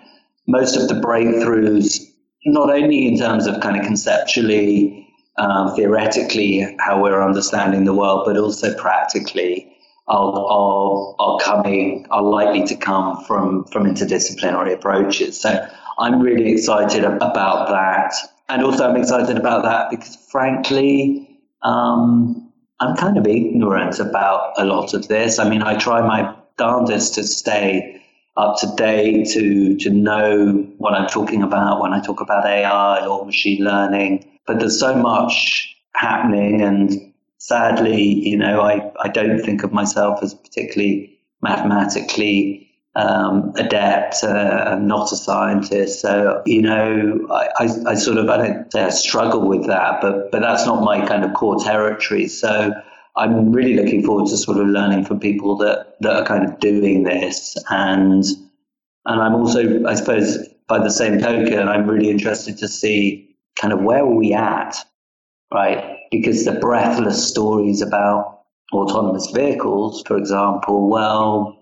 most 0.46 0.76
of 0.76 0.86
the 0.86 0.94
breakthroughs, 0.94 2.00
not 2.46 2.70
only 2.70 3.06
in 3.06 3.18
terms 3.18 3.46
of 3.46 3.60
kind 3.60 3.76
of 3.78 3.84
conceptually, 3.84 5.06
um, 5.38 5.74
theoretically, 5.74 6.76
how 6.80 7.00
we're 7.02 7.22
understanding 7.22 7.84
the 7.84 7.94
world, 7.94 8.22
but 8.26 8.36
also 8.36 8.74
practically, 8.74 9.72
are, 10.06 10.32
are, 10.32 11.14
are 11.18 11.38
coming, 11.40 12.06
are 12.10 12.22
likely 12.22 12.64
to 12.66 12.76
come 12.76 13.22
from, 13.24 13.64
from 13.64 13.84
interdisciplinary 13.84 14.72
approaches. 14.72 15.40
So 15.40 15.68
I'm 15.98 16.20
really 16.20 16.50
excited 16.52 17.04
about 17.04 17.68
that. 17.68 18.14
And 18.48 18.62
also, 18.62 18.88
I'm 18.88 18.96
excited 18.96 19.36
about 19.36 19.62
that 19.64 19.90
because, 19.90 20.16
frankly, 20.30 21.28
um, 21.62 22.50
I'm 22.80 22.96
kind 22.96 23.18
of 23.18 23.26
ignorant 23.26 23.98
about 23.98 24.54
a 24.56 24.64
lot 24.64 24.94
of 24.94 25.08
this. 25.08 25.38
I 25.38 25.48
mean, 25.48 25.62
I 25.62 25.76
try 25.76 26.00
my 26.00 26.34
darndest 26.56 27.14
to 27.14 27.24
stay 27.24 27.97
up 28.38 28.58
to 28.60 28.66
date, 28.76 29.28
to 29.34 29.76
to 29.76 29.90
know 29.90 30.66
what 30.78 30.94
I'm 30.94 31.08
talking 31.08 31.42
about 31.42 31.80
when 31.80 31.92
I 31.92 32.00
talk 32.00 32.20
about 32.20 32.46
AI 32.46 33.04
or 33.06 33.26
machine 33.26 33.64
learning. 33.64 34.24
But 34.46 34.60
there's 34.60 34.80
so 34.80 34.94
much 34.94 35.76
happening, 35.94 36.62
and 36.62 37.12
sadly, 37.38 38.02
you 38.02 38.36
know, 38.36 38.60
I, 38.60 38.90
I 39.02 39.08
don't 39.08 39.40
think 39.40 39.64
of 39.64 39.72
myself 39.72 40.22
as 40.22 40.34
particularly 40.34 41.18
mathematically 41.42 42.68
um, 42.94 43.52
adept, 43.56 44.24
uh, 44.24 44.76
not 44.80 45.12
a 45.12 45.16
scientist. 45.16 46.00
So, 46.00 46.42
you 46.46 46.62
know, 46.62 47.26
I, 47.30 47.48
I, 47.64 47.68
I, 47.90 47.94
sort 47.94 48.18
of, 48.18 48.28
I 48.28 48.36
don't 48.38 48.72
say 48.72 48.82
I 48.82 48.88
struggle 48.88 49.46
with 49.46 49.66
that, 49.68 50.00
but, 50.00 50.32
but 50.32 50.40
that's 50.40 50.66
not 50.66 50.82
my 50.82 51.06
kind 51.06 51.24
of 51.24 51.32
core 51.34 51.62
territory. 51.62 52.26
So 52.26 52.72
I'm 53.18 53.52
really 53.52 53.74
looking 53.74 54.02
forward 54.04 54.28
to 54.28 54.36
sort 54.36 54.58
of 54.58 54.68
learning 54.68 55.04
from 55.04 55.20
people 55.20 55.56
that, 55.58 55.96
that 56.00 56.16
are 56.16 56.24
kind 56.24 56.44
of 56.44 56.60
doing 56.60 57.02
this. 57.02 57.56
And, 57.68 58.24
and 59.06 59.20
I'm 59.20 59.34
also, 59.34 59.84
I 59.84 59.94
suppose, 59.94 60.38
by 60.68 60.78
the 60.78 60.90
same 60.90 61.18
token, 61.18 61.68
I'm 61.68 61.88
really 61.88 62.10
interested 62.10 62.58
to 62.58 62.68
see 62.68 63.36
kind 63.60 63.72
of 63.72 63.80
where 63.82 64.00
are 64.00 64.14
we 64.14 64.34
at, 64.34 64.76
right? 65.52 65.96
Because 66.10 66.44
the 66.44 66.52
breathless 66.52 67.28
stories 67.28 67.82
about 67.82 68.42
autonomous 68.72 69.30
vehicles, 69.30 70.02
for 70.06 70.16
example, 70.16 70.88
well, 70.88 71.58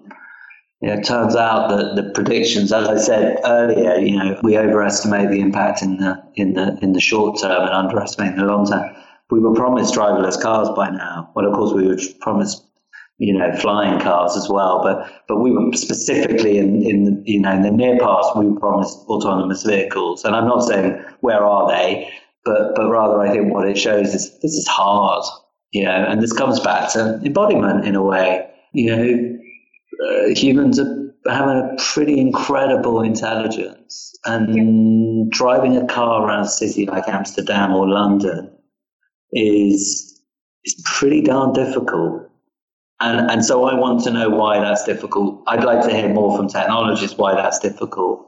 you 0.80 0.88
know, 0.88 0.94
it 0.94 1.04
turns 1.04 1.34
out 1.34 1.70
that 1.70 1.96
the 1.96 2.10
predictions, 2.10 2.72
as 2.72 2.86
I 2.86 2.98
said 2.98 3.40
earlier, 3.44 3.94
you 3.94 4.16
know, 4.16 4.38
we 4.42 4.58
overestimate 4.58 5.30
the 5.30 5.40
impact 5.40 5.82
in 5.82 5.96
the 5.96 6.22
in 6.34 6.52
the 6.52 6.78
in 6.82 6.92
the 6.92 7.00
short 7.00 7.40
term 7.40 7.62
and 7.62 7.70
underestimate 7.70 8.36
the 8.36 8.44
long 8.44 8.66
term. 8.66 8.94
We 9.30 9.40
were 9.40 9.54
promised 9.54 9.94
driverless 9.94 10.40
cars 10.40 10.68
by 10.76 10.90
now. 10.90 11.30
Well, 11.34 11.46
of 11.46 11.54
course, 11.54 11.72
we 11.72 11.88
were 11.88 11.98
promised, 12.20 12.64
you 13.18 13.36
know, 13.36 13.52
flying 13.56 13.98
cars 14.00 14.36
as 14.36 14.48
well. 14.48 14.82
But 14.82 15.10
but 15.26 15.40
we 15.40 15.50
were 15.50 15.72
specifically 15.72 16.58
in 16.58 16.82
in 16.82 17.22
you 17.26 17.40
know 17.40 17.52
in 17.52 17.62
the 17.62 17.72
near 17.72 17.98
past 17.98 18.36
we 18.36 18.46
were 18.46 18.60
promised 18.60 18.98
autonomous 19.08 19.64
vehicles. 19.64 20.24
And 20.24 20.36
I'm 20.36 20.46
not 20.46 20.62
saying 20.62 21.02
where 21.20 21.44
are 21.44 21.68
they, 21.68 22.08
but 22.44 22.76
but 22.76 22.88
rather 22.88 23.20
I 23.20 23.32
think 23.32 23.52
what 23.52 23.68
it 23.68 23.76
shows 23.76 24.14
is 24.14 24.38
this 24.40 24.52
is 24.52 24.68
hard, 24.68 25.24
you 25.72 25.84
know, 25.84 26.06
and 26.08 26.22
this 26.22 26.32
comes 26.32 26.60
back 26.60 26.92
to 26.92 27.20
embodiment 27.24 27.84
in 27.84 27.96
a 27.96 28.02
way. 28.02 28.48
You 28.72 28.96
know, 28.96 29.38
uh, 30.06 30.34
humans 30.34 30.78
are, 30.78 31.14
have 31.28 31.48
a 31.48 31.76
pretty 31.78 32.20
incredible 32.20 33.02
intelligence, 33.02 34.14
and 34.24 35.32
driving 35.32 35.76
a 35.76 35.86
car 35.86 36.24
around 36.24 36.44
a 36.44 36.48
city 36.48 36.86
like 36.86 37.08
Amsterdam 37.08 37.72
or 37.74 37.88
London 37.88 38.52
is 39.36 40.20
is 40.64 40.82
pretty 40.84 41.22
darn 41.22 41.52
difficult. 41.52 42.22
And 43.00 43.30
and 43.30 43.44
so 43.44 43.64
I 43.64 43.74
want 43.74 44.02
to 44.04 44.10
know 44.10 44.30
why 44.30 44.58
that's 44.58 44.84
difficult. 44.84 45.42
I'd 45.46 45.64
like 45.64 45.82
to 45.82 45.94
hear 45.94 46.08
more 46.08 46.36
from 46.36 46.48
technologists 46.48 47.18
why 47.18 47.34
that's 47.34 47.58
difficult. 47.58 48.26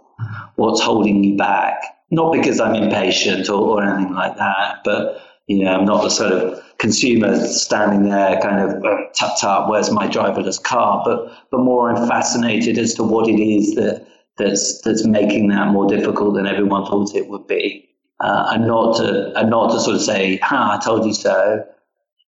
What's 0.57 0.81
holding 0.81 1.25
you 1.25 1.37
back? 1.37 1.83
Not 2.11 2.33
because 2.33 2.61
I'm 2.61 2.75
impatient 2.75 3.49
or, 3.49 3.61
or 3.61 3.85
anything 3.85 4.15
like 4.15 4.37
that, 4.37 4.81
but 4.85 5.23
you 5.47 5.65
know, 5.65 5.73
I'm 5.73 5.87
not 5.87 6.03
the 6.03 6.11
sort 6.11 6.33
of 6.33 6.63
consumer 6.79 7.47
standing 7.47 8.11
there 8.11 8.39
kind 8.41 8.61
of 8.61 8.85
uh, 8.85 8.97
tap 9.15 9.33
tap, 9.41 9.69
where's 9.69 9.91
my 9.91 10.07
driverless 10.07 10.63
car? 10.63 11.03
But 11.05 11.33
but 11.51 11.61
more 11.61 11.91
I'm 11.91 12.09
fascinated 12.09 12.79
as 12.79 12.95
to 12.95 13.03
what 13.03 13.29
it 13.29 13.41
is 13.41 13.75
that 13.75 14.07
that's 14.37 14.81
that's 14.83 15.05
making 15.07 15.49
that 15.49 15.69
more 15.69 15.89
difficult 15.89 16.35
than 16.35 16.47
everyone 16.47 16.85
thought 16.85 17.15
it 17.15 17.29
would 17.29 17.47
be. 17.47 17.88
Uh, 18.21 18.51
and 18.53 18.67
not 18.67 18.97
to 18.97 19.33
and 19.37 19.49
not 19.49 19.71
to 19.73 19.81
sort 19.81 19.95
of 19.97 20.03
say, 20.03 20.39
"Ha, 20.39 20.79
I 20.79 20.85
told 20.85 21.07
you 21.07 21.15
so," 21.15 21.65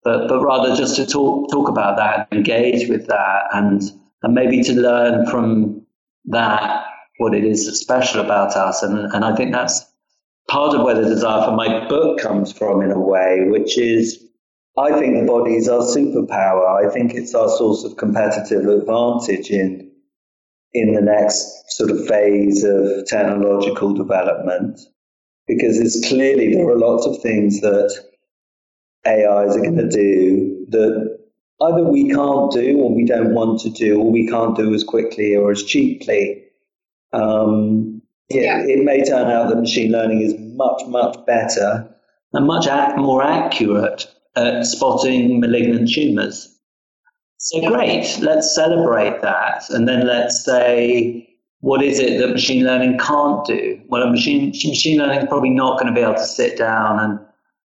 but 0.03 0.27
but 0.27 0.41
rather 0.43 0.75
just 0.75 0.95
to 0.97 1.05
talk 1.05 1.49
talk 1.49 1.67
about 1.67 1.97
that, 1.97 2.27
engage 2.31 2.87
with 2.89 3.07
that, 3.07 3.43
and 3.53 3.81
and 4.23 4.33
maybe 4.33 4.61
to 4.63 4.73
learn 4.73 5.25
from 5.27 5.81
that 6.25 6.85
what 7.17 7.33
it 7.33 7.43
is 7.43 7.65
that's 7.65 7.79
special 7.79 8.21
about 8.21 8.55
us. 8.55 8.83
And 8.83 9.11
and 9.13 9.25
I 9.25 9.35
think 9.35 9.51
that's 9.51 9.83
part 10.47 10.75
of 10.75 10.83
where 10.83 10.95
the 10.95 11.09
desire 11.09 11.45
for 11.45 11.55
my 11.55 11.87
book 11.87 12.19
comes 12.19 12.51
from 12.51 12.81
in 12.81 12.91
a 12.91 12.99
way, 12.99 13.45
which 13.49 13.77
is 13.77 14.23
I 14.77 14.97
think 14.97 15.19
the 15.19 15.25
body 15.25 15.55
is 15.55 15.67
our 15.67 15.81
superpower. 15.81 16.85
I 16.85 16.89
think 16.93 17.13
it's 17.13 17.35
our 17.35 17.49
source 17.49 17.83
of 17.83 17.97
competitive 17.97 18.67
advantage 18.67 19.49
in 19.49 19.91
in 20.73 20.93
the 20.93 21.01
next 21.01 21.71
sort 21.71 21.89
of 21.89 22.07
phase 22.07 22.63
of 22.63 23.05
technological 23.07 23.93
development, 23.93 24.79
because 25.49 25.79
it's 25.79 26.07
clearly 26.07 26.53
there 26.53 26.69
are 26.69 26.77
lots 26.77 27.07
of 27.07 27.21
things 27.21 27.59
that 27.61 27.91
AIs 29.05 29.57
are 29.57 29.61
going 29.61 29.77
to 29.77 29.89
do 29.89 30.65
that 30.69 31.17
either 31.61 31.83
we 31.83 32.07
can't 32.09 32.51
do 32.51 32.77
or 32.79 32.93
we 32.93 33.03
don't 33.03 33.33
want 33.33 33.59
to 33.61 33.69
do 33.71 33.99
or 33.99 34.11
we 34.11 34.27
can't 34.27 34.55
do 34.55 34.73
as 34.75 34.83
quickly 34.83 35.35
or 35.35 35.51
as 35.51 35.63
cheaply. 35.63 36.43
Um, 37.13 38.01
it, 38.29 38.43
yeah. 38.43 38.63
it 38.63 38.83
may 38.85 39.03
turn 39.03 39.31
out 39.31 39.49
that 39.49 39.59
machine 39.59 39.91
learning 39.91 40.21
is 40.21 40.35
much, 40.37 40.83
much 40.87 41.17
better 41.25 41.89
and 42.33 42.45
much 42.45 42.67
ac- 42.67 42.97
more 42.97 43.23
accurate 43.23 44.05
at 44.35 44.65
spotting 44.67 45.39
malignant 45.39 45.91
tumors. 45.91 46.55
So 47.37 47.67
great, 47.67 48.19
let's 48.21 48.53
celebrate 48.53 49.21
that. 49.21 49.63
And 49.69 49.87
then 49.87 50.05
let's 50.05 50.45
say, 50.45 51.28
what 51.61 51.83
is 51.83 51.99
it 51.99 52.19
that 52.19 52.29
machine 52.29 52.63
learning 52.63 52.97
can't 52.99 53.45
do? 53.45 53.81
Well, 53.87 54.03
a 54.03 54.11
machine, 54.11 54.47
machine 54.47 54.97
learning 54.97 55.19
is 55.19 55.27
probably 55.27 55.49
not 55.49 55.79
going 55.79 55.93
to 55.93 55.99
be 55.99 56.03
able 56.03 56.15
to 56.15 56.25
sit 56.25 56.57
down 56.57 56.99
and, 56.99 57.19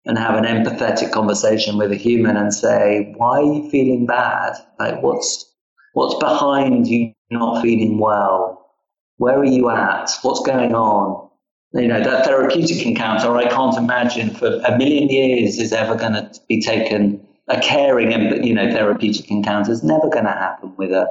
and 0.06 0.18
have 0.18 0.36
an 0.36 0.46
empathetic 0.46 1.12
conversation 1.12 1.78
with 1.78 1.92
a 1.92 1.96
human 1.96 2.38
and 2.38 2.54
say, 2.54 3.14
why 3.18 3.40
are 3.40 3.44
you 3.44 3.70
feeling 3.70 4.06
bad? 4.06 4.54
Like, 4.80 5.02
what's, 5.02 5.46
what's 5.94 6.16
behind 6.24 6.88
you 6.88 7.14
not 7.32 7.62
feeling 7.62 8.00
well? 8.00 8.70
Where 9.18 9.38
are 9.38 9.46
you 9.46 9.70
at? 9.70 10.10
What's 10.22 10.42
going 10.42 10.74
on? 10.74 11.30
You 11.74 11.88
know, 11.88 12.02
that 12.02 12.26
therapeutic 12.26 12.86
encounter, 12.86 13.36
I 13.36 13.48
can't 13.48 13.78
imagine 13.78 14.32
for 14.32 14.48
a 14.48 14.78
million 14.78 15.10
years 15.10 15.58
is 15.58 15.72
ever 15.74 15.96
going 15.96 16.14
to 16.14 16.32
be 16.48 16.62
taken. 16.62 17.26
A 17.48 17.60
caring 17.60 18.14
and 18.14 18.46
you 18.46 18.54
know 18.54 18.72
therapeutic 18.72 19.30
encounter 19.30 19.72
is 19.72 19.84
never 19.84 20.08
going 20.10 20.26
to 20.26 20.32
happen 20.32 20.74
with 20.78 20.92
a 20.92 21.08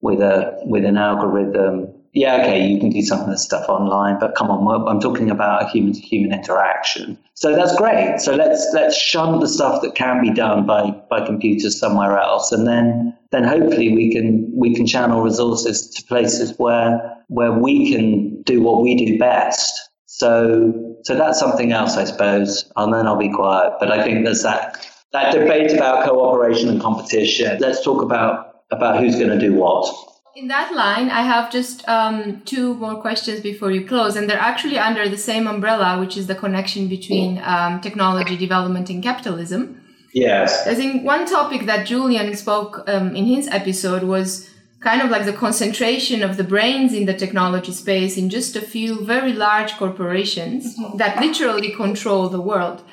with 0.00 0.20
a 0.20 0.60
with 0.64 0.84
an 0.84 0.96
algorithm 0.96 1.95
yeah, 2.16 2.40
okay, 2.40 2.66
you 2.66 2.80
can 2.80 2.88
do 2.88 3.02
some 3.02 3.20
of 3.20 3.28
this 3.28 3.44
stuff 3.44 3.68
online, 3.68 4.18
but 4.18 4.34
come 4.34 4.50
on, 4.50 4.88
I'm 4.88 5.00
talking 5.00 5.30
about 5.30 5.62
a 5.62 5.68
human 5.68 5.92
to 5.92 6.00
human 6.00 6.32
interaction. 6.32 7.18
So 7.34 7.54
that's 7.54 7.76
great. 7.76 8.20
So 8.20 8.34
let's 8.34 8.66
let's 8.72 8.96
shun 8.96 9.40
the 9.40 9.48
stuff 9.48 9.82
that 9.82 9.94
can 9.94 10.22
be 10.22 10.32
done 10.32 10.64
by 10.64 10.90
by 11.10 11.26
computers 11.26 11.78
somewhere 11.78 12.18
else, 12.18 12.52
and 12.52 12.66
then 12.66 13.14
then 13.32 13.44
hopefully 13.44 13.92
we 13.92 14.10
can 14.10 14.50
we 14.56 14.74
can 14.74 14.86
channel 14.86 15.20
resources 15.20 15.90
to 15.90 16.02
places 16.04 16.54
where 16.58 17.16
where 17.28 17.52
we 17.52 17.92
can 17.92 18.42
do 18.42 18.62
what 18.62 18.82
we 18.82 18.96
do 18.96 19.18
best, 19.18 19.90
So, 20.06 20.98
so 21.02 21.14
that's 21.14 21.38
something 21.38 21.72
else, 21.72 21.96
I 21.98 22.04
suppose. 22.04 22.70
And 22.76 22.94
then 22.94 23.06
I'll 23.06 23.16
be 23.16 23.32
quiet. 23.32 23.74
But 23.78 23.92
I 23.92 24.02
think 24.02 24.24
there's 24.24 24.42
that 24.42 24.86
that 25.12 25.32
debate 25.32 25.72
about 25.72 26.04
cooperation 26.08 26.70
and 26.70 26.80
competition. 26.80 27.58
Let's 27.60 27.84
talk 27.84 28.02
about 28.02 28.62
about 28.70 28.98
who's 28.98 29.16
going 29.16 29.30
to 29.30 29.38
do 29.38 29.52
what. 29.54 29.94
In 30.36 30.48
that 30.48 30.74
line, 30.74 31.08
I 31.08 31.22
have 31.22 31.50
just 31.50 31.88
um, 31.88 32.42
two 32.44 32.74
more 32.74 33.00
questions 33.00 33.40
before 33.40 33.70
you 33.70 33.86
close, 33.86 34.16
and 34.16 34.28
they're 34.28 34.38
actually 34.38 34.78
under 34.78 35.08
the 35.08 35.16
same 35.16 35.46
umbrella, 35.46 35.98
which 35.98 36.18
is 36.18 36.26
the 36.26 36.34
connection 36.34 36.88
between 36.88 37.40
um, 37.42 37.80
technology 37.80 38.36
development 38.36 38.90
and 38.90 39.02
capitalism. 39.02 39.80
Yes. 40.12 40.66
I 40.66 40.74
think 40.74 41.04
one 41.04 41.24
topic 41.24 41.64
that 41.64 41.86
Julian 41.86 42.36
spoke 42.36 42.84
um, 42.86 43.16
in 43.16 43.24
his 43.24 43.48
episode 43.48 44.02
was 44.02 44.50
kind 44.80 45.00
of 45.00 45.08
like 45.08 45.24
the 45.24 45.32
concentration 45.32 46.22
of 46.22 46.36
the 46.36 46.44
brains 46.44 46.92
in 46.92 47.06
the 47.06 47.14
technology 47.14 47.72
space 47.72 48.18
in 48.18 48.28
just 48.28 48.56
a 48.56 48.60
few 48.60 49.06
very 49.06 49.32
large 49.32 49.78
corporations 49.78 50.78
mm-hmm. 50.78 50.98
that 50.98 51.18
literally 51.18 51.72
control 51.72 52.28
the 52.28 52.42
world 52.42 52.84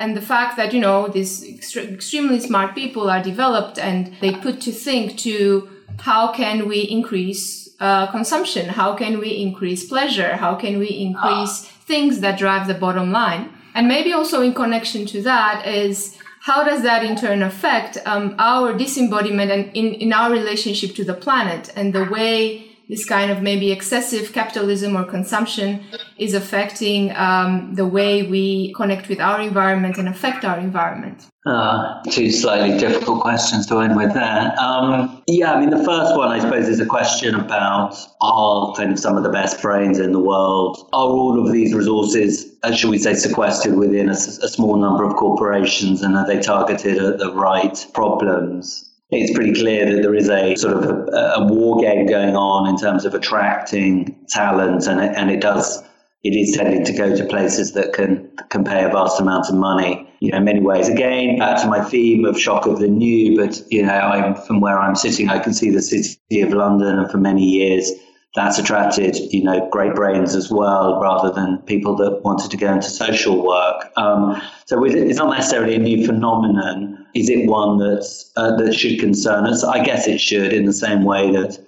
and 0.00 0.16
the 0.16 0.22
fact 0.22 0.56
that 0.56 0.72
you 0.72 0.80
know 0.80 1.08
these 1.08 1.44
extre- 1.44 1.92
extremely 1.92 2.40
smart 2.40 2.74
people 2.74 3.08
are 3.10 3.22
developed 3.22 3.78
and 3.78 4.14
they 4.20 4.32
put 4.32 4.60
to 4.60 4.72
think 4.72 5.18
to 5.18 5.68
how 5.98 6.32
can 6.32 6.68
we 6.68 6.80
increase 6.80 7.70
uh, 7.80 8.06
consumption? 8.10 8.68
How 8.68 8.94
can 8.94 9.18
we 9.18 9.30
increase 9.30 9.84
pleasure? 9.84 10.36
How 10.36 10.54
can 10.54 10.78
we 10.78 10.88
increase 10.88 11.60
things 11.60 12.20
that 12.20 12.38
drive 12.38 12.66
the 12.66 12.74
bottom 12.74 13.10
line? 13.10 13.52
And 13.74 13.88
maybe 13.88 14.12
also 14.12 14.42
in 14.42 14.54
connection 14.54 15.06
to 15.06 15.22
that 15.22 15.66
is 15.66 16.16
how 16.40 16.64
does 16.64 16.82
that 16.82 17.04
in 17.04 17.16
turn 17.16 17.42
affect 17.42 17.98
um, 18.06 18.34
our 18.38 18.72
disembodiment 18.72 19.50
and 19.50 19.70
in, 19.76 19.94
in 19.94 20.12
our 20.12 20.30
relationship 20.30 20.94
to 20.96 21.04
the 21.04 21.14
planet 21.14 21.70
and 21.76 21.92
the 21.92 22.04
way 22.04 22.69
this 22.90 23.04
kind 23.04 23.30
of 23.30 23.40
maybe 23.40 23.70
excessive 23.70 24.32
capitalism 24.32 24.96
or 24.96 25.04
consumption 25.04 25.80
is 26.18 26.34
affecting 26.34 27.14
um, 27.16 27.74
the 27.76 27.86
way 27.86 28.24
we 28.24 28.72
connect 28.74 29.08
with 29.08 29.20
our 29.20 29.40
environment 29.40 29.96
and 29.96 30.08
affect 30.08 30.44
our 30.44 30.58
environment? 30.58 31.24
Uh, 31.46 32.02
two 32.10 32.30
slightly 32.30 32.76
difficult 32.76 33.20
questions 33.20 33.66
to 33.66 33.78
end 33.78 33.96
with 33.96 34.12
there. 34.12 34.54
Um, 34.60 35.22
yeah, 35.28 35.52
I 35.52 35.60
mean, 35.60 35.70
the 35.70 35.84
first 35.84 36.16
one, 36.16 36.28
I 36.28 36.40
suppose, 36.40 36.68
is 36.68 36.80
a 36.80 36.86
question 36.86 37.34
about 37.36 37.96
are 38.20 38.74
kind 38.74 38.92
of 38.92 38.98
some 38.98 39.16
of 39.16 39.22
the 39.22 39.30
best 39.30 39.62
brains 39.62 40.00
in 40.00 40.12
the 40.12 40.18
world, 40.18 40.88
are 40.92 41.06
all 41.06 41.46
of 41.46 41.52
these 41.52 41.72
resources, 41.72 42.44
uh, 42.64 42.72
should 42.72 42.90
we 42.90 42.98
say, 42.98 43.14
sequestered 43.14 43.76
within 43.76 44.08
a, 44.08 44.12
a 44.12 44.48
small 44.48 44.76
number 44.76 45.04
of 45.04 45.14
corporations 45.14 46.02
and 46.02 46.16
are 46.16 46.26
they 46.26 46.40
targeted 46.40 46.98
at 46.98 47.18
the 47.18 47.32
right 47.32 47.86
problems? 47.94 48.89
It's 49.12 49.32
pretty 49.34 49.52
clear 49.52 49.92
that 49.92 50.02
there 50.02 50.14
is 50.14 50.28
a 50.28 50.54
sort 50.56 50.76
of 50.76 50.84
a, 50.84 51.46
war 51.46 51.80
game 51.80 52.06
going 52.06 52.36
on 52.36 52.68
in 52.68 52.76
terms 52.76 53.04
of 53.04 53.14
attracting 53.14 54.16
talent, 54.28 54.86
and 54.86 55.00
it, 55.00 55.12
and 55.16 55.30
it 55.30 55.40
does 55.40 55.82
it 56.22 56.36
is 56.36 56.54
tending 56.54 56.84
to 56.84 56.92
go 56.92 57.16
to 57.16 57.24
places 57.24 57.72
that 57.72 57.92
can 57.92 58.30
can 58.50 58.62
pay 58.64 58.84
a 58.84 58.88
vast 58.88 59.20
amount 59.20 59.48
of 59.48 59.54
money. 59.54 60.06
You 60.20 60.32
know, 60.32 60.38
in 60.38 60.44
many 60.44 60.60
ways. 60.60 60.88
Again, 60.88 61.38
back 61.38 61.62
to 61.62 61.66
my 61.66 61.82
theme 61.82 62.26
of 62.26 62.38
shock 62.38 62.66
of 62.66 62.78
the 62.78 62.88
new, 62.88 63.36
but 63.36 63.62
you 63.70 63.84
know, 63.84 63.92
I'm 63.92 64.34
from 64.34 64.60
where 64.60 64.78
I'm 64.78 64.94
sitting, 64.94 65.30
I 65.30 65.38
can 65.38 65.54
see 65.54 65.70
the 65.70 65.80
city 65.80 66.42
of 66.42 66.52
London, 66.52 66.98
and 66.98 67.10
for 67.10 67.16
many 67.16 67.44
years 67.44 67.90
that's 68.34 68.58
attracted, 68.58 69.16
you 69.32 69.42
know, 69.42 69.68
great 69.70 69.94
brains 69.94 70.36
as 70.36 70.50
well, 70.50 71.00
rather 71.00 71.32
than 71.32 71.58
people 71.66 71.96
that 71.96 72.22
wanted 72.22 72.50
to 72.50 72.56
go 72.56 72.72
into 72.72 72.88
social 72.88 73.44
work. 73.44 73.90
Um, 73.96 74.40
so 74.66 74.84
it's 74.84 75.18
not 75.18 75.36
necessarily 75.36 75.74
a 75.74 75.78
new 75.78 76.06
phenomenon. 76.06 77.06
Is 77.14 77.28
it 77.28 77.48
one 77.48 77.78
that's, 77.78 78.30
uh, 78.36 78.56
that 78.56 78.74
should 78.74 79.00
concern 79.00 79.46
us? 79.46 79.64
I 79.64 79.82
guess 79.82 80.06
it 80.06 80.20
should, 80.20 80.52
in 80.52 80.64
the 80.64 80.72
same 80.72 81.02
way 81.04 81.32
that 81.32 81.58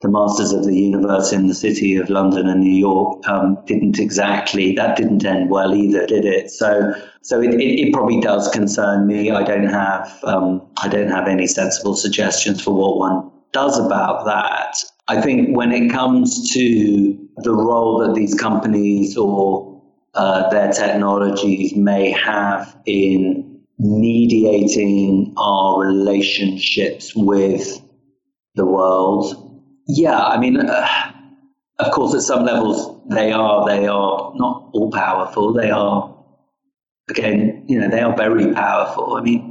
the 0.00 0.08
masters 0.08 0.52
of 0.52 0.64
the 0.64 0.76
universe 0.76 1.32
in 1.32 1.48
the 1.48 1.54
city 1.54 1.96
of 1.96 2.08
London 2.08 2.48
and 2.48 2.60
New 2.60 2.76
York 2.76 3.26
um, 3.28 3.58
didn't 3.66 3.98
exactly 3.98 4.72
that 4.74 4.96
didn't 4.96 5.24
end 5.24 5.50
well 5.50 5.74
either, 5.74 6.06
did 6.06 6.24
it? 6.24 6.50
So, 6.50 6.94
so 7.22 7.40
it, 7.40 7.54
it, 7.54 7.88
it 7.88 7.92
probably 7.92 8.20
does 8.20 8.48
concern 8.48 9.06
me. 9.06 9.30
I 9.32 9.42
don't 9.42 9.66
have 9.66 10.18
um, 10.22 10.62
I 10.76 10.88
don't 10.88 11.10
have 11.10 11.26
any 11.26 11.48
sensible 11.48 11.96
suggestions 11.96 12.62
for 12.62 12.74
what 12.74 12.96
one 12.96 13.30
does 13.52 13.78
about 13.78 14.24
that. 14.26 14.76
I 15.08 15.20
think 15.22 15.56
when 15.56 15.72
it 15.72 15.90
comes 15.90 16.52
to 16.52 17.28
the 17.38 17.52
role 17.52 17.98
that 18.00 18.14
these 18.14 18.34
companies 18.34 19.16
or 19.16 19.82
uh, 20.14 20.50
their 20.50 20.70
technologies 20.70 21.74
may 21.74 22.10
have 22.10 22.76
in 22.84 23.62
mediating 23.78 25.32
our 25.38 25.80
relationships 25.80 27.14
with 27.16 27.80
the 28.54 28.66
world, 28.66 29.62
yeah, 29.86 30.18
I 30.18 30.38
mean, 30.38 30.58
uh, 30.58 31.12
of 31.78 31.92
course, 31.92 32.14
at 32.14 32.20
some 32.20 32.44
levels 32.44 33.00
they 33.08 33.32
are 33.32 33.66
they 33.66 33.86
are 33.86 34.32
not 34.34 34.70
all 34.74 34.90
powerful. 34.90 35.54
They 35.54 35.70
are 35.70 36.14
again, 37.08 37.64
you 37.66 37.80
know, 37.80 37.88
they 37.88 38.00
are 38.00 38.14
very 38.14 38.52
powerful. 38.52 39.14
I 39.14 39.22
mean, 39.22 39.47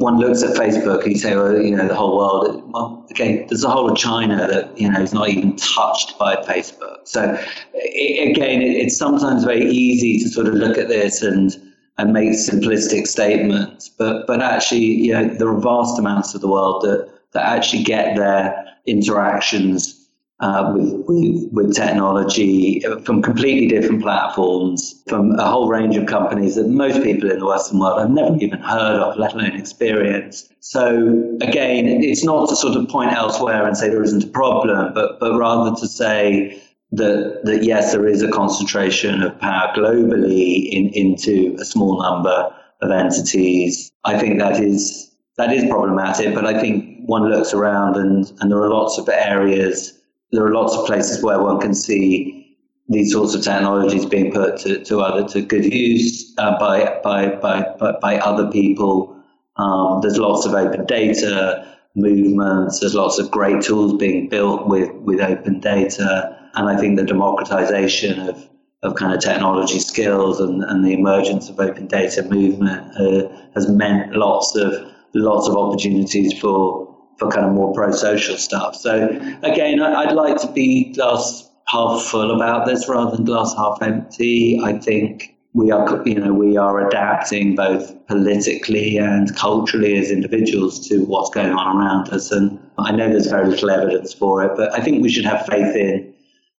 one 0.00 0.18
looks 0.18 0.42
at 0.42 0.56
Facebook 0.56 1.02
and 1.02 1.12
you 1.12 1.18
say, 1.18 1.36
well, 1.36 1.60
you 1.60 1.76
know, 1.76 1.86
the 1.86 1.94
whole 1.94 2.16
world. 2.16 2.62
Well, 2.72 3.06
okay, 3.10 3.44
there's 3.48 3.64
a 3.64 3.68
whole 3.68 3.90
of 3.90 3.98
China 3.98 4.48
that 4.48 4.76
you 4.78 4.90
know 4.90 5.00
is 5.00 5.12
not 5.12 5.28
even 5.28 5.56
touched 5.56 6.18
by 6.18 6.36
Facebook. 6.36 7.06
So 7.06 7.38
it, 7.74 8.30
again, 8.30 8.62
it, 8.62 8.76
it's 8.76 8.96
sometimes 8.96 9.44
very 9.44 9.70
easy 9.70 10.18
to 10.20 10.28
sort 10.30 10.48
of 10.48 10.54
look 10.54 10.78
at 10.78 10.88
this 10.88 11.22
and 11.22 11.54
and 11.98 12.14
make 12.14 12.30
simplistic 12.30 13.06
statements, 13.06 13.90
but 13.90 14.26
but 14.26 14.40
actually, 14.40 14.86
you 14.86 15.12
know, 15.12 15.28
there 15.28 15.48
are 15.48 15.60
vast 15.60 15.98
amounts 15.98 16.34
of 16.34 16.40
the 16.40 16.48
world 16.48 16.82
that 16.82 17.06
that 17.32 17.44
actually 17.44 17.82
get 17.82 18.16
their 18.16 18.66
interactions 18.86 19.99
uh, 20.40 20.72
with, 20.74 20.92
with, 21.06 21.52
with 21.52 21.74
technology 21.74 22.80
from 23.04 23.20
completely 23.20 23.66
different 23.66 24.02
platforms, 24.02 25.02
from 25.06 25.32
a 25.38 25.44
whole 25.44 25.68
range 25.68 25.96
of 25.96 26.06
companies 26.06 26.54
that 26.54 26.66
most 26.66 27.02
people 27.02 27.30
in 27.30 27.38
the 27.38 27.46
Western 27.46 27.78
world 27.78 28.00
have 28.00 28.10
never 28.10 28.36
even 28.36 28.58
heard 28.60 28.96
of, 29.00 29.16
let 29.18 29.34
alone 29.34 29.54
experienced. 29.54 30.50
So 30.60 31.36
again, 31.42 31.86
it's 31.86 32.24
not 32.24 32.48
to 32.48 32.56
sort 32.56 32.76
of 32.76 32.88
point 32.88 33.12
elsewhere 33.12 33.66
and 33.66 33.76
say 33.76 33.90
there 33.90 34.02
isn't 34.02 34.24
a 34.24 34.28
problem, 34.28 34.94
but 34.94 35.20
but 35.20 35.38
rather 35.38 35.78
to 35.78 35.86
say 35.86 36.62
that 36.92 37.40
that 37.44 37.62
yes, 37.62 37.92
there 37.92 38.06
is 38.06 38.22
a 38.22 38.30
concentration 38.30 39.22
of 39.22 39.38
power 39.40 39.72
globally 39.74 40.70
in, 40.70 40.88
into 40.94 41.54
a 41.60 41.64
small 41.64 42.00
number 42.02 42.54
of 42.80 42.90
entities. 42.90 43.90
I 44.04 44.18
think 44.18 44.38
that 44.38 44.58
is 44.58 45.14
that 45.36 45.52
is 45.52 45.68
problematic, 45.68 46.34
but 46.34 46.46
I 46.46 46.58
think 46.58 46.98
one 47.06 47.28
looks 47.28 47.52
around 47.52 47.96
and, 47.96 48.30
and 48.40 48.50
there 48.50 48.58
are 48.58 48.70
lots 48.70 48.98
of 48.98 49.08
areas 49.08 49.99
there 50.32 50.44
are 50.44 50.52
lots 50.52 50.74
of 50.76 50.86
places 50.86 51.22
where 51.22 51.40
one 51.40 51.60
can 51.60 51.74
see 51.74 52.56
these 52.88 53.12
sorts 53.12 53.34
of 53.34 53.42
technologies 53.42 54.04
being 54.04 54.32
put 54.32 54.58
to, 54.58 54.82
to 54.84 55.00
other 55.00 55.26
to 55.28 55.42
good 55.42 55.72
use 55.72 56.34
uh, 56.38 56.58
by, 56.58 57.00
by, 57.04 57.28
by, 57.36 57.64
by, 58.00 58.18
other 58.18 58.50
people. 58.50 59.16
Um, 59.56 60.00
there's 60.02 60.18
lots 60.18 60.44
of 60.44 60.54
open 60.54 60.86
data 60.86 61.76
movements. 61.94 62.80
There's 62.80 62.94
lots 62.94 63.18
of 63.18 63.30
great 63.30 63.62
tools 63.62 63.96
being 63.96 64.28
built 64.28 64.66
with, 64.66 64.90
with 64.92 65.20
open 65.20 65.60
data. 65.60 66.36
And 66.54 66.68
I 66.68 66.76
think 66.76 66.96
the 66.96 67.04
democratization 67.04 68.28
of, 68.28 68.48
of 68.82 68.96
kind 68.96 69.14
of 69.14 69.20
technology 69.20 69.78
skills 69.78 70.40
and, 70.40 70.64
and 70.64 70.84
the 70.84 70.92
emergence 70.92 71.48
of 71.48 71.60
open 71.60 71.86
data 71.86 72.22
movement 72.24 72.96
uh, 72.96 73.28
has 73.54 73.68
meant 73.68 74.16
lots 74.16 74.56
of 74.56 74.90
lots 75.12 75.48
of 75.48 75.56
opportunities 75.56 76.38
for 76.38 76.88
for 77.20 77.30
kind 77.30 77.46
of 77.46 77.52
more 77.52 77.72
pro-social 77.74 78.36
stuff. 78.38 78.74
So 78.74 79.06
again, 79.42 79.80
I'd 79.80 80.14
like 80.14 80.40
to 80.40 80.50
be 80.50 80.92
glass 80.94 81.48
half 81.68 82.02
full 82.02 82.34
about 82.34 82.66
this 82.66 82.88
rather 82.88 83.14
than 83.14 83.26
glass 83.26 83.54
half 83.54 83.80
empty. 83.82 84.58
I 84.64 84.78
think 84.78 85.36
we 85.52 85.70
are, 85.70 86.02
you 86.08 86.14
know, 86.14 86.32
we 86.32 86.56
are 86.56 86.88
adapting 86.88 87.54
both 87.54 87.94
politically 88.06 88.96
and 88.96 89.36
culturally 89.36 89.98
as 89.98 90.10
individuals 90.10 90.88
to 90.88 91.04
what's 91.04 91.28
going 91.30 91.52
on 91.52 91.76
around 91.76 92.08
us. 92.08 92.32
And 92.32 92.58
I 92.78 92.90
know 92.90 93.10
there's 93.10 93.26
very 93.26 93.48
little 93.48 93.70
evidence 93.70 94.14
for 94.14 94.42
it, 94.42 94.52
but 94.56 94.72
I 94.72 94.80
think 94.80 95.02
we 95.02 95.10
should 95.10 95.26
have 95.26 95.44
faith 95.46 95.76
in 95.76 96.14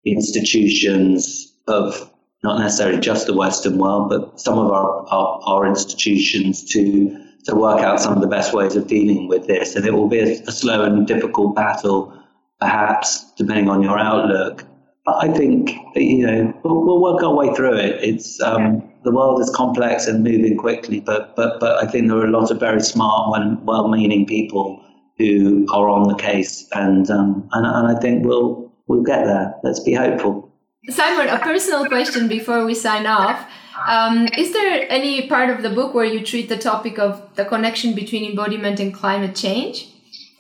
institutions 0.05 1.55
of 1.69 2.11
not 2.43 2.59
necessarily 2.59 3.01
just 3.01 3.27
the 3.27 3.35
Western 3.35 3.79
world, 3.79 4.11
but 4.11 4.39
some 4.39 4.59
of 4.59 4.71
our, 4.71 5.07
our, 5.09 5.41
our 5.45 5.67
institutions 5.67 6.65
to 6.73 7.30
to 7.45 7.55
work 7.55 7.81
out 7.81 8.01
some 8.01 8.15
of 8.15 8.21
the 8.21 8.29
best 8.29 8.53
ways 8.53 8.77
of 8.77 8.87
dealing 8.87 9.29
with 9.29 9.47
this. 9.47 9.77
And 9.77 9.87
it 9.87 9.93
will 9.93 10.09
be 10.09 10.21
a, 10.21 10.41
a 10.43 10.53
slow 10.53 10.83
and 10.85 11.07
difficult 11.07 11.55
battle, 11.55 12.13
perhaps, 12.61 13.33
depending 13.37 13.69
on 13.69 13.83
your 13.83 13.99
outlook. 13.99 14.65
But 15.07 15.17
I 15.25 15.33
think, 15.33 15.73
you 15.97 16.27
know, 16.27 16.61
we'll, 16.63 16.85
we'll 16.85 17.01
work 17.01 17.23
our 17.23 17.35
way 17.35 17.55
through 17.55 17.77
it. 17.77 18.03
It's 18.05 18.41
um, 18.43 18.83
the 19.03 19.11
world 19.11 19.41
is 19.41 19.51
complex 19.51 20.07
and 20.07 20.23
moving 20.23 20.57
quickly, 20.59 21.01
but 21.01 21.35
but 21.37 21.59
but 21.59 21.83
I 21.83 21.91
think 21.91 22.09
there 22.09 22.19
are 22.19 22.27
a 22.27 22.31
lot 22.31 22.51
of 22.51 22.61
very 22.61 22.83
smart, 22.83 23.35
well-meaning 23.65 24.27
people 24.27 24.85
who 25.17 25.67
are 25.73 25.89
on 25.89 26.09
the 26.09 26.15
case, 26.15 26.69
and 26.73 27.11
um, 27.11 27.49
and, 27.53 27.67
and 27.67 27.97
I 27.97 28.01
think 28.01 28.27
we'll 28.27 28.71
we'll 28.89 29.03
get 29.03 29.25
there. 29.25 29.55
Let's 29.63 29.81
be 29.81 29.95
hopeful. 29.95 30.53
Simon, 30.89 31.29
a 31.29 31.39
personal 31.39 31.87
question 31.87 32.29
before 32.29 32.67
we 32.67 32.75
sign 32.75 33.07
off. 33.07 33.47
Um, 33.89 34.29
is 34.37 34.53
there 34.53 34.87
any 34.91 35.29
part 35.29 35.51
of 35.51 35.63
the 35.63 35.71
book 35.71 35.95
where 35.95 36.05
you 36.05 36.25
treat 36.25 36.49
the 36.49 36.59
topic 36.59 36.99
of 36.99 37.35
the 37.37 37.45
connection 37.45 37.95
between 37.95 38.25
embodiment 38.25 38.81
and 38.81 38.93
climate 38.93 39.37
change 39.37 39.89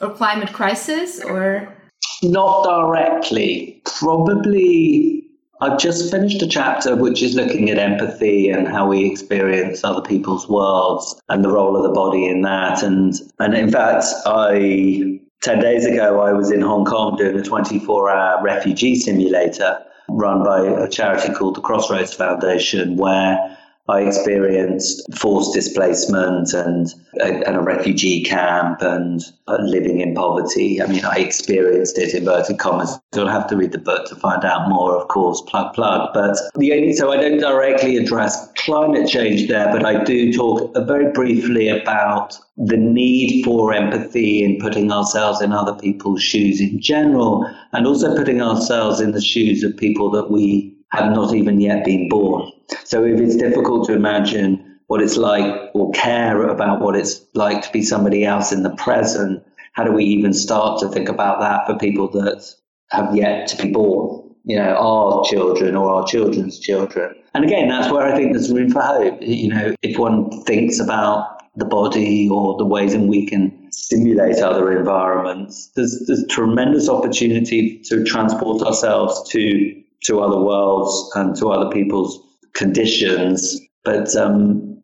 or 0.00 0.10
climate 0.10 0.52
crisis 0.52 1.22
or? 1.22 1.74
Not 2.22 2.64
directly. 2.64 3.82
Probably 3.84 5.24
I've 5.62 5.78
just 5.78 6.10
finished 6.10 6.40
a 6.40 6.46
chapter 6.46 6.96
which 6.96 7.22
is 7.22 7.34
looking 7.34 7.68
at 7.68 7.78
empathy 7.78 8.48
and 8.48 8.66
how 8.66 8.88
we 8.88 9.04
experience 9.04 9.84
other 9.84 10.00
people's 10.00 10.48
worlds 10.48 11.20
and 11.28 11.44
the 11.44 11.50
role 11.50 11.76
of 11.76 11.82
the 11.82 11.90
body 11.90 12.26
in 12.26 12.40
that. 12.42 12.82
And 12.82 13.14
and 13.38 13.54
in 13.54 13.70
fact, 13.70 14.06
I 14.24 15.20
10 15.42 15.60
days 15.60 15.84
ago 15.84 16.20
I 16.20 16.32
was 16.32 16.50
in 16.50 16.62
Hong 16.62 16.84
Kong 16.84 17.16
doing 17.16 17.38
a 17.38 17.42
24-hour 17.42 18.42
refugee 18.42 18.94
simulator 18.94 19.82
run 20.16 20.44
by 20.44 20.66
a 20.66 20.88
charity 20.88 21.32
called 21.32 21.56
the 21.56 21.60
Crossroads 21.60 22.14
Foundation 22.14 22.96
where 22.96 23.56
I 23.90 24.02
experienced 24.02 25.02
forced 25.16 25.52
displacement 25.52 26.52
and, 26.52 26.94
and 27.14 27.56
a 27.56 27.60
refugee 27.60 28.22
camp 28.22 28.82
and 28.82 29.20
uh, 29.48 29.58
living 29.60 30.00
in 30.00 30.14
poverty. 30.14 30.80
I 30.80 30.86
mean, 30.86 31.04
I 31.04 31.16
experienced 31.16 31.98
it, 31.98 32.14
inverted 32.14 32.58
commas. 32.58 32.98
You'll 33.14 33.28
have 33.28 33.48
to 33.48 33.56
read 33.56 33.72
the 33.72 33.78
book 33.78 34.06
to 34.06 34.14
find 34.14 34.44
out 34.44 34.68
more, 34.68 34.96
of 34.96 35.08
course, 35.08 35.40
plug, 35.42 35.74
plug. 35.74 36.10
But 36.14 36.36
the 36.54 36.72
only, 36.72 36.92
so 36.92 37.10
I 37.10 37.16
don't 37.16 37.38
directly 37.38 37.96
address 37.96 38.52
climate 38.56 39.08
change 39.08 39.48
there, 39.48 39.72
but 39.72 39.84
I 39.84 40.04
do 40.04 40.32
talk 40.32 40.72
very 40.86 41.10
briefly 41.10 41.68
about 41.68 42.38
the 42.56 42.76
need 42.76 43.44
for 43.44 43.72
empathy 43.72 44.44
in 44.44 44.60
putting 44.60 44.92
ourselves 44.92 45.42
in 45.42 45.52
other 45.52 45.74
people's 45.74 46.22
shoes 46.22 46.60
in 46.60 46.80
general, 46.80 47.44
and 47.72 47.86
also 47.86 48.16
putting 48.16 48.40
ourselves 48.40 49.00
in 49.00 49.10
the 49.12 49.20
shoes 49.20 49.64
of 49.64 49.76
people 49.76 50.10
that 50.12 50.30
we 50.30 50.76
have 50.92 51.12
not 51.12 51.34
even 51.34 51.60
yet 51.60 51.84
been 51.84 52.08
born. 52.08 52.52
So 52.84 53.04
if 53.04 53.20
it's 53.20 53.36
difficult 53.36 53.86
to 53.86 53.94
imagine 53.94 54.78
what 54.86 55.00
it's 55.00 55.16
like 55.16 55.70
or 55.74 55.90
care 55.92 56.48
about 56.48 56.80
what 56.80 56.96
it's 56.96 57.24
like 57.34 57.62
to 57.62 57.70
be 57.72 57.82
somebody 57.82 58.24
else 58.24 58.52
in 58.52 58.62
the 58.62 58.74
present, 58.76 59.42
how 59.72 59.84
do 59.84 59.92
we 59.92 60.04
even 60.04 60.32
start 60.32 60.80
to 60.80 60.88
think 60.88 61.08
about 61.08 61.40
that 61.40 61.66
for 61.66 61.78
people 61.78 62.08
that 62.10 62.44
have 62.90 63.14
yet 63.14 63.46
to 63.48 63.62
be 63.62 63.70
born? 63.70 64.34
You 64.44 64.56
know, 64.56 64.74
our 64.74 65.24
children 65.24 65.76
or 65.76 65.90
our 65.90 66.06
children's 66.06 66.58
children. 66.58 67.14
And 67.34 67.44
again, 67.44 67.68
that's 67.68 67.92
where 67.92 68.06
I 68.06 68.16
think 68.16 68.32
there's 68.32 68.50
room 68.50 68.70
for 68.70 68.80
hope. 68.82 69.18
You 69.20 69.48
know, 69.48 69.74
if 69.82 69.98
one 69.98 70.30
thinks 70.44 70.80
about 70.80 71.40
the 71.56 71.66
body 71.66 72.28
or 72.28 72.56
the 72.56 72.64
ways 72.64 72.94
in 72.94 73.06
which 73.06 73.20
we 73.20 73.26
can 73.26 73.70
stimulate 73.70 74.38
other 74.38 74.76
environments, 74.76 75.70
there's, 75.76 76.04
there's 76.06 76.24
tremendous 76.28 76.88
opportunity 76.88 77.80
to 77.84 78.02
transport 78.04 78.62
ourselves 78.62 79.28
to 79.30 79.76
to 80.04 80.20
other 80.20 80.40
worlds 80.40 81.10
and 81.14 81.36
to 81.36 81.50
other 81.50 81.70
people's 81.70 82.18
conditions. 82.54 83.60
But 83.84 84.14
um, 84.16 84.82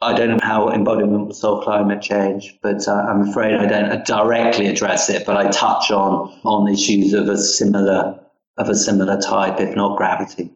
I 0.00 0.14
don't 0.14 0.28
know 0.28 0.38
how 0.42 0.70
embodiment 0.70 1.26
will 1.26 1.34
solve 1.34 1.64
climate 1.64 2.02
change, 2.02 2.56
but 2.62 2.86
uh, 2.86 2.92
I'm 2.92 3.28
afraid 3.28 3.54
I 3.54 3.66
don't 3.66 4.04
directly 4.06 4.66
address 4.68 5.10
it, 5.10 5.26
but 5.26 5.36
I 5.36 5.50
touch 5.50 5.90
on 5.90 6.38
on 6.44 6.72
issues 6.72 7.12
of 7.14 7.28
a 7.28 7.36
similar 7.36 8.18
of 8.58 8.68
a 8.68 8.74
similar 8.74 9.20
type, 9.20 9.60
if 9.60 9.74
not 9.74 9.96
gravity. 9.96 10.50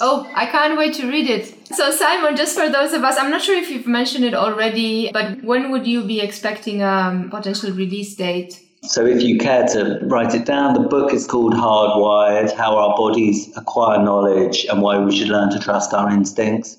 Oh, 0.00 0.30
I 0.34 0.46
can't 0.46 0.78
wait 0.78 0.94
to 0.94 1.10
read 1.10 1.28
it. 1.28 1.54
So, 1.74 1.90
Simon, 1.90 2.36
just 2.36 2.56
for 2.56 2.70
those 2.70 2.92
of 2.94 3.04
us, 3.04 3.18
I'm 3.18 3.30
not 3.30 3.42
sure 3.42 3.56
if 3.56 3.70
you've 3.70 3.86
mentioned 3.86 4.24
it 4.24 4.34
already, 4.34 5.10
but 5.12 5.42
when 5.42 5.70
would 5.70 5.86
you 5.86 6.04
be 6.04 6.20
expecting 6.20 6.80
a 6.80 7.28
potential 7.30 7.72
release 7.72 8.14
date? 8.14 8.60
So, 8.82 9.04
if 9.04 9.22
you 9.22 9.36
care 9.36 9.66
to 9.68 9.98
write 10.04 10.34
it 10.34 10.46
down, 10.46 10.72
the 10.72 10.80
book 10.80 11.12
is 11.12 11.26
called 11.26 11.52
Hardwired 11.52 12.50
How 12.52 12.78
Our 12.78 12.96
Bodies 12.96 13.54
Acquire 13.54 14.02
Knowledge 14.02 14.64
and 14.70 14.80
Why 14.80 14.98
We 14.98 15.14
Should 15.16 15.28
Learn 15.28 15.50
to 15.50 15.58
Trust 15.58 15.92
Our 15.92 16.10
Instincts. 16.10 16.78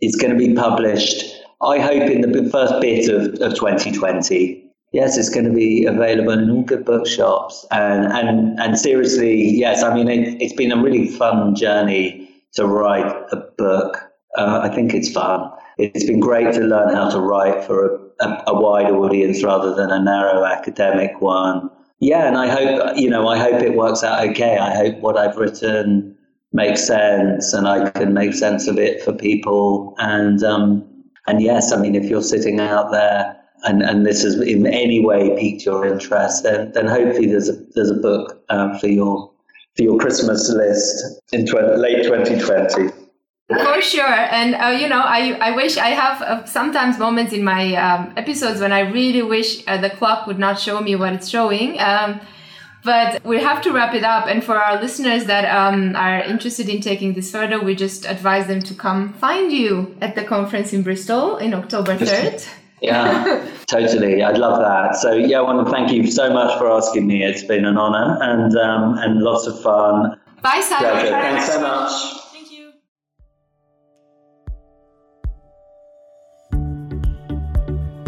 It's 0.00 0.16
going 0.16 0.32
to 0.32 0.38
be 0.38 0.54
published, 0.54 1.40
I 1.62 1.78
hope, 1.78 2.10
in 2.10 2.22
the 2.22 2.50
first 2.50 2.80
bit 2.80 3.08
of, 3.08 3.34
of 3.40 3.54
2020. 3.54 4.64
Yes, 4.92 5.16
it's 5.16 5.28
going 5.28 5.46
to 5.46 5.52
be 5.52 5.84
available 5.84 6.32
in 6.32 6.50
all 6.50 6.62
good 6.62 6.84
bookshops. 6.84 7.64
And, 7.70 8.12
and, 8.12 8.58
and 8.58 8.76
seriously, 8.76 9.56
yes, 9.56 9.84
I 9.84 9.94
mean, 9.94 10.08
it, 10.08 10.42
it's 10.42 10.54
been 10.54 10.72
a 10.72 10.82
really 10.82 11.06
fun 11.06 11.54
journey 11.54 12.28
to 12.54 12.66
write 12.66 13.06
a 13.30 13.36
book. 13.56 13.98
Uh, 14.36 14.62
I 14.64 14.74
think 14.74 14.94
it's 14.94 15.12
fun. 15.12 15.48
It's 15.78 16.04
been 16.04 16.18
great 16.18 16.52
to 16.54 16.60
learn 16.60 16.92
how 16.92 17.08
to 17.10 17.20
write 17.20 17.64
for 17.64 17.86
a 17.86 18.09
a, 18.20 18.42
a 18.48 18.60
wide 18.60 18.90
audience 18.90 19.42
rather 19.42 19.74
than 19.74 19.90
a 19.90 20.00
narrow 20.02 20.44
academic 20.44 21.20
one. 21.20 21.70
Yeah, 22.00 22.26
and 22.26 22.36
I 22.36 22.48
hope 22.48 22.96
you 22.96 23.10
know 23.10 23.28
I 23.28 23.38
hope 23.38 23.62
it 23.62 23.74
works 23.74 24.02
out 24.02 24.26
okay. 24.30 24.56
I 24.58 24.74
hope 24.74 24.98
what 24.98 25.18
I've 25.18 25.36
written 25.36 26.16
makes 26.52 26.86
sense 26.86 27.52
and 27.52 27.68
I 27.68 27.90
can 27.90 28.12
make 28.12 28.34
sense 28.34 28.66
of 28.66 28.78
it 28.78 29.02
for 29.02 29.12
people. 29.12 29.94
And 29.98 30.42
um, 30.42 30.84
and 31.26 31.42
yes, 31.42 31.72
I 31.72 31.80
mean 31.80 31.94
if 31.94 32.04
you're 32.04 32.22
sitting 32.22 32.58
out 32.58 32.90
there 32.90 33.36
and, 33.64 33.82
and 33.82 34.06
this 34.06 34.22
has 34.22 34.40
in 34.40 34.66
any 34.66 35.04
way 35.04 35.36
piqued 35.38 35.66
your 35.66 35.86
interest, 35.86 36.42
then 36.42 36.72
then 36.72 36.86
hopefully 36.86 37.26
there's 37.26 37.48
a 37.48 37.56
there's 37.74 37.90
a 37.90 38.00
book 38.00 38.42
uh, 38.48 38.78
for 38.78 38.88
your 38.88 39.30
for 39.76 39.82
your 39.82 39.98
Christmas 39.98 40.48
list 40.48 41.20
in 41.32 41.46
20, 41.46 41.76
late 41.76 42.02
2020. 42.02 42.99
For 43.50 43.82
sure, 43.82 44.06
and 44.06 44.54
uh, 44.54 44.78
you 44.78 44.88
know, 44.88 45.00
I 45.00 45.36
I 45.40 45.50
wish 45.56 45.76
I 45.76 45.88
have 45.88 46.22
uh, 46.22 46.44
sometimes 46.44 46.98
moments 46.98 47.32
in 47.32 47.42
my 47.42 47.74
um, 47.74 48.12
episodes 48.16 48.60
when 48.60 48.70
I 48.70 48.80
really 48.80 49.22
wish 49.22 49.66
uh, 49.66 49.76
the 49.80 49.90
clock 49.90 50.28
would 50.28 50.38
not 50.38 50.60
show 50.60 50.80
me 50.80 50.94
what 50.94 51.12
it's 51.14 51.28
showing. 51.28 51.80
Um, 51.80 52.20
but 52.82 53.24
we 53.24 53.40
have 53.40 53.60
to 53.62 53.72
wrap 53.72 53.94
it 53.94 54.04
up. 54.04 54.26
And 54.26 54.42
for 54.42 54.56
our 54.56 54.80
listeners 54.80 55.24
that 55.26 55.44
um, 55.44 55.94
are 55.96 56.20
interested 56.20 56.68
in 56.68 56.80
taking 56.80 57.14
this 57.14 57.30
further, 57.30 57.60
we 57.60 57.74
just 57.74 58.06
advise 58.06 58.46
them 58.46 58.62
to 58.62 58.74
come 58.74 59.12
find 59.14 59.52
you 59.52 59.96
at 60.00 60.14
the 60.14 60.24
conference 60.24 60.72
in 60.72 60.82
Bristol 60.82 61.36
in 61.36 61.52
October 61.52 61.96
3rd. 61.96 62.48
yeah, 62.80 63.46
totally. 63.66 64.22
I'd 64.22 64.38
love 64.38 64.60
that. 64.60 64.96
So, 64.96 65.12
yeah, 65.12 65.38
I 65.38 65.42
want 65.42 65.66
to 65.66 65.72
thank 65.72 65.92
you 65.92 66.10
so 66.10 66.32
much 66.32 66.58
for 66.58 66.70
asking 66.70 67.06
me. 67.06 67.22
It's 67.22 67.44
been 67.44 67.64
an 67.64 67.76
honor 67.76 68.18
and, 68.22 68.56
um, 68.56 68.98
and 68.98 69.20
lots 69.20 69.46
of 69.46 69.60
fun. 69.60 70.18
Bye, 70.40 70.62
Simon. 70.62 71.06
Thanks 71.06 71.52
so 71.52 71.60
much. 71.60 72.20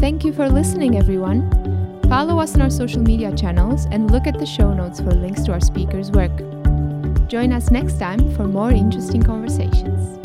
Thank 0.03 0.24
you 0.24 0.32
for 0.32 0.48
listening, 0.48 0.98
everyone. 0.98 1.48
Follow 2.09 2.40
us 2.40 2.57
on 2.57 2.62
our 2.62 2.70
social 2.70 3.00
media 3.00 3.32
channels 3.36 3.86
and 3.92 4.11
look 4.11 4.26
at 4.26 4.36
the 4.36 4.44
show 4.44 4.74
notes 4.74 4.98
for 4.98 5.12
links 5.12 5.44
to 5.44 5.53
our 5.53 5.61
speakers' 5.61 6.11
work. 6.11 6.36
Join 7.28 7.53
us 7.53 7.70
next 7.70 8.00
time 8.00 8.34
for 8.34 8.48
more 8.48 8.72
interesting 8.72 9.22
conversations. 9.22 10.21